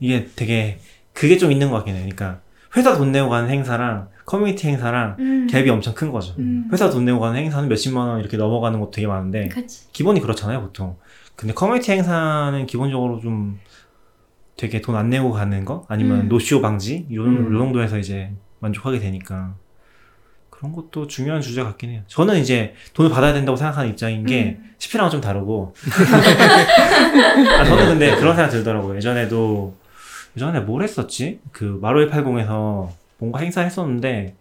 [0.00, 0.78] 이게 되게
[1.12, 2.02] 그게 좀 있는 것 같긴 해요.
[2.08, 2.40] 그러니까
[2.76, 5.46] 회사 돈 내고 가는 행사랑 커뮤니티 행사랑 음.
[5.50, 6.34] 갭이 엄청 큰 거죠.
[6.38, 6.68] 음.
[6.72, 9.90] 회사 돈 내고 가는 행사는 몇십만 원 이렇게 넘어가는 것도 되게 많은데 그치.
[9.92, 10.96] 기본이 그렇잖아요, 보통.
[11.36, 13.58] 근데 커뮤니티 행사는 기본적으로 좀
[14.56, 16.28] 되게 돈 안 내고 가는 거 아니면 음.
[16.28, 17.52] 노쇼 방지 요, 음.
[17.54, 18.30] 요 정도에서 이제
[18.60, 19.54] 만족하게 되니까
[20.60, 22.02] 그런 것도 중요한 주제 같긴 해요.
[22.06, 24.70] 저는 이제 돈을 받아야 된다고 생각하는 입장인 게 음.
[24.78, 25.74] 10회랑은 좀 다르고
[27.58, 28.94] 아, 저는 근데 그런 생각 들더라고요.
[28.96, 29.74] 예전에도
[30.36, 31.40] 예전에 뭘 했었지?
[31.50, 34.34] 그 마로에 80에서 뭔가 행사 했었는데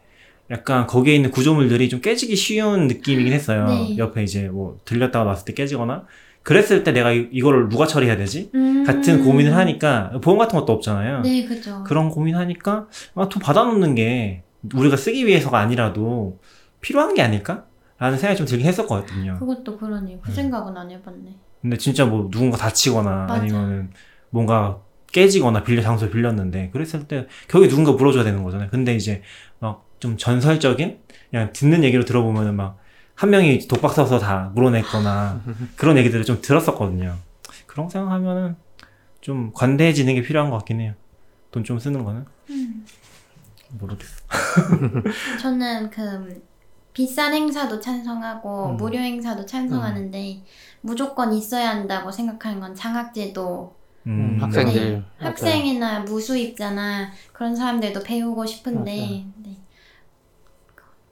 [0.52, 3.68] 약간 거기에 있는 구조물들이 좀 깨지기 쉬운 느낌이긴 했어요.
[3.68, 3.96] 네.
[3.98, 6.04] 옆에 이제 뭐 들렸다가 놨을 때 깨지거나
[6.44, 8.50] 그랬을 때 내가 이- 이거를 누가 처리해야 되지?
[8.56, 8.84] 음.
[8.86, 11.22] 같은 고민을 하니까 보험 같은 것도 없잖아요.
[11.22, 11.82] 네, 그죠.
[11.86, 14.44] 그런 고민하니까 아, 돈 받아놓는 게
[14.74, 16.40] 우리가 쓰기 위해서가 아니라도
[16.82, 17.66] 필요한 게 아닐까?
[17.98, 19.38] 라는 생각이 좀 들긴 했었거든요.
[19.40, 20.20] 그것도 그러네요.
[20.22, 20.36] 그 네.
[20.36, 21.36] 생각은 안 해봤네.
[21.62, 23.34] 근데 진짜 뭐 누군가 다치거나 맞아.
[23.34, 23.92] 아니면은
[24.30, 24.80] 뭔가
[25.12, 28.70] 깨지거나 빌려 장소 빌렸는데 그랬을 때 결국에 누군가 물어줘야 되는 거잖아요.
[28.70, 29.22] 근데 이제
[29.60, 31.00] 막 좀 전설적인
[31.30, 32.78] 그냥 듣는 얘기로 들어보면은 막
[33.16, 35.42] 한 명이 독박 써서 다 물어냈거나
[35.76, 37.18] 그런 얘기들을 좀 들었었거든요.
[37.66, 38.56] 그런 거 생각하면은
[39.20, 40.94] 좀 관대해지는 게 필요한 것 같긴 해요.
[41.52, 42.86] 돈 좀 쓰는 거는 음.
[43.72, 44.24] 모르겠어.
[45.42, 46.42] 저는 그
[46.94, 48.78] 비싼 행사도 찬성하고 음.
[48.78, 50.44] 무료 행사도 찬성하는데
[50.82, 53.76] 무조건 있어야 한다고 생각하는 건 장학제도
[54.08, 54.90] 음, 학생들 네.
[54.92, 55.04] 맞아요.
[55.20, 58.92] 학생이나 무수입자나 그런 사람들도 배우고 싶은데.
[58.92, 59.58] 네.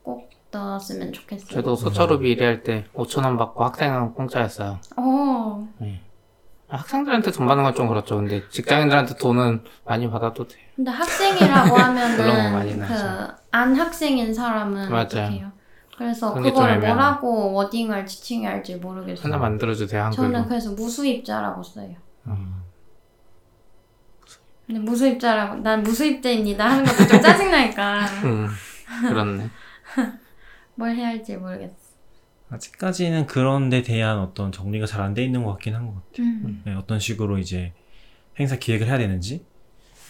[0.02, 1.50] 꼭 넣었으면 좋겠어요.
[1.50, 4.80] 저도 소철우비 일할 때 5천 원 받고 학생은 공짜였어요.
[4.96, 5.68] 어,
[6.70, 8.18] 학생들한테 돈 받는 건 좀 그렇죠.
[8.18, 10.62] 근데 직장인들한테 돈은 많이 받아도 돼요.
[10.76, 12.94] 근데 학생이라고 하면은 나죠.
[13.52, 15.52] 그안 학생인 사람은 맞아요.
[15.98, 16.80] 그래서 그걸.
[16.80, 19.24] 뭐라고 워딩을 지칭해야 할지 모르겠어요.
[19.24, 20.16] 하나 만들어주세요, 한글로.
[20.32, 21.96] 저는 그래서 무수입자라고 써요.
[22.28, 22.62] 음.
[24.68, 28.48] 근데 무수입자라고 난 무수입자입니다 하는 것도 좀 짜증 나니까 음,
[29.08, 29.50] 그렇네.
[30.76, 31.87] 뭘 해야 할지 모르겠어.
[32.50, 36.26] 아직까지는 그런 데 대한 어떤 정리가 잘 안 돼 있는 것 같긴 한 것 같아요.
[36.28, 36.62] 음.
[36.66, 37.74] 네, 어떤 식으로 이제
[38.40, 39.46] 행사 기획을 해야 되는지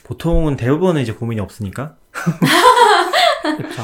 [0.03, 1.95] 보통은 대부분은 이제 고민이 없으니까
[3.57, 3.81] 그쵸.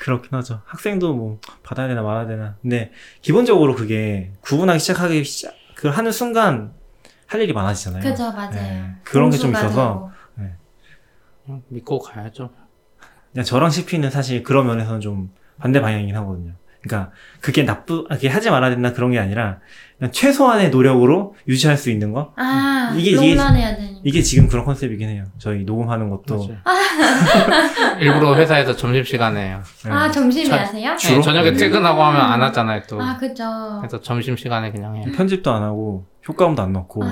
[0.00, 0.62] 그렇긴 하죠.
[0.66, 2.56] 학생도 뭐 받아야 되나 말아야 되나.
[2.62, 6.72] 근데 기본적으로 그게 구분하기 시작하기 시작 그 하는 순간
[7.26, 8.02] 할 일이 많아지잖아요.
[8.02, 8.50] 그죠 맞아요.
[8.52, 10.56] 네, 그런 게 좀 있어서 되고.
[11.44, 12.50] 그냥 믿고 가야죠.
[13.32, 16.52] 그냥 저랑 CP는 사실 그런 면에서는 좀 반대 방향이긴 하거든요.
[16.86, 17.10] 그러니까
[17.40, 19.58] 그게 나쁘, 아, 그게 하지 말아야 된다 그런 게 아니라
[19.98, 22.32] 그냥 최소한의 노력으로 유지할 수 있는 거.
[22.36, 23.52] 아 이게- 이게- 되니까.
[24.04, 25.24] 이게 지금 그런 컨셉이긴 해요.
[25.38, 26.36] 저희 녹음하는 것도.
[26.36, 26.58] 맞아요.
[28.00, 29.62] 일부러 회사에서 점심 시간에 해요.
[29.84, 29.90] 네.
[29.90, 30.96] 아 점심에 전- 하세요?
[30.96, 31.16] 주로?
[31.16, 31.56] 네, 저녁에 네.
[31.56, 33.00] 퇴근하고 하면 안 하잖아요, 또.
[33.02, 33.44] 아 그죠.
[33.80, 35.04] 그래서 점심 시간에 그냥 해요.
[35.16, 37.02] 편집도 안 하고 효과음도 안 넣고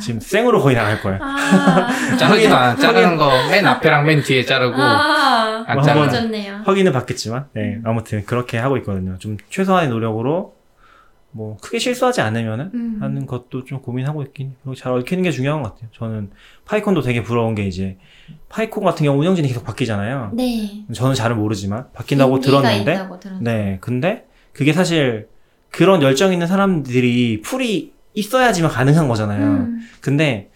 [0.00, 1.18] 지금 생으로 거의 나갈 거예요.
[1.22, 2.76] 아, 자르지도 않아.
[2.76, 4.80] 자르는 거 맨 앞에랑 맨 뒤에 자르고.
[4.80, 6.62] 아안뭐 자르 한번- 좋네요.
[6.64, 9.16] 확인은 받겠지만, 네, 아무튼 그렇게 하고 있거든요.
[9.18, 10.54] 좀 최소한의 노력으로
[11.34, 12.98] 뭐 크게 실수하지 않으면은 음.
[13.00, 14.54] 하는 것도 좀 고민하고 있긴.
[14.62, 15.88] 그리고 잘 얽히는 게 중요한 것 같아요.
[15.92, 16.30] 저는
[16.66, 17.96] 파이콘도 되게 부러운 게 이제
[18.50, 20.32] 파이콘 같은 경우 운영진이 계속 바뀌잖아요.
[20.34, 20.84] 네.
[20.94, 23.42] 저는 잘은 모르지만 바뀐다고 들었는데, 있다고 들었어요.
[23.42, 25.28] 네, 근데 그게 사실
[25.70, 29.44] 그런 열정 있는 사람들이 풀이 있어야지만 가능한 거잖아요.
[29.44, 29.80] 음.
[30.00, 30.50] 근데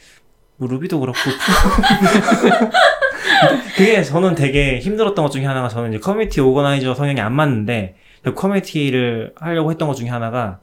[0.57, 1.19] 뭐 Ruby도 그렇고
[3.77, 8.35] 그게 저는 되게 힘들었던 것 중에 하나가 저는 이제 커뮤니티 organizer 성향이 안 맞는데 그
[8.35, 10.61] 커뮤니티를 하려고 했던 것 중에 하나가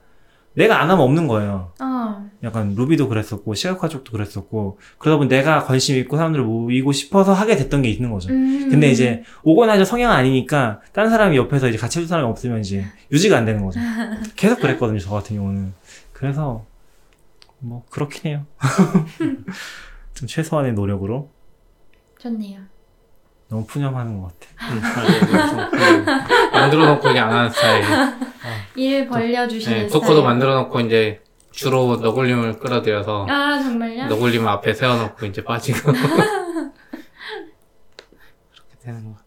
[0.56, 1.72] 내가 안 하면 없는 거예요.
[1.82, 2.30] 어.
[2.44, 7.56] 약간 Ruby도 그랬었고 시각화 쪽도 그랬었고 그러다 보니 내가 관심 있고 사람들을 모이고 싶어서 하게
[7.56, 8.30] 됐던 게 있는 거죠.
[8.30, 8.70] 음.
[8.70, 13.38] 근데 이제 organizer 성향 아니니까 다른 사람이 옆에서 이제 같이 해줄 사람이 없으면 이제 유지가
[13.38, 13.80] 안 되는 거죠.
[14.36, 15.74] 계속 그랬거든요, 저 같은 경우는.
[16.12, 16.66] 그래서
[17.64, 18.46] 뭐 그렇긴 해요.
[20.14, 21.32] 좀 최소한의 노력으로
[22.20, 22.60] 좋네요.
[23.50, 24.74] 너무 푸념하는 것 같아.
[24.74, 25.20] 음, 맞아요.
[25.22, 26.06] 그래서 그냥
[26.52, 27.84] 만들어 놓고 이게 안 하는 스타일.
[28.76, 30.02] 일 벌려주시는 네, 스타일.
[30.02, 31.22] 토커도 만들어 놓고 이제
[31.52, 34.08] 주로 너굴림을 끌어들여서 아 정말요?
[34.08, 35.92] 너굴림 앞에 세워놓고 이제 빠지고.
[35.94, 36.74] 그렇게
[38.82, 39.24] 되는 것 같아요.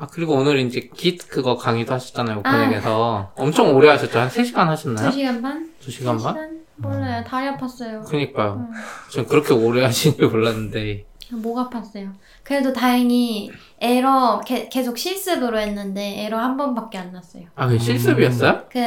[0.00, 3.32] 아, 그리고 오늘 이제 깃 그거 강의도 하셨잖아요, 오프닝에서.
[3.36, 4.16] 엄청 오래 하셨죠?
[4.20, 5.10] 한 3 시간 하셨나요?
[5.10, 5.72] 2시간 반?
[5.88, 6.34] 2시간 반?
[6.34, 6.58] 3시간?
[6.76, 7.24] 몰라요.
[7.26, 8.04] 다리 아팠어요.
[8.04, 8.54] 그니까요.
[8.54, 8.72] 음.
[9.10, 11.06] 전 그렇게 오래 하신 줄 몰랐는데.
[11.32, 12.12] 목 아팠어요.
[12.42, 13.50] 그래도 다행히
[13.80, 17.44] 에러 게- 계속 실습으로 했는데 에러 한 번밖에 안 났어요.
[17.54, 18.64] 아, 그게 실습이었어요?
[18.70, 18.78] 그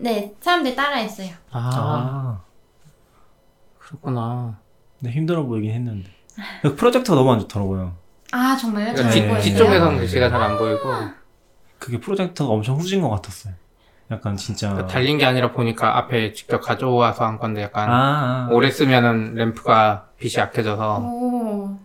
[0.00, 1.30] 네 사람들 따라했어요.
[1.50, 2.40] 아, 아,
[3.78, 4.58] 그렇구나.
[5.00, 6.10] 근데 힘들어 보이긴 했는데.
[6.62, 7.96] 그 프로젝터가 너무 안 좋더라고요.
[8.30, 8.92] 아 정말요?
[8.92, 9.28] 그러니까 잘 네.
[9.28, 9.42] 보였어요?
[9.42, 10.88] 뒤, 뒤쪽에서는 글씨가 잘 안 보이고.
[11.78, 13.54] 그게 프로젝터가 엄청 후진 것 같았어요.
[14.10, 18.48] 약간 진짜 그러니까 달린 게 아니라 보니까 앞에 직접 가져와서 한 건데 약간 아, 아.
[18.52, 21.78] 오래 쓰면은 램프가 빛이 약해져서 오.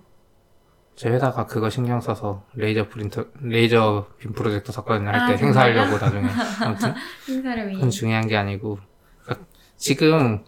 [0.96, 6.30] 제 회사가 그거 신경 써서 레이저 프린터 레이저 빔 프로젝터 샀거든요 할때 아, 행사하려고 나중에
[6.64, 6.94] 아무튼
[7.28, 7.76] 행사를 위해.
[7.76, 8.80] 그건 중요한 게 아니고
[9.24, 9.46] 그러니까
[9.76, 10.46] 지금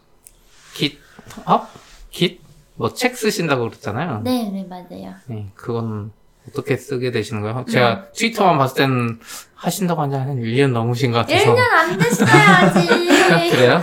[0.76, 1.68] 깃업
[2.12, 4.22] 깃뭐 책 쓰신다고 그랬잖아요.
[4.24, 5.16] 네, 네, 맞아요.
[5.26, 6.12] 네, 그건
[6.50, 7.66] 어떻게 쓰게 되시는 거예요?
[7.70, 9.20] 제가 트위터만 봤을 때는
[9.56, 12.88] 하신다고 한 지 한 1년 넘으신 것 같아서 1년 안 됐어요, 아직.
[13.52, 13.82] 그래요?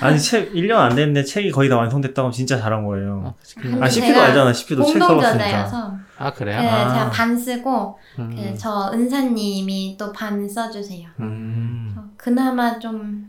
[0.00, 3.34] 아니 책 1년 안 됐는데 책이 거의 다 완성됐다고 하면 진짜 잘한 거예요.
[3.60, 4.52] 근데 아 CP도 알잖아.
[4.52, 5.98] CP도 책 써봤으니까.
[6.18, 6.58] 아그 그래요?
[6.60, 6.92] 아.
[6.94, 11.08] 제가 반 쓰고 음, 그 저 은사님이 또 반 써주세요.
[11.20, 11.94] 음.
[12.16, 13.28] 그나마 좀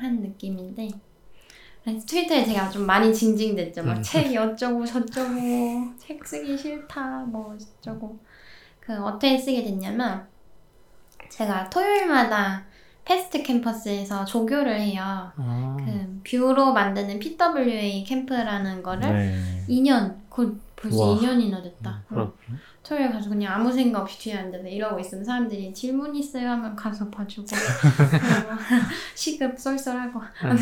[0.00, 0.88] 한 느낌인데
[1.82, 3.82] 그래서 트위터에 제가 좀 많이 징징댔죠.
[3.82, 4.02] 막 음.
[4.02, 8.18] 책이 어쩌고 저쩌고 책 쓰기 싫다 뭐 어쩌고
[8.80, 10.26] 그 어떻게 쓰게 됐냐면
[11.30, 12.64] 제가 토요일마다
[13.04, 15.32] 패스트 캠퍼스에서 조교를 해요.
[15.36, 19.64] 아, 그 Vue로 만드는 PWA 캠프라는 거를 네.
[19.68, 21.16] 2년 곧 벌써 우와.
[21.16, 22.02] 2년이나 됐다.
[22.08, 22.32] 그렇
[22.82, 27.08] 토요일 가서 그냥 아무 생각 없이 뒤에 앉아서 이러고 있으면 사람들이 질문 있어요 하면 가서
[27.10, 28.58] 봐주고 그리고
[29.14, 30.56] 시급 쏠쏠하고 음.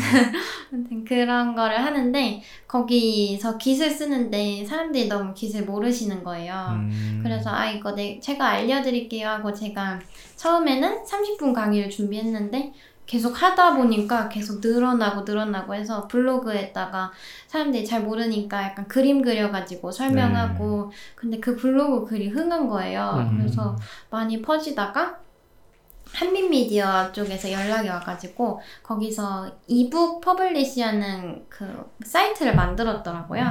[0.73, 6.67] 아무튼 그런 거를 하는데 거기서 깃을 쓰는데 사람들이 너무 깃을 모르시는 거예요.
[6.71, 7.21] 음.
[7.23, 9.99] 그래서 아 이거 내 제가 알려드릴게요 하고 제가
[10.35, 12.73] 처음에는 30분 강의를 준비했는데
[13.09, 17.11] 계속 하다 보니까 계속 늘어나고 늘어나고 해서 블로그에다가
[17.47, 23.27] 사람들이 잘 모르니까 약간 그림 그려가지고 설명하고 근데 그 블로그 글이 흥한 거예요.
[23.31, 23.39] 음.
[23.39, 23.75] 그래서
[24.11, 25.17] 많이 퍼지다가
[26.13, 33.41] 한빛미디어 쪽에서 연락이 와가지고 거기서 e-book publish하는 그 사이트를 만들었더라고요.
[33.41, 33.45] 아,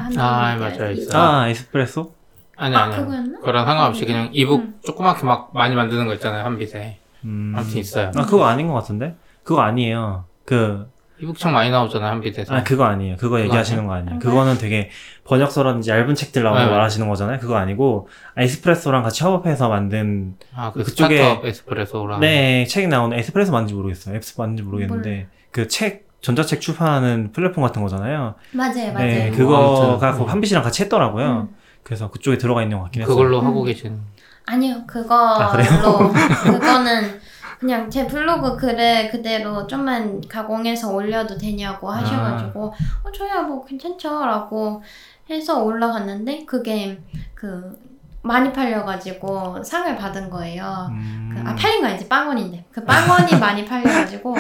[0.54, 0.78] 한빛미디어에서.
[0.78, 1.20] 맞아요, 있어요.
[1.20, 2.14] 아 에스프레소?
[2.54, 3.38] 아니 아, 아니 그거였나?
[3.40, 4.78] 그거랑 상관없이 그냥 e-book 음.
[4.84, 7.54] 조그맣게 막 많이 만드는 거 있잖아요 한빛에 음.
[7.56, 8.12] 아무튼 있어요.
[8.14, 9.16] 아 그거 아닌 것 같은데?
[9.48, 10.26] 그거 아니에요.
[10.44, 12.54] 그 이북 책 많이 나오잖아요 한 빛에서.
[12.54, 13.16] 아, 그거 아니에요.
[13.16, 14.18] 그거 얘기하시는 거 아니에요.
[14.18, 14.90] 그거는 되게
[15.24, 16.70] 번역서라든지 얇은 책들 나오는 거 네.
[16.70, 17.38] 말하시는 거잖아요.
[17.38, 22.20] 그거 아니고, 에스프레소랑 같이 협업해서 만든, 아, 그 그쪽에- 에스프레소랑.
[22.20, 24.16] 네, 책이 나오는, 에스프레소 맞는지 모르겠어요.
[24.16, 28.34] 에스프 맞는지 모르겠는데, 그 책, 전자책 출판하는 플랫폼 같은 거잖아요.
[28.52, 29.06] 맞아요, 맞아요.
[29.06, 31.48] 네, 뭐 그거가 그 한빛이랑 같이 했더라고요.
[31.50, 31.56] 음.
[31.84, 33.16] 그래서 그쪽에 들어가 있는 것 같긴 했어요.
[33.16, 33.46] 그걸로 음.
[33.46, 33.98] 하고 계신.
[34.46, 35.68] 아니요, 그걸로 아, 그래요?
[36.44, 37.20] 그거는
[37.58, 43.08] 그냥 제 블로그 글을 그대로 좀만 가공해서 올려도 되냐고 하셔가지고 아.
[43.08, 44.82] 어 저야 뭐 괜찮죠라고
[45.30, 47.00] 해서 올라갔는데 그게
[47.34, 47.76] 그
[48.22, 50.88] 많이 팔려가지고 상을 받은 거예요.
[50.90, 51.30] 음.
[51.34, 54.36] 그, 아 팔린 거 아니지 빵원인데 그 빵원이 많이 팔려가지고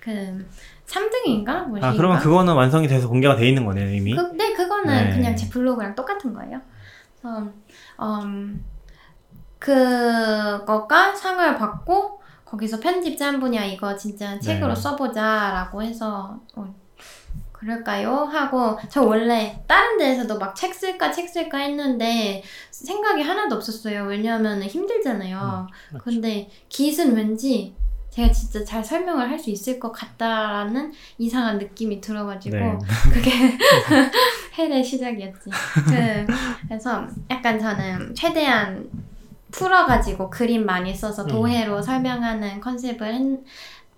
[0.00, 0.46] 그
[0.86, 1.88] 3등인가 뭐인가?
[1.88, 4.14] 아, 그러면 그거는 완성이 돼서 공개가 돼 있는 거네요, 이미.
[4.14, 5.12] 그, 네, 그거는 네.
[5.14, 6.60] 그냥 제 블로그랑 똑같은 거예요.
[7.20, 7.48] 그래서
[8.00, 8.62] 음,
[9.58, 12.21] 그거가 상을 받고
[12.52, 14.80] 거기서 편집자 한 분이 야 이거 진짜 책으로 네.
[14.80, 16.74] 써보자라고 해서 어,
[17.50, 18.24] 그럴까요?
[18.24, 24.04] 하고 저 원래 다른 데에서도 막 책 쓸까 책 쓸까 했는데 생각이 하나도 없었어요.
[24.04, 25.66] 왜냐하면 힘들잖아요.
[25.88, 26.04] 그렇죠.
[26.04, 27.74] 근데 깃은 왠지
[28.10, 32.78] 제가 진짜 잘 설명을 할 수 있을 것 같다라는 이상한 느낌이 들어가지고 네.
[33.14, 33.30] 그게
[34.58, 35.48] hell의 시작이었지.
[35.86, 36.26] 그,
[36.68, 38.90] 그래서 약간 저는 최대한
[39.52, 41.28] 풀어가지고 그림 많이 써서 음.
[41.28, 43.40] 도해로 설명하는 컨셉을 했-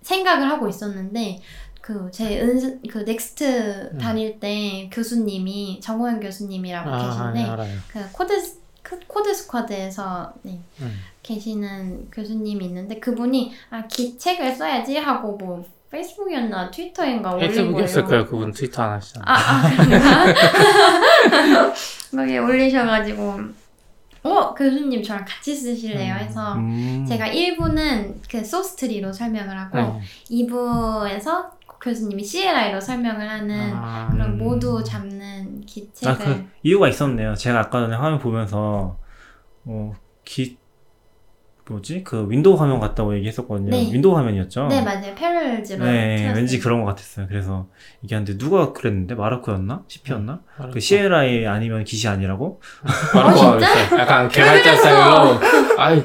[0.02, 1.40] 생각을 하고 있었는데
[1.80, 3.98] 그제 은 그 NEXT 음.
[3.98, 7.76] 다닐 때 교수님이 정호영 교수님이라고 아, 계신데 네, 알아요.
[7.88, 11.00] 그 코드 스- 그 코드 스쿼드에서 네, 음.
[11.22, 17.54] 계시는 교수님이 있는데 그분이 아 Git 책을 써야지 하고 뭐 페이스북이었나 트위터인가 올린 거예요.
[17.54, 18.26] 페이스북이었을 거예요.
[18.26, 19.24] 그분 트위터 안 하시잖아요.
[19.26, 20.34] 아, 아 그런가?
[22.16, 23.40] 거기에 올리셔가지고
[24.24, 26.14] 어 교수님 저랑 같이 쓰실래요?
[26.14, 26.18] 음.
[26.18, 27.04] 해서 음.
[27.06, 30.00] 제가 1부는 그 소스트리로 설명을 하고 네.
[30.30, 31.50] 2부에서
[31.84, 34.38] 교수님이 CLI로 설명을 하는 아, 그런 음.
[34.38, 37.34] 모두 잡는 기책을 아, 그, 이유가 있었네요.
[37.34, 38.98] 제가 아까 전에 화면 보면서,
[39.66, 39.92] 어,
[40.24, 40.56] 기,
[41.66, 42.04] 뭐지?
[42.04, 43.70] 그 윈도우 화면 같다고 얘기했었거든요.
[43.70, 43.90] 네.
[43.90, 44.66] 윈도우 화면이었죠?
[44.68, 46.36] 네 맞아요 Parallels로 네, 틀었어요.
[46.36, 47.26] 왠지 그런 것 같았어요.
[47.26, 47.66] 그래서
[48.02, 49.14] 이게 한데 누가 그랬는데?
[49.14, 49.82] 마르코였나?
[49.88, 50.40] CP였나?
[50.58, 50.72] 알았어.
[50.74, 52.60] 그 CLI 아니면 기시 아니라고?
[53.14, 53.72] 마르코가 어, 진짜?
[53.74, 54.00] 그랬어요.
[54.00, 55.40] 약간 개발자 스타일로
[55.78, 56.04] 아이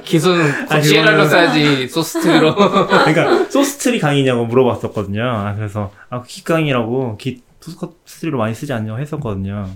[0.69, 5.21] 아, CLI로 그거는- 써야지 Sourcetree로 그러니까 Sourcetree 강의냐고 물어봤었거든요.
[5.23, 9.69] 아, 그래서 아, Git 강의라고 Git Sourcetree로 많이 쓰지 않냐고 했었거든요.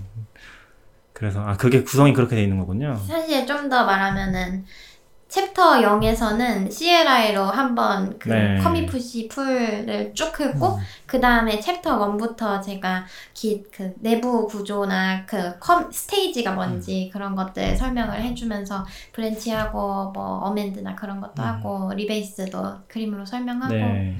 [1.12, 2.96] 그래서 아 그게 구성이 그렇게 돼 있는 거군요.
[3.06, 4.64] 사실 좀 더 말하면은
[5.34, 8.56] 챕터 0에서는 CLI로 한번 그 네.
[8.58, 15.58] commit push pull을 쭉 긁고 그 다음에 챕터 1부터 제가 Git, 그 내부 구조나 그
[15.58, 21.44] com, stage가 뭔지 그런 것들 설명을 해주면서 branch하고 뭐 amend나 그런 것도 음.
[21.44, 24.16] 하고 rebase도 그림으로 설명하고 네.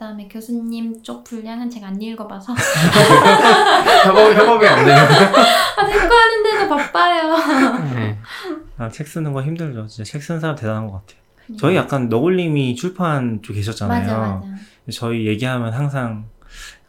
[0.00, 2.54] 그다음에 교수님 쪽 분량은 제가 안 읽어봐서
[4.04, 4.96] 협업, 협업이 안 돼요.
[5.76, 7.84] 아 댓글 하는데도 바빠요.
[7.94, 8.18] 네.
[8.78, 9.86] 아, 책 쓰는 거 힘들죠.
[9.88, 11.20] 진짜 책 쓰는 사람 대단한 것 같아요.
[11.58, 14.00] 저희 약간 너굴님이 출판 쪽 계셨잖아요.
[14.00, 14.42] 맞아 맞아.
[14.90, 16.24] 저희 얘기하면 항상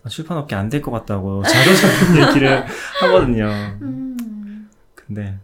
[0.08, 2.66] 출판업계 안 될 것 같다고 자조자찬 얘기를
[3.02, 3.48] 하거든요.
[3.82, 4.70] 음.
[4.96, 5.38] 근데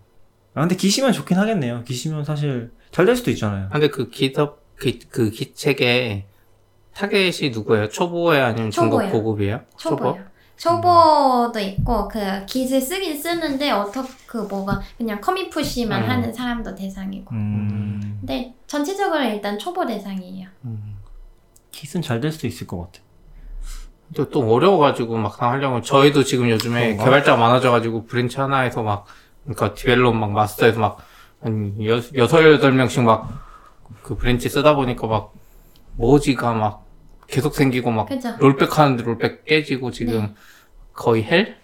[0.53, 1.83] 아 근데 기시면 좋긴 하겠네요.
[1.83, 3.67] 기시면 사실 잘 될 수도 있잖아요.
[3.73, 6.27] 근데 그 기업, 그, 그 기책에
[6.97, 7.89] 타겟이 누구예요?
[7.89, 8.45] 초보예요?
[8.45, 9.11] 아니면 중급 초보예요.
[9.11, 9.61] 고급이에요?
[9.77, 10.17] 초보요.
[10.57, 16.09] 초보 도 있고 그 Git을 쓰긴 쓰는데 어떻게 그 뭐가 그냥 commit push만 음.
[16.09, 17.35] 하는 사람도 대상이고.
[17.35, 20.49] 음, 근데 전체적으로 일단 초보 대상이에요.
[20.65, 20.97] 음.
[21.71, 23.05] Git은 잘 될 수도 있을 것 같아.
[24.15, 27.03] 또, 또 어려워가지고 막상 하려면 저희도 지금 요즘에 그런가?
[27.03, 29.05] 개발자가 많아져가지고 branch 하나에서 막
[29.43, 30.97] 그러니까 develop 막 master에서 막
[31.39, 33.29] 한 여섯 여덟 명씩 막
[34.01, 35.33] 그 branch 쓰다 보니까 막
[35.97, 36.86] merge가 막
[37.27, 38.33] 계속 생기고 막 그죠?
[38.39, 40.33] rollback 하는데 rollback 깨지고 지금 네.
[40.93, 41.55] 거의 hell?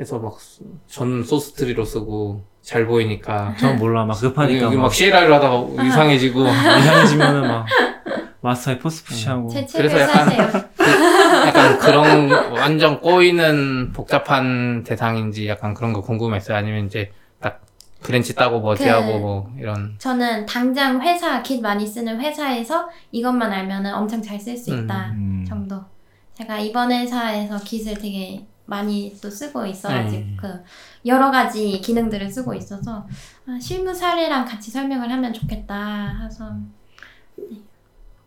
[0.00, 0.38] 해서 막
[0.86, 6.40] 전 Sourcetree로 쓰고 잘 보이니까 전 몰라 막 급하니까 여기 막 막 CLI로 하다가 이상해지고
[6.46, 7.66] 이상해지면은 막
[8.40, 10.64] master에 force push하고 제 그래서 약간- 사세요.
[11.46, 16.56] 약간 그런 완전 꼬이는 복잡한 대상인지 약간 그런 거 궁금했어요.
[16.56, 17.12] 아니면 이제 딱
[18.02, 23.94] branch 따고 merge하고 그- 뭐 이런 저는 당장 회사 킷 많이 쓰는 회사에서 이것만 알면은
[23.94, 24.84] 엄청 잘 쓸수 음.
[24.84, 25.44] 있다 음.
[25.48, 25.80] 정도.
[26.34, 30.36] 제가 이번 회사에서 킷을 되게 많이 또 쓰고 있어가지고 네.
[30.40, 30.62] 그
[31.04, 33.06] 여러 가지 기능들을 쓰고 있어서
[33.46, 36.52] 아, 실무 사례랑 같이 설명을 하면 좋겠다 해서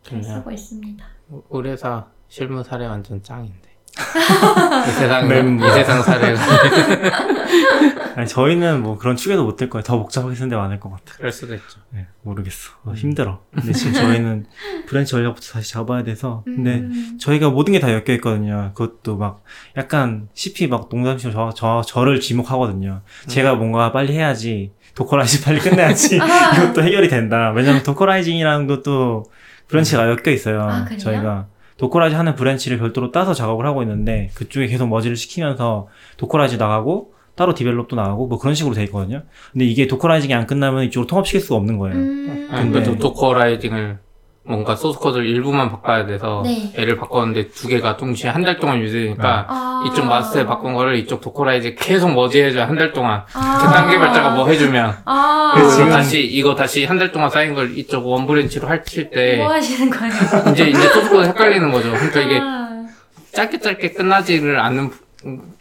[0.03, 0.35] 잘 그래요.
[0.37, 1.05] 쓰고 있습니다.
[1.49, 3.74] 우리 회사 실무 사례 완전 짱인데.
[3.97, 5.67] 이 세상 멤버.
[5.67, 6.39] 이 세상 사례가
[8.17, 9.83] 아니, 저희는 뭐 그런 축에도 못 될 거예요.
[9.83, 11.15] 더 복잡하게 쓰는 데 많을 것 같아.
[11.17, 11.79] 그럴 수도 있죠.
[11.91, 12.71] 네, 모르겠어.
[12.85, 13.41] 어, 힘들어.
[13.53, 14.45] 근데 지금 저희는
[14.87, 16.43] branch 전략부터 다시 잡아야 돼서.
[16.45, 17.17] 근데 음.
[17.19, 18.71] 저희가 모든 게 다 엮여 있거든요.
[18.73, 19.43] 그것도 막
[19.77, 23.01] 약간 CP 막 농담식으로 저, 저, 저를 지목하거든요.
[23.27, 24.71] 제가 뭔가 빨리 해야지.
[24.95, 26.19] dockerizing 빨리 끝내야지.
[26.23, 26.55] 아.
[26.57, 27.51] 이것도 해결이 된다.
[27.53, 29.25] 왜냐면 dockerizing이라는 것도
[29.67, 30.61] branch가 엮여 있어요.
[30.61, 30.99] 아, 그래요?
[30.99, 31.47] 저희가
[31.77, 35.87] dockerizing 하는 branch를 별도로 따서 작업을 하고 있는데 그쪽에 계속 머지를 시키면서
[36.17, 39.23] dockerizing 나가고 따로 develop도 나가고 뭐 그런 식으로 돼 있거든요.
[39.51, 41.97] 근데 이게 dockerizing이 안 끝나면 이쪽으로 통합시킬 수가 없는 거예요.
[41.97, 42.47] 음.
[42.49, 43.99] 아니, 근데- 그 dockerizing을
[44.47, 46.71] 뭔가 소스 코드를 일부만 바꿔야 돼서 네.
[46.77, 49.83] 얘를 바꿨는데 두 개가 동시에 한 달 동안 유지되니까 아.
[49.87, 53.57] 이쪽 master에 바꾼 거를 이쪽 dockerizing 계속 merge해줘야 한달 동안 아.
[53.57, 55.51] 그딴 개발자가 뭐 해주면 아.
[55.55, 59.30] 그리고 지금- 다시 이거 다시 한 달 동안 쌓인 걸 이쪽 원 branch로 합칠 때
[59.30, 60.13] 뭐 하시는 거예요?
[60.51, 61.91] 이제 이제 소스 코드 헷갈리는 거죠.
[61.91, 62.85] 그러니까 이게 아.
[63.33, 64.91] 짧게 짧게 끝나지를 않는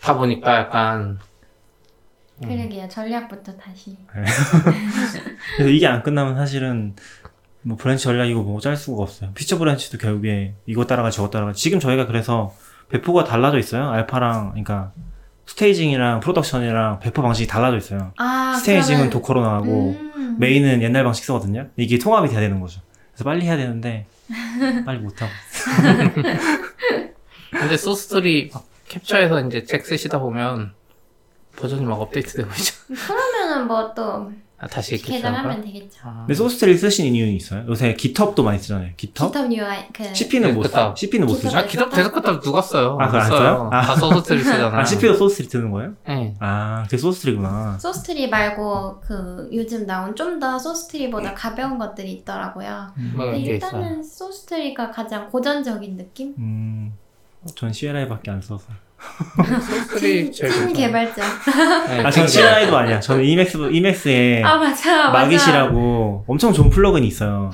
[0.03, 1.19] 다 보니까 약간
[2.43, 2.87] 그러게요.
[2.89, 3.97] 전략부터 다시.
[5.57, 6.95] 그래서 이게 안 끝나면 사실은
[7.67, 9.31] 뭐 branch 전략이고 뭐 짤 수가 없어요.
[9.35, 11.53] feature branch도 결국에 이거 따라가 저거 따라가.
[11.53, 12.55] 지금 저희가 그래서
[12.91, 13.89] 배포가 달라져 있어요.
[13.91, 14.93] 알파랑 그러니까
[15.47, 18.13] staging이랑 production이랑 배포 방식이 달라져 있어요.
[18.19, 20.37] 아, staging은 그러면- Docker로 나가고 음.
[20.39, 21.69] 메인은 옛날 방식 쓰거든요.
[21.77, 22.81] 이게 통합이 돼야 되는 거죠.
[23.13, 24.07] 그래서 빨리 해야 되는데
[24.85, 25.33] 빨리 못 하고.
[27.51, 30.73] 근데 소스들이 막 캡처해서 이제 책 쓰시다 보면
[31.57, 32.75] 버전이 막 업데이트되고 있죠.
[33.07, 34.33] 그러면은 뭐 또
[34.65, 35.63] 아, 다시 캡처하고.
[35.63, 36.01] 되겠죠.
[36.05, 37.65] 아, 근데 Sourcetree를 쓰신 이유는 있어요?
[37.69, 38.91] 요새 GitHub도 많이 쓰잖아요.
[38.97, 39.33] GitHub?
[39.33, 40.95] GitHub UI 그 CP는 못 써.
[40.95, 41.01] GitHub.
[41.01, 41.59] CP는 못 쓰죠.
[41.59, 42.97] 아, GitHub Desktop 누가 써요?
[43.01, 43.71] 아, 그거 안못 써요?
[43.73, 43.81] 아.
[43.83, 44.79] 다 Sourcetree 쓰잖아.
[44.81, 45.93] 아, CP도 Sourcetree 쓰는 거예요?
[46.09, 46.35] 네.
[46.41, 47.79] 아, 그게 Sourcetree구나.
[47.79, 52.91] Sourcetree 말고 그 요즘 나온 좀 더 소스트리보다 가벼운 것들이 있더라고요.
[53.15, 53.71] 뭐 근데 이게 있어요.
[53.83, 56.35] 일단은 소스트리가 가장 고전적인 느낌?
[56.39, 56.93] 음,
[57.55, 58.65] 전 CLI밖에 안 써서.
[59.99, 60.73] 찐 괜찮아요.
[60.73, 61.23] 개발자.
[61.89, 63.01] 네, 아, 전찐 CLI도 아니야.
[63.01, 65.11] 저는 이맥스, 이맥스에 아 맞아 맞아.
[65.11, 67.51] 마깃이라고 엄청 좋은 플러그인이 있어요.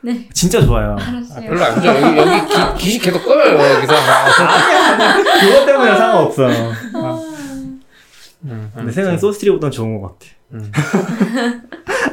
[0.00, 0.28] 네.
[0.34, 0.96] 진짜 좋아요.
[1.00, 1.48] 알았어요.
[1.48, 1.94] 별로 안 좋아.
[1.94, 2.54] 여기, 여기 기,
[2.84, 3.94] 기시 계속 꺼요, 여기서.
[5.40, 6.48] 그것 때문에 상관없어.
[8.46, 10.32] 음, 근데 생각에 Sourcetree보단 좋은 것 같아.
[10.52, 10.70] 음.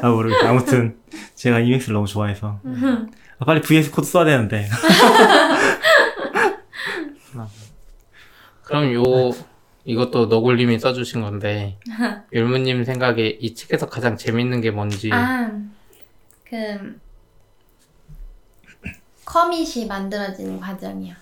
[0.02, 0.48] 아, 모르겠어.
[0.48, 0.96] 아무튼,
[1.36, 2.60] 제가 Emacs를 너무 좋아해서.
[3.40, 4.70] 아, 빨리 VS Code 써야 되는데.
[8.72, 9.04] 그럼 요,
[9.84, 11.78] 이것도 너굴님이 써주신 건데,
[12.32, 15.10] 율무님 생각에 이 책에서 가장 재밌는 게 뭔지.
[15.12, 15.52] 아,
[16.46, 17.00] 그
[19.26, 21.14] commit이 만들어지는 과정이요.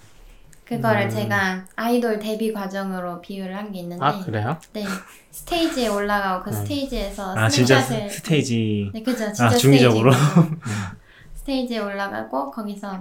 [0.65, 1.09] 그거를 음.
[1.09, 4.59] 제가 아이돌 데뷔 과정으로 비유를 한 게 있는데, 아, 그래요?
[4.73, 4.85] 네
[5.31, 6.53] 스테이지에 올라가고 그 음.
[6.55, 8.91] 스테이지에서 아, 진짜 snapshot을 스- 스테이지.
[8.93, 9.25] 네, 그죠.
[9.33, 10.11] 진짜 아, 중의적으로?
[11.49, 11.49] 스테이지.
[11.49, 12.99] 스테이지에 올라가고 거기서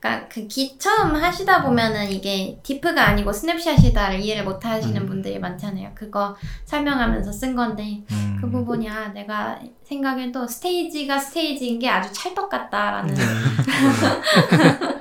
[0.00, 5.06] 그러니까 그 기 처음 하시다 보면은 이게 diff가 아니고 snapshot이다를 이해를 못 하시는 음.
[5.06, 5.90] 분들이 많잖아요.
[5.94, 8.38] 그거 설명하면서 쓴 건데 음.
[8.40, 13.18] 그 부분이 아 내가 생각해도 스테이지가 스테이지인 게 아주 찰떡 같다라는 음.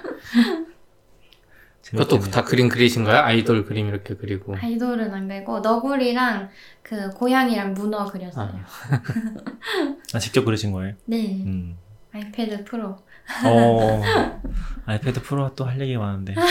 [1.90, 2.20] 그것도.
[2.20, 3.24] 다 그림 그리신 거야?
[3.24, 4.54] 아이돌 그림 이렇게 그리고.
[4.62, 6.50] 아이돌은 안 그리고 너구리랑
[6.84, 8.52] 그 고양이랑 문어 그렸어요.
[10.14, 10.96] 아, 직접 그리신 거예요?
[11.06, 11.44] 네.
[11.46, 11.78] 음.
[12.14, 12.98] iPad Pro.
[13.46, 14.02] 어,
[14.86, 16.36] iPad Pro 또 할 얘기가 많은데.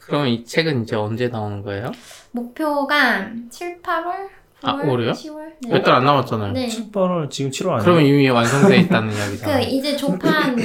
[0.00, 1.90] 그럼 이 책은 이제 언제 나오는 거예요?
[2.32, 4.28] 목표가 7, 8월?
[4.62, 4.88] 아, 9월?
[4.88, 5.12] 올해요?
[5.12, 5.52] 10월?
[5.62, 5.72] 네.
[5.74, 6.52] 몇달 안 남았잖아요.
[6.52, 6.68] 네.
[6.68, 7.82] 7월을 지금 7월 아니에요?
[7.82, 9.66] 그러면 이미 완성돼 있다는 그 이야기잖아요.
[9.68, 10.56] 이제 조판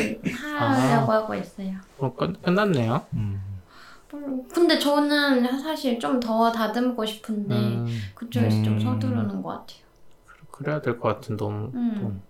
[0.57, 1.15] 하려고 아.
[1.15, 1.73] 하고 있어요.
[1.97, 3.05] 그럼 끝, 끝났네요.
[3.13, 3.41] 음.
[4.13, 8.79] 음, 근데 저는 사실 좀 더 다듬고 싶은데 음, 그쪽에서 좀 음.
[8.79, 9.81] 서두르는 것 같아요.
[10.61, 11.71] 그래야 될 것 같은 너무.
[11.73, 12.21] 음.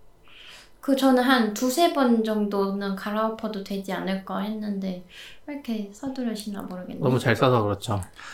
[0.80, 5.04] 그 저는 한 두세 번 정도는 갈아엎어도 되지 않을까 했는데
[5.46, 7.04] 왜 이렇게 서두르시나 모르겠네요.
[7.04, 8.00] 너무 잘 써서 그렇죠.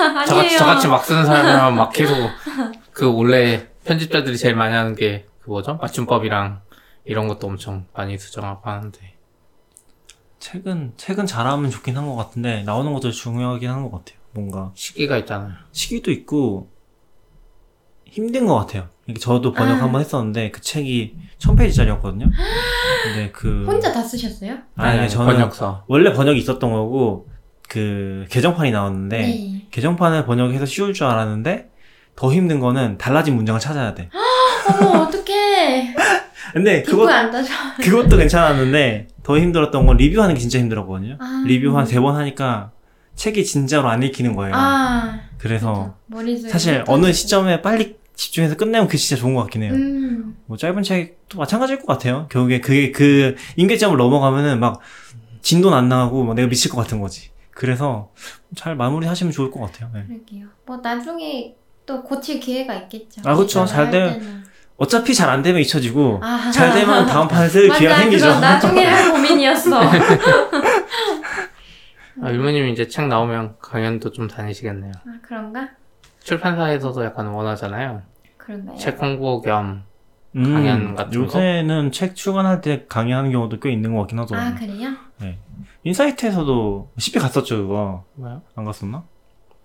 [0.00, 0.26] 아니에요.
[0.26, 2.16] 저같이, 저같이 막 쓰는 사람이면 막 계속
[2.92, 5.76] 그 원래 편집자들이 제일 많이 하는 게 그 뭐죠?
[5.76, 6.60] 맞춤법이랑
[7.04, 9.14] 이런 것도 엄청 많이 수정하고 하는데.
[10.38, 14.18] 책은, 책은 잘하면 좋긴 한 것 같은데, 나오는 것도 중요하긴 한 것 같아요.
[14.32, 14.70] 뭔가.
[14.74, 15.52] 시기가 있잖아요.
[15.72, 16.69] 시기도 있고,
[18.10, 18.88] 힘든 것 같아요.
[19.18, 19.82] 저도 번역 아.
[19.84, 22.28] 한번 했었는데, 그 책이 1000페이지짜리였거든요?
[23.04, 23.64] 근데 그.
[23.66, 24.56] 혼자 다 쓰셨어요?
[24.76, 25.84] 아니, 저는 번역서.
[25.88, 27.28] 원래 번역이 있었던 거고,
[27.68, 29.66] 그, 개정판이 나왔는데, 네.
[29.70, 31.70] 개정판을 번역해서 쉬울 줄 알았는데,
[32.16, 34.10] 더 힘든 거는 달라진 문장을 찾아야 돼.
[34.80, 35.94] 어머 어떡해.
[36.52, 37.52] 근데 그것, 안 따져.
[37.80, 41.16] 그것도 괜찮았는데, 더 힘들었던 건 리뷰하는 게 진짜 힘들었거든요.
[41.20, 41.44] 아.
[41.46, 42.72] 리뷰 한 세 번 하니까,
[43.14, 44.54] 책이 진짜로 안 읽히는 거예요.
[44.56, 45.20] 아.
[45.38, 45.94] 그래서,
[46.50, 46.84] 사실.
[46.86, 49.72] 어느 시점에 빨리 집중해서 끝내면 그게 진짜 좋은 것 같긴 해요.
[49.72, 50.36] 음.
[50.44, 52.26] 뭐 짧은 책도 마찬가지일 것 같아요.
[52.30, 54.80] 결국에 그게 그 임계점을 넘어가면은 막
[55.40, 57.30] 진도는 안 나가고 막 내가 미칠 것 같은 거지.
[57.52, 58.10] 그래서
[58.54, 59.90] 잘 마무리 하시면 좋을 것 같아요.
[59.94, 60.04] 네.
[60.06, 60.48] 그러게요.
[60.66, 61.54] 뭐 나중에
[61.86, 63.22] 또 고칠 기회가 있겠죠.
[63.24, 63.62] 아, 그쵸.
[63.64, 64.44] 이전을 잘할 되면-.
[64.76, 66.50] 어차피 잘 안 되면 잊혀지고 아.
[66.50, 68.26] 잘 되면 다음 쓸 기회가 생기죠.
[68.26, 69.80] 그건 나중에 할 고민이었어.
[72.22, 74.92] 아, 일모님 이제 책 나오면 강연도 좀 다니시겠네요.
[75.06, 75.70] 아, 그런가?
[76.22, 78.02] 출판사에서도 약간 원하잖아요.
[78.44, 78.76] 그런가요?
[78.76, 79.84] 책 홍보 겸.
[80.36, 81.24] 음, 강연 같은 거?
[81.24, 84.50] 요새는 책 출간할 때 강의하는 경우도 꽤 있는 것 같긴 하더라고요.
[84.50, 84.90] 아, 그래요?
[85.84, 88.04] 인사이트에서도 10회 갔었죠, 그거.
[88.14, 88.42] 뭐요?
[88.54, 89.02] 안 갔었나?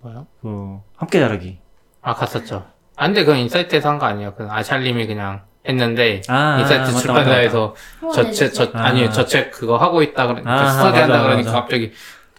[0.00, 0.26] 뭐요?
[0.40, 1.58] 그 함께 자라기.
[2.02, 2.66] 아, 갔었죠.
[2.96, 4.34] 아, 근데 그건 인사이트에서 한 거 아니에요.
[4.34, 7.74] 그 아샬님이 그냥 했는데, 아, 인사이트 맞다, 출판사에서
[8.14, 8.84] 저 책, 저, 아.
[8.84, 11.60] 아니, 저책 그거 하고 있다 그러니까, 아, 스터디 한다 그러니까 맞아.
[11.60, 11.92] 갑자기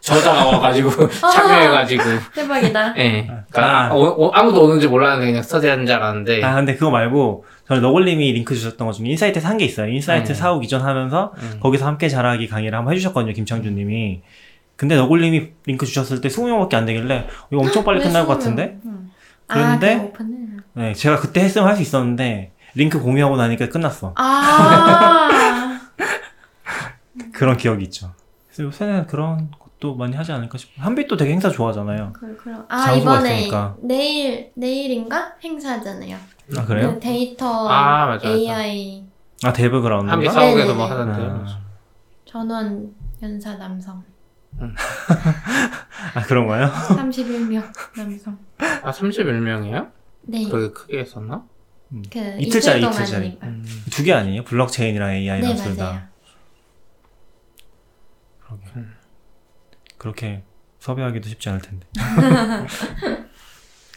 [0.07, 2.03] 저자가 와가지고, 참여해가지고,
[2.33, 2.93] 대박이다.
[2.97, 3.21] 예.
[3.27, 3.87] 그러니까 아.
[3.87, 7.45] 아, 오- 오- 아무도 오는지 몰랐는데 그냥 스터디 하는 줄 알았는데, 아, 근데 그거 말고,
[7.67, 9.87] 저는 너굴님이 링크 주셨던 것 중에 인사이트에서 한 게 있어요.
[9.91, 10.35] 인사이트 음.
[10.35, 11.59] 사옥 이전하면서, 음.
[11.61, 14.21] 거기서 함께 자라기 강의를 한번 해주셨거든요, 김창준님이.
[14.77, 18.33] 근데 너굴님이 링크 주셨을 때 20명밖에 안 되길래, 이거 엄청 빨리 왜 끝날 것?
[18.33, 18.77] 같은데?
[18.85, 19.11] 음.
[19.47, 20.23] 그런데- 아.
[20.73, 24.13] 네, 제가 그때 했으면 할 수 있었는데, 링크 공유하고 나니까 끝났어.
[24.15, 25.79] 아.
[27.33, 28.13] 그런 기억이 있죠.
[28.47, 30.83] 그래서 요새는 그런 것 도 많이 하지 않을까 싶어요.
[30.85, 32.11] 한빛도 되게 행사 좋아하잖아요.
[32.13, 32.65] 그, 그럼.
[32.67, 33.75] 아, 이번에 있으니까.
[33.81, 35.35] 내일, 내일인가?
[35.43, 36.17] 행사잖아요.
[36.57, 36.93] 아, 그래요?
[36.95, 38.29] 그 데이터 아, 맞아, 맞아.
[38.35, 39.05] AI
[39.43, 40.13] 아, DevGround인가?
[40.13, 41.11] 한빛 사- 사옥에서 뭐 네네네.
[41.11, 41.45] 하던데요.
[41.47, 41.61] 아,
[42.25, 42.91] 전원
[43.21, 44.03] 연사 남성.
[44.59, 46.65] 아, 그런 거요?
[46.71, 47.63] 31명
[47.95, 48.37] 남성.
[48.57, 49.91] 아, 31명이에요?
[50.23, 50.43] 네.
[50.49, 51.43] 그렇게 크게 했었나?
[52.11, 53.39] 그 이틀짜리, 이틀 이틀짜리.
[53.43, 53.63] 음.
[53.91, 54.43] 두개 아니에요?
[54.43, 56.09] 블록체인이랑 AI랑 네, 둘 다.
[58.39, 58.87] 그러게.
[59.97, 60.43] 그렇게
[60.79, 61.87] 섭외하기도 쉽지 않을 텐데.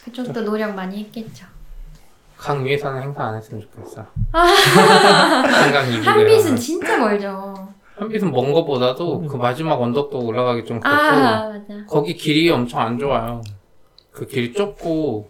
[0.03, 1.45] 그쪽도 노력 많이 했겠죠.
[2.37, 4.05] 강 위에서는 행사 안 했으면 좋겠어.
[4.33, 6.03] 한강 이북에.
[6.07, 7.71] 한빛은 진짜 멀죠.
[7.97, 11.85] 한빛은 먼 것보다도 그 마지막 언덕도 올라가기 좀 그렇고, 아, 맞아.
[11.87, 13.43] 거기 길이 엄청 안 좋아요.
[14.11, 15.29] 그 길이 좁고,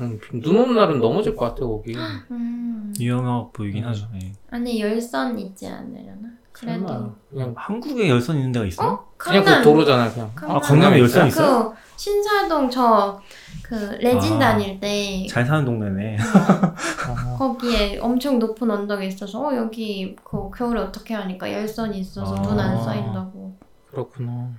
[0.00, 1.96] 음, 눈 오는 날은 넘어질 것 같아, 거기.
[2.30, 2.92] 음.
[3.00, 3.88] 유용하고 보이긴 음.
[3.88, 4.06] 하죠.
[4.22, 4.32] 예.
[4.50, 6.28] 안에 열선 있지 않으려나?
[6.52, 6.86] 그래도.
[6.86, 7.14] 설마.
[7.30, 8.88] 그냥, 한국에 열선 있는 데가 있어요?
[8.90, 9.05] 어?
[9.16, 9.62] 그냥 그 강남.
[9.62, 10.30] 도로잖아, 그냥.
[10.34, 10.56] 강남.
[10.56, 11.70] 아, 강남에 열선 있어요?
[11.70, 13.20] 그 신사동 저
[13.68, 14.38] 그 레진 아.
[14.38, 16.18] 다닐 때 잘 사는 동네네.
[16.20, 16.74] 아,
[17.36, 22.42] 거기에 엄청 높은 언덕에 있어서 어 여기 그 겨울에 어떻게 하니까 열선이 있어서 아.
[22.42, 23.56] 눈안 쌓인다고.
[23.90, 24.50] 그렇구나.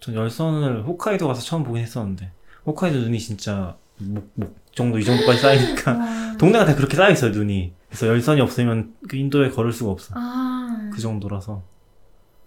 [0.00, 2.30] 전 열선을 호카이도 가서 처음 보긴 했었는데
[2.66, 6.32] 호카이도 눈이 진짜 목, 목 정도 이 정도까지 쌓이니까 와.
[6.38, 7.72] 동네가 다 그렇게 쌓여 있어요 눈이.
[7.88, 10.12] 그래서 열선이 없으면 그 인도에 걸을 수가 없어.
[10.14, 10.90] 아.
[10.92, 11.62] 그 정도라서.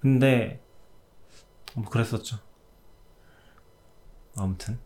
[0.02, 0.60] 근데
[1.76, 2.38] 뭐 그랬었죠.
[4.38, 4.80] 아무튼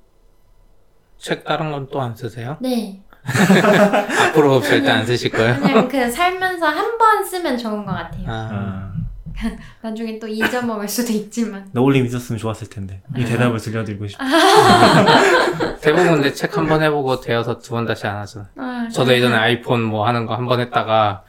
[1.17, 2.57] 책 다른 건 또 안 쓰세요?
[2.61, 3.01] 네.
[4.29, 5.55] 앞으로 절대 안 쓰실 거예요?
[5.59, 8.23] 그냥 그 살면서 한 번 쓰면 좋은 것 같아요.
[8.27, 8.93] 아, 아,
[9.81, 11.67] 나중에 또 잊어먹을 수도 있지만.
[11.73, 14.23] 너울림 있었으면 좋았을 텐데 이 대답을 들려드리고 싶어.
[15.81, 18.49] 대부분 근데 책한 번 해보고 되어서 두 번 다시 안 하잖아.
[18.57, 21.23] 아, 저도 예전에 아이폰 뭐 하는 거 한 번 했다가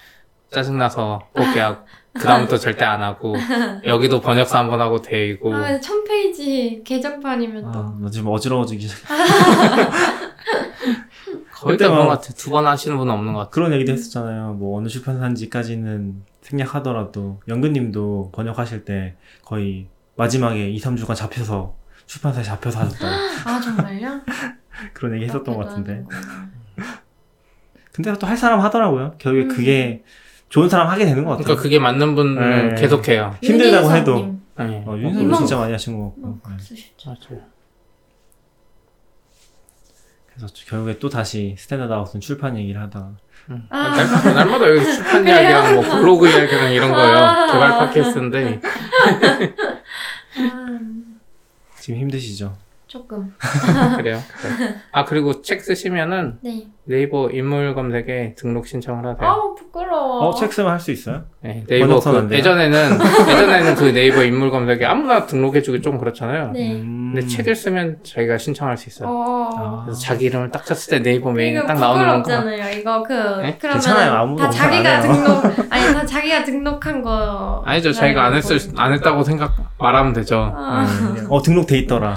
[0.53, 1.85] 짜증나서 포기하고.
[2.15, 3.35] 그다음부터 절대 안 하고
[3.87, 7.79] 여기도 번역사 한 번 하고 대이고 아, 천 페이지 개정판이면 또.
[7.79, 9.09] 아, 나 지금 어지러워지기 시작.
[11.53, 12.35] 거의 그때 다 그런 막- 것 같아.
[12.35, 13.51] 두 번 하시는 분은 없는 것 같아.
[13.51, 14.55] 그런 얘기도 했었잖아요.
[14.55, 19.15] 뭐 어느 출판사인지까지는 생략하더라도 연근님도 번역하실 때
[19.45, 21.77] 거의 마지막에 2, 3주간 잡혀서
[22.07, 23.07] 출판사에 잡혀서 하셨다고
[23.47, 24.21] 아 정말요?
[24.95, 26.05] 그런 얘기 했었던 것 같은데.
[27.93, 29.15] 근데 또 할 사람 하더라고요.
[29.19, 29.49] 결국에 음.
[29.57, 30.03] 그게
[30.51, 31.45] 좋은 사람 하게 되는 것 같아요.
[31.45, 32.81] 그러니까 그게 맞는 분은 네.
[32.81, 33.37] 계속해요.
[33.43, 34.37] 힘들다고 해도.
[34.59, 34.85] 네.
[34.87, 36.27] 어, 윤석도 이만- 진짜 많이 하신 것 같고.
[36.29, 36.57] 어, 네.
[37.07, 37.41] 맞아요.
[40.27, 43.13] 그래서 결국에 또 다시 Standard Out은 출판 얘기를 하다가
[43.51, 43.67] 음.
[43.71, 43.89] 아.
[43.97, 47.17] 날마다, 날마다 여기 출판 이야기랑 뭐 블로그 이야기랑 이런 거예요.
[47.17, 47.53] 아.
[47.53, 48.61] 개발 팟캐스트인데
[50.53, 50.79] 아,
[51.79, 52.57] 지금 힘드시죠?
[52.95, 53.33] 조금.
[53.99, 54.17] 그래요.
[54.59, 54.75] 네.
[54.91, 56.67] 아 그리고 책 쓰시면은 네.
[56.85, 59.29] 네이버 인물 검색에 등록 신청을 하세요.
[59.31, 60.27] 아우 부끄러워.
[60.27, 61.23] 어, 책 쓰면 할 수 있어요?
[61.41, 62.29] 네, 네이버 그?
[62.35, 62.99] 예전에는
[63.31, 66.51] 예전에는 그 네이버 인물 검색에 아무나 등록해주기 좀 그렇잖아요.
[66.53, 66.73] 네.
[66.81, 67.13] 음.
[67.15, 69.09] 근데 책을 쓰면 자기가 신청할 수 있어요.
[69.09, 69.51] 어.
[69.57, 69.83] 아.
[69.85, 72.23] 그래서 자기 이름을 딱 쳤을 때 네이버 메인 딱 나오는 건가?
[72.23, 72.79] 부끄럽잖아요.
[72.81, 73.57] 이거 그 네?
[73.61, 74.13] 그러면 괜찮아요.
[74.15, 75.03] 아무도 다 자기가 해요.
[75.03, 77.63] 등록 아니 다 자기가 등록한 거.
[77.67, 77.93] 아니죠.
[77.93, 80.53] 자기가 안 했을 안 했다고 생각 말하면 되죠.
[80.57, 80.83] 아.
[80.85, 81.27] 음.
[81.29, 82.17] 어, 등록돼 있더라.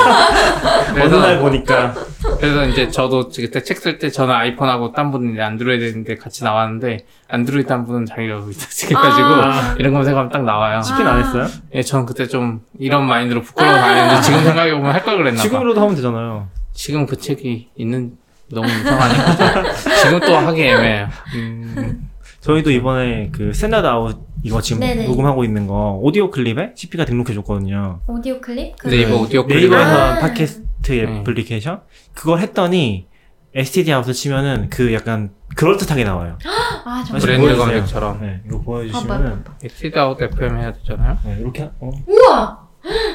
[0.00, 1.94] 어느 그래서 날 보니까.
[2.38, 7.06] 그래서 이제 저도 그때 책 쓸 때 저는 아이폰하고 딴 분은 이제 안드로이드인데 같이 나왔는데
[7.28, 9.74] 안드로이드 한 분은 자기가 여기 해가지고 아.
[9.78, 10.80] 이런 검색하면 딱 나와요.
[10.82, 11.46] 치킨 안 했어요?
[11.74, 15.42] 예, 저는 그때 좀 이런 마인드로 부끄러워서 안 했는데 지금 생각해보면 할 걸 그랬나 봐.
[15.42, 16.48] 지금으로도 하면 되잖아요.
[16.72, 18.12] 지금 그 책이 있는
[18.52, 19.72] 너무 이상하니까
[20.02, 21.08] 지금 또 하기 애매해요.
[21.34, 22.09] 음.
[22.40, 25.06] 저희도 이번에 그 Standard Out 이거 지금 네네.
[25.06, 28.00] 녹음하고 있는 거 오디오 클립에 CP가 등록해 줬거든요.
[28.06, 28.76] 오디오 클립?
[28.78, 30.18] 그 네이버 오디오 클립 네이버에서 아.
[30.20, 31.02] 팟캐스트 네.
[31.20, 31.80] 애플리케이션
[32.14, 33.06] 그걸 했더니
[33.54, 36.38] STD out을 치면은 그 약간 그럴듯하게 나와요.
[36.86, 37.20] 아 정말.
[37.20, 37.66] 브랜드 보여주세요.
[37.66, 38.60] 검색처럼 네, 이거.
[38.60, 39.56] 보여주시면은 봐봐.
[39.64, 41.18] STD out FM 해야 되잖아요.
[41.24, 42.69] 네, 이렇게 어, 우와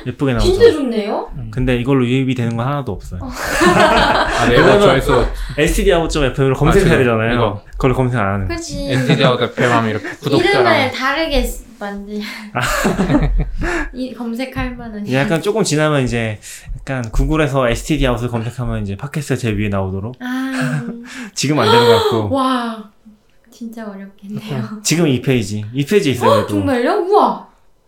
[0.06, 0.46] 예쁘게 나오죠.
[0.46, 1.30] 진짜 좋네요.
[1.52, 3.20] 근데 이걸로 유입이 되는 건 하나도 없어요.
[3.24, 5.26] 아, 네이버 왜냐면- 조회수
[5.58, 7.34] std.fm으로 검색해야 지금 되잖아요.
[7.34, 7.62] 이거.
[7.72, 8.52] 그걸 검색 안 하는.
[8.52, 12.22] 엑시드아웃 FM 하면 이렇게 이름을 구독자랑 다르게 만지.
[13.94, 15.06] 이 검색할 만한.
[15.06, 16.40] 이제 약간 조금 지나면 이제
[16.78, 20.84] 약간 구글에서 std 아웃을 검색하면 이제 팟캐스트 제 위에 나오도록 아.
[21.34, 22.92] 지금 안 되는 것 같고 와.
[23.52, 24.82] 진짜 어렵겠네요.
[24.84, 26.30] 지금 이 페이지 이 페이지 있어요.
[26.30, 26.48] 어, 그래도.
[26.50, 26.92] 정말요?
[27.08, 27.48] 우와.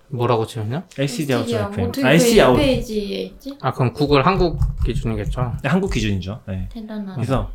[0.09, 0.84] 뭐라고 치면요?
[0.97, 1.39] STD 야.
[1.69, 1.89] FM.
[1.89, 3.57] 어떻게 아, std 아웃 이 페이지에 있지?
[3.61, 5.53] 아 그럼 구글 한국 기준이겠죠.
[5.63, 6.41] 한국 기준이죠.
[6.47, 6.67] 네.
[6.71, 7.15] 대단하다.
[7.15, 7.51] 그래서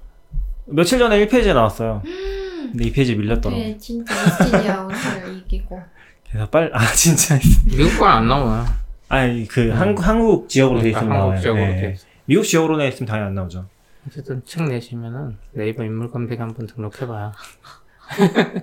[0.67, 2.03] 며칠 전에 1페이지에 나왔어요.
[2.05, 3.61] 근데 이 페이지 밀렸더라고.
[3.61, 5.83] 어떻게 진짜 stdout을 이기고.
[6.31, 8.65] 그래서 빨리 아 진짜 미국 건 안 나오나요?
[9.09, 11.41] 아니 그 한국 한국 지역으로 돼 그러니까 있으면 한국 나와요.
[11.41, 11.81] 지역으로 네.
[11.81, 12.07] 돼 있어.
[12.27, 13.67] 미국 지역으로 돼 있으면 당연히 안 나오죠.
[14.07, 17.33] 어쨌든 책 내시면은 네이버 인물 검색 한번 등록해봐요.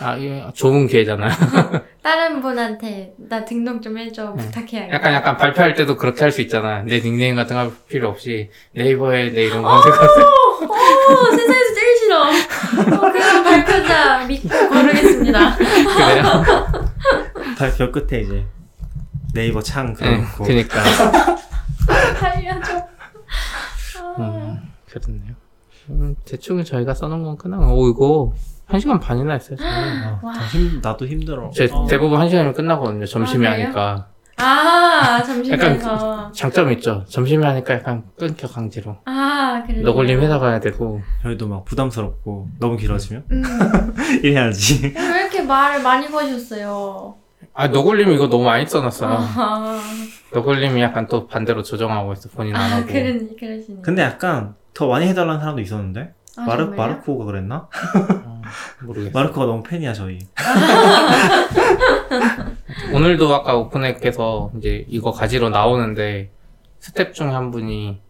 [0.00, 1.30] 아, 예, 좋은 기회잖아요.
[2.02, 4.94] 다른 분한테 나 등록 좀 해줘 부탁해야겠다.
[4.94, 6.82] 약간 약간 발표할 때도 그렇게 할 수 있잖아.
[6.82, 10.24] 내 닉네임 같은 거 할 필요 없이 네이버에 내 이름 검색하세요.
[10.24, 12.22] 어, 세상에서 제일 싫어.
[12.24, 15.56] 어, 그럼 발표자 믿고 고르겠습니다.
[15.56, 16.44] 그래요?
[17.58, 18.46] 발표 끝에 이제
[19.34, 20.80] 네이버 창 네, 그려놓고 그니까.
[22.18, 22.78] 살려줘.
[22.78, 24.58] 아, 음,
[24.88, 25.34] 그렇네요.
[25.90, 27.48] 음, 대충 저희가 써놓은 건 거.
[27.74, 28.32] 오, 이거
[28.70, 29.56] 한 시간 반이나 했어요.
[29.56, 29.72] 저는.
[29.72, 30.32] 아, 와.
[30.32, 31.50] 더 힘, 나도 힘들어.
[31.54, 31.86] 제 어.
[31.88, 33.04] 대부분 한 시간이면 끝나거든요.
[33.06, 33.64] 점심에 아, 그래요?
[33.66, 34.06] 하니까.
[34.36, 36.32] 아, 점심에서.
[36.32, 37.04] 장점이 있죠.
[37.08, 38.96] 점심에 하니까 약간 끊겨 강제로.
[39.04, 39.82] 아, 그래요.
[39.84, 41.02] 너굴림 회사 가야 되고.
[41.22, 43.42] 저희도 막 부담스럽고 너무 길어지면 음,
[44.24, 44.94] 이래야지.
[44.96, 47.16] 왜 이렇게 말을 많이 거셨어요?
[47.52, 49.10] 아, 너굴림 이거 너무 많이 써놨어요.
[49.12, 49.80] 아,
[50.32, 52.28] 너굴림이 약간 또 반대로 조정하고 있어.
[52.30, 52.86] 본인 안 아 하고.
[52.86, 53.80] 그러니, 그러시네.
[53.82, 56.76] 근데 약간 더 많이 해달라는 사람도 있었는데 아, 마르 정말요?
[56.76, 57.68] 마르코가 그랬나?
[58.26, 58.42] 어,
[58.82, 59.16] 모르겠어.
[59.18, 60.18] 마르코가 너무 팬이야 저희.
[62.92, 66.30] 오늘도 아까 오픈앱에서 이제 이거 가지러 나오는데
[66.80, 68.00] 스텝 중 한 분이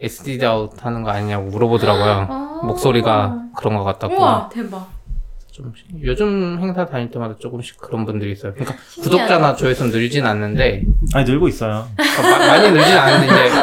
[0.00, 2.26] stdout 하는 거 아니냐고 물어보더라고요.
[2.30, 2.60] 아.
[2.64, 4.14] 목소리가 그런 것 같다고.
[4.16, 4.88] 우와, 대박.
[5.50, 5.72] 좀
[6.02, 8.54] 요즘 행사 다닐 때마다 조금씩 그런 분들이 있어요.
[8.54, 9.24] 그러니까 신기하다.
[9.26, 10.84] 구독자나 조회수 늘진 않는데
[11.14, 11.86] 아니 늘고 있어요.
[11.96, 13.54] 그러니까 마- 많이 늘진 않는데 이제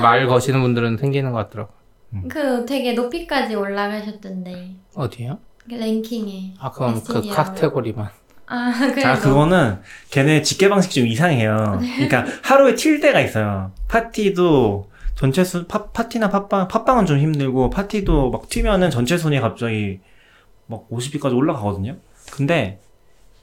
[0.00, 1.72] 말 거시는 분들은 생기는 것 같더라고.
[2.28, 4.74] 그 되게 높이까지 올라가셨던데.
[4.94, 5.38] 어디요?
[5.68, 6.54] 그 랭킹에.
[6.58, 7.28] 아 그럼 그.
[7.28, 8.08] 카테고리만.
[8.46, 8.72] 아.
[9.04, 9.80] 아 그거는
[10.10, 11.78] 걔네 집계 방식이 좀 이상해요.
[11.80, 12.06] 네.
[12.06, 13.72] 그러니까 하루에 튈 때가 있어요.
[13.88, 20.00] 파티도 전체 수 파, 파티나 팟빵 팟빵은 좀 힘들고 파티도 막 튀면은 전체 순위 갑자기
[20.66, 21.96] 막 50위까지 올라가거든요.
[22.32, 22.80] 근데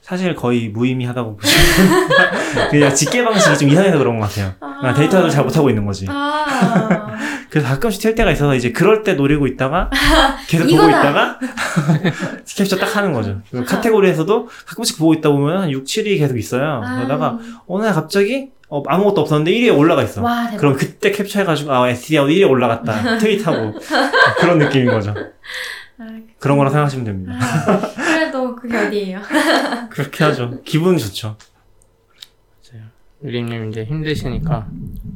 [0.02, 2.08] 사실 거의 무의미하다고 보시면
[2.70, 4.52] 그냥 집계 방식이 좀 이상해서 그런 것 같아요.
[4.60, 4.78] 아.
[4.80, 6.06] 그냥 데이터를 잘 못하고 있는 거지.
[6.08, 7.16] 아.
[7.48, 9.90] 그래서 가끔씩 튈 때가 있어서 이제 그럴 때 노리고 있다가
[10.48, 10.88] 계속 보고.
[10.88, 11.38] 있다가
[12.48, 13.40] 캡처 딱 하는 거죠.
[13.66, 16.80] 카테고리에서도 가끔씩 보고 있다 보면 한 6, 7위 계속 있어요.
[16.96, 17.38] 그러다가
[17.68, 20.22] 어느 날 갑자기 어, 아무것도 없었는데 1위에 올라가 있어.
[20.22, 20.50] 와.
[20.56, 23.74] 그럼 그때 캡처해가지고 아 SDR 1위에 올라갔다 트윗하고
[24.40, 25.14] 그런 느낌인 거죠.
[25.98, 26.04] 아,
[26.38, 27.38] 그런 거라 생각하시면 됩니다.
[28.62, 29.20] 아, 그게 어디예요?
[29.90, 30.62] 그렇게 하죠.
[30.64, 31.36] 기분 좋죠.
[33.24, 34.66] 유림님 이제 힘드시니까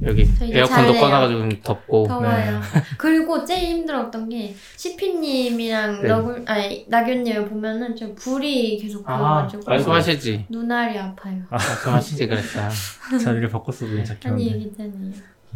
[0.05, 1.01] 여기 에어컨도 잘래요.
[1.01, 2.61] 꺼놔가지고 좀 덥고 더워요.
[2.99, 6.09] 그리고 제일 힘들었던 게 시피님이랑 네.
[6.09, 11.43] 너굴 아니 나균님을 보면은 좀 불이 계속 아 보여가지고 말씀하시지 눈알이 아파요.
[11.51, 12.71] 말씀하시지 그랬어요
[13.21, 15.13] 자 이렇게 벚꽃 쓰고 한 시작했는데 얘기잖아요.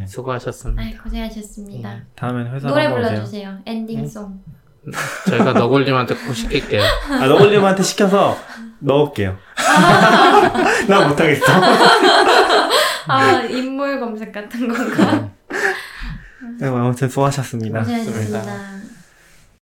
[0.06, 2.00] 수고하셨습니다 아이 고생하셨습니다.
[2.16, 2.90] 다음엔 회사 노래.
[2.90, 3.58] 불러주세요.
[3.64, 4.42] 엔딩송.
[5.28, 8.36] 저희가 너굴님한테 꼭 시킬게요 아 너굴님한테 시켜서
[8.80, 9.36] 넣을게요.
[10.88, 11.44] 나 못하겠어.
[13.06, 15.28] 아 인물 검색 같은 건가?
[16.58, 17.80] 네, 아무튼 수고하셨습니다.
[17.80, 18.42] 고생하셨습니다.